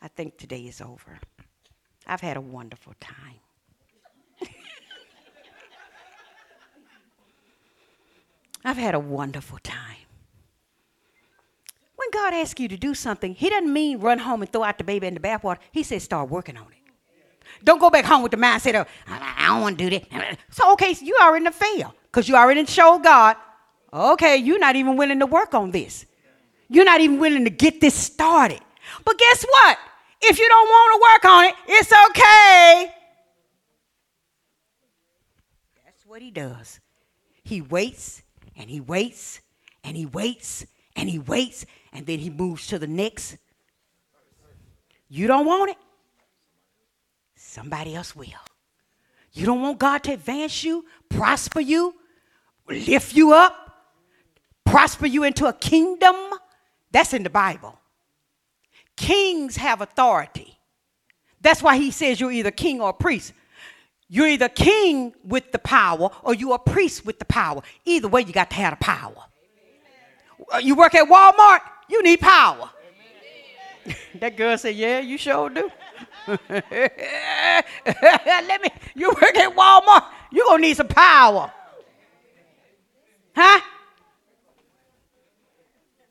I 0.00 0.08
think 0.08 0.38
today 0.38 0.60
is 0.60 0.80
over. 0.80 1.18
I've 2.06 2.20
had 2.20 2.36
a 2.36 2.40
wonderful 2.40 2.94
time. 3.00 3.40
I've 8.64 8.76
had 8.76 8.94
a 8.94 8.98
wonderful 8.98 9.58
time. 9.62 9.96
When 11.96 12.10
God 12.12 12.34
asks 12.34 12.60
you 12.60 12.68
to 12.68 12.76
do 12.76 12.94
something, 12.94 13.34
He 13.34 13.50
doesn't 13.50 13.72
mean 13.72 13.98
run 13.98 14.18
home 14.18 14.42
and 14.42 14.52
throw 14.52 14.62
out 14.62 14.78
the 14.78 14.84
baby 14.84 15.06
in 15.06 15.14
the 15.14 15.20
bathwater. 15.20 15.58
He 15.72 15.82
says 15.82 16.02
start 16.02 16.28
working 16.28 16.56
on 16.56 16.66
it. 16.66 16.78
Don't 17.64 17.80
go 17.80 17.90
back 17.90 18.04
home 18.04 18.22
with 18.22 18.30
the 18.30 18.36
mindset 18.36 18.80
of, 18.80 18.86
I 19.08 19.46
don't 19.48 19.62
want 19.62 19.78
to 19.78 19.90
do 19.90 19.98
that. 19.98 20.38
So, 20.50 20.72
okay, 20.74 20.94
so 20.94 21.04
you 21.04 21.16
already 21.20 21.44
in 21.44 21.52
fail 21.52 21.94
because 22.04 22.28
you 22.28 22.36
already 22.36 22.64
showed 22.66 23.02
God, 23.02 23.36
okay, 23.92 24.36
you're 24.36 24.60
not 24.60 24.76
even 24.76 24.96
willing 24.96 25.18
to 25.18 25.26
work 25.26 25.54
on 25.54 25.70
this. 25.72 26.06
You're 26.68 26.84
not 26.84 27.00
even 27.00 27.18
willing 27.18 27.44
to 27.44 27.50
get 27.50 27.80
this 27.80 27.94
started. 27.94 28.60
But 29.04 29.18
guess 29.18 29.44
what? 29.44 29.78
If 30.20 30.38
you 30.38 30.48
don't 30.48 30.68
want 30.68 30.94
to 30.94 31.28
work 31.28 31.34
on 31.34 31.44
it, 31.46 31.54
it's 31.66 31.92
okay. 32.10 32.94
That's 35.84 36.06
what 36.06 36.22
he 36.22 36.30
does. 36.30 36.80
He 37.42 37.60
waits 37.60 38.22
and 38.58 38.68
he 38.68 38.80
waits 38.80 39.40
and 39.84 39.96
he 39.96 40.04
waits 40.04 40.66
and 40.96 41.08
he 41.08 41.18
waits 41.18 41.64
and 41.92 42.04
then 42.04 42.18
he 42.18 42.28
moves 42.28 42.66
to 42.66 42.78
the 42.78 42.86
next. 42.86 43.38
You 45.08 45.26
don't 45.26 45.46
want 45.46 45.70
it? 45.70 45.76
Somebody 47.36 47.94
else 47.94 48.14
will. 48.14 48.26
You 49.32 49.46
don't 49.46 49.62
want 49.62 49.78
God 49.78 50.02
to 50.04 50.12
advance 50.12 50.64
you, 50.64 50.84
prosper 51.08 51.60
you, 51.60 51.94
lift 52.68 53.14
you 53.14 53.32
up, 53.32 53.86
prosper 54.66 55.06
you 55.06 55.22
into 55.24 55.46
a 55.46 55.52
kingdom? 55.52 56.16
That's 56.90 57.14
in 57.14 57.22
the 57.22 57.30
Bible. 57.30 57.78
Kings 58.96 59.56
have 59.56 59.80
authority. 59.80 60.58
That's 61.40 61.62
why 61.62 61.76
he 61.76 61.92
says 61.92 62.20
you're 62.20 62.32
either 62.32 62.50
king 62.50 62.80
or 62.80 62.92
priest. 62.92 63.32
You're 64.08 64.28
either 64.28 64.48
king 64.48 65.14
with 65.22 65.52
the 65.52 65.58
power 65.58 66.10
or 66.22 66.34
you're 66.34 66.54
a 66.54 66.58
priest 66.58 67.04
with 67.04 67.18
the 67.18 67.26
power. 67.26 67.62
Either 67.84 68.08
way, 68.08 68.22
you 68.22 68.32
got 68.32 68.48
to 68.50 68.56
have 68.56 68.78
the 68.78 68.84
power. 68.84 69.24
Uh, 70.52 70.58
you 70.58 70.74
work 70.74 70.94
at 70.94 71.06
Walmart, 71.08 71.60
you 71.90 72.02
need 72.02 72.20
power. 72.20 72.70
that 74.14 74.36
girl 74.36 74.56
said, 74.56 74.76
Yeah, 74.76 75.00
you 75.00 75.18
sure 75.18 75.50
do. 75.50 75.70
Let 76.26 76.44
me, 78.62 78.68
you 78.94 79.08
work 79.10 79.36
at 79.36 79.54
Walmart, 79.54 80.04
you're 80.30 80.46
going 80.46 80.62
to 80.62 80.68
need 80.68 80.76
some 80.76 80.88
power. 80.88 81.52
Huh? 83.34 83.60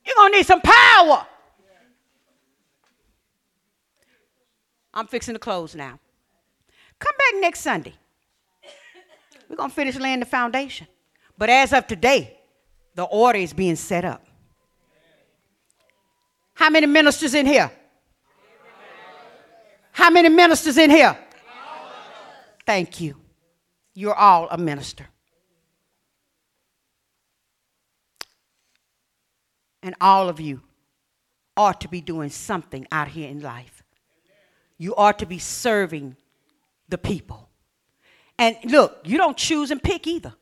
You're 0.06 0.16
going 0.16 0.32
to 0.32 0.38
need 0.38 0.46
some 0.46 0.62
power. 0.62 1.26
I'm 4.94 5.08
fixing 5.08 5.34
to 5.34 5.40
close 5.40 5.76
now. 5.76 6.00
Come 7.00 7.14
back 7.18 7.42
next 7.42 7.62
Sunday. 7.62 7.94
We're 9.50 9.56
going 9.56 9.70
to 9.70 9.76
finish 9.76 9.96
laying 9.96 10.20
the 10.20 10.26
foundation. 10.26 10.88
But 11.38 11.50
as 11.50 11.72
of 11.74 11.88
today, 11.88 12.38
the 12.96 13.04
order 13.04 13.40
is 13.40 13.54
being 13.54 13.76
set 13.76 14.04
up. 14.04 14.26
How 16.54 16.70
many 16.70 16.88
ministers 16.88 17.34
in 17.34 17.46
here? 17.46 17.72
How 19.92 20.10
many 20.10 20.30
ministers 20.30 20.78
in 20.78 20.90
here? 20.90 21.18
Thank 22.66 23.00
you. 23.00 23.16
You're 23.94 24.16
all 24.16 24.48
a 24.50 24.58
minister. 24.58 25.08
and 29.88 29.96
all 30.02 30.28
of 30.28 30.40
you 30.42 30.62
ought 31.56 31.80
to 31.80 31.88
be 31.88 32.02
doing 32.02 32.30
something 32.30 32.86
out 32.92 33.08
here 33.08 33.30
in 33.30 33.40
life. 33.42 33.84
You 34.78 34.94
ought 34.96 35.18
to 35.20 35.26
be 35.26 35.40
serving 35.40 36.18
the 36.90 36.98
people. 36.98 37.50
And 38.40 38.56
look, 38.66 39.00
you 39.04 39.18
don't 39.18 39.38
choose 39.38 39.72
and 39.72 39.82
pick 39.82 40.08
either. 40.08 40.34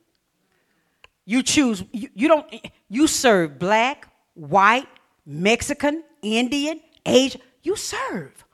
You 1.25 1.41
choose, 1.41 1.83
you, 1.91 2.09
you 2.13 2.27
don't, 2.27 2.45
you 2.89 3.07
serve 3.07 3.57
black, 3.57 4.07
white, 4.35 4.87
Mexican, 5.25 6.03
Indian, 6.21 6.81
Asian. 7.05 7.41
You 7.63 7.75
serve. 7.75 8.45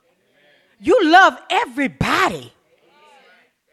You 0.80 1.12
love 1.12 1.38
everybody. 1.50 2.54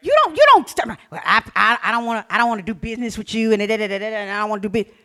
You 0.01 0.15
don't, 0.23 0.35
you 0.35 0.45
don't, 0.53 0.87
well, 1.11 1.21
I, 1.23 1.43
I, 1.55 1.77
I 1.83 1.91
don't 1.91 2.05
want 2.05 2.27
to, 2.27 2.33
I 2.33 2.37
don't 2.37 2.47
want 2.49 2.59
to 2.59 2.65
do 2.65 2.73
business 2.73 3.17
with 3.17 3.33
you 3.33 3.51
and, 3.51 3.61
and 3.61 3.71
I 3.71 4.39
don't 4.39 4.49
want 4.49 4.61
to 4.61 4.69
do 4.69 4.71
business. 4.71 4.95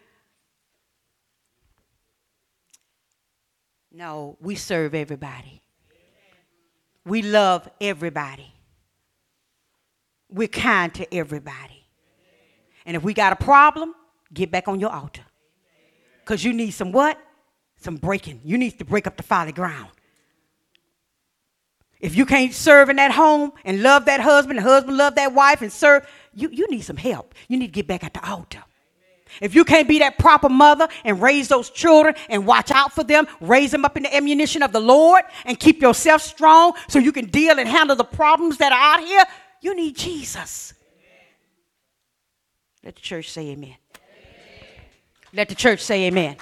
No, 3.92 4.36
we 4.40 4.56
serve 4.56 4.94
everybody. 4.94 5.62
We 7.04 7.22
love 7.22 7.68
everybody. 7.80 8.53
We're 10.34 10.48
kind 10.48 10.92
to 10.94 11.14
everybody. 11.14 11.86
And 12.84 12.96
if 12.96 13.04
we 13.04 13.14
got 13.14 13.32
a 13.32 13.36
problem, 13.36 13.94
get 14.32 14.50
back 14.50 14.66
on 14.66 14.80
your 14.80 14.90
altar. 14.90 15.22
Because 16.24 16.44
you 16.44 16.52
need 16.52 16.72
some 16.72 16.90
what? 16.90 17.18
Some 17.76 17.96
breaking. 17.96 18.40
You 18.44 18.58
need 18.58 18.76
to 18.80 18.84
break 18.84 19.06
up 19.06 19.16
the 19.16 19.22
folly 19.22 19.52
ground. 19.52 19.90
If 22.00 22.16
you 22.16 22.26
can't 22.26 22.52
serve 22.52 22.90
in 22.90 22.96
that 22.96 23.12
home 23.12 23.52
and 23.64 23.82
love 23.82 24.06
that 24.06 24.20
husband, 24.20 24.58
the 24.58 24.62
husband 24.62 24.96
love 24.96 25.14
that 25.14 25.32
wife 25.32 25.62
and 25.62 25.72
serve, 25.72 26.04
you, 26.34 26.50
you 26.50 26.68
need 26.68 26.80
some 26.80 26.96
help. 26.96 27.34
You 27.46 27.56
need 27.56 27.68
to 27.68 27.72
get 27.72 27.86
back 27.86 28.02
at 28.02 28.12
the 28.12 28.28
altar. 28.28 28.64
If 29.40 29.54
you 29.54 29.64
can't 29.64 29.88
be 29.88 30.00
that 30.00 30.18
proper 30.18 30.48
mother 30.48 30.88
and 31.04 31.22
raise 31.22 31.48
those 31.48 31.70
children 31.70 32.14
and 32.28 32.44
watch 32.44 32.70
out 32.72 32.92
for 32.92 33.04
them, 33.04 33.26
raise 33.40 33.70
them 33.70 33.84
up 33.84 33.96
in 33.96 34.02
the 34.02 34.14
ammunition 34.14 34.62
of 34.62 34.72
the 34.72 34.80
Lord 34.80 35.22
and 35.44 35.58
keep 35.58 35.80
yourself 35.80 36.22
strong 36.22 36.74
so 36.88 36.98
you 36.98 37.12
can 37.12 37.26
deal 37.26 37.58
and 37.58 37.68
handle 37.68 37.96
the 37.96 38.04
problems 38.04 38.58
that 38.58 38.72
are 38.72 38.78
out 38.78 39.06
here, 39.06 39.24
you 39.64 39.74
need 39.74 39.96
Jesus. 39.96 40.74
Let 42.84 42.96
the 42.96 43.00
church 43.00 43.30
say 43.30 43.48
amen. 43.48 43.70
amen. 43.70 43.76
Let 45.32 45.48
the 45.48 45.54
church 45.54 45.80
say 45.80 46.04
amen. 46.04 46.36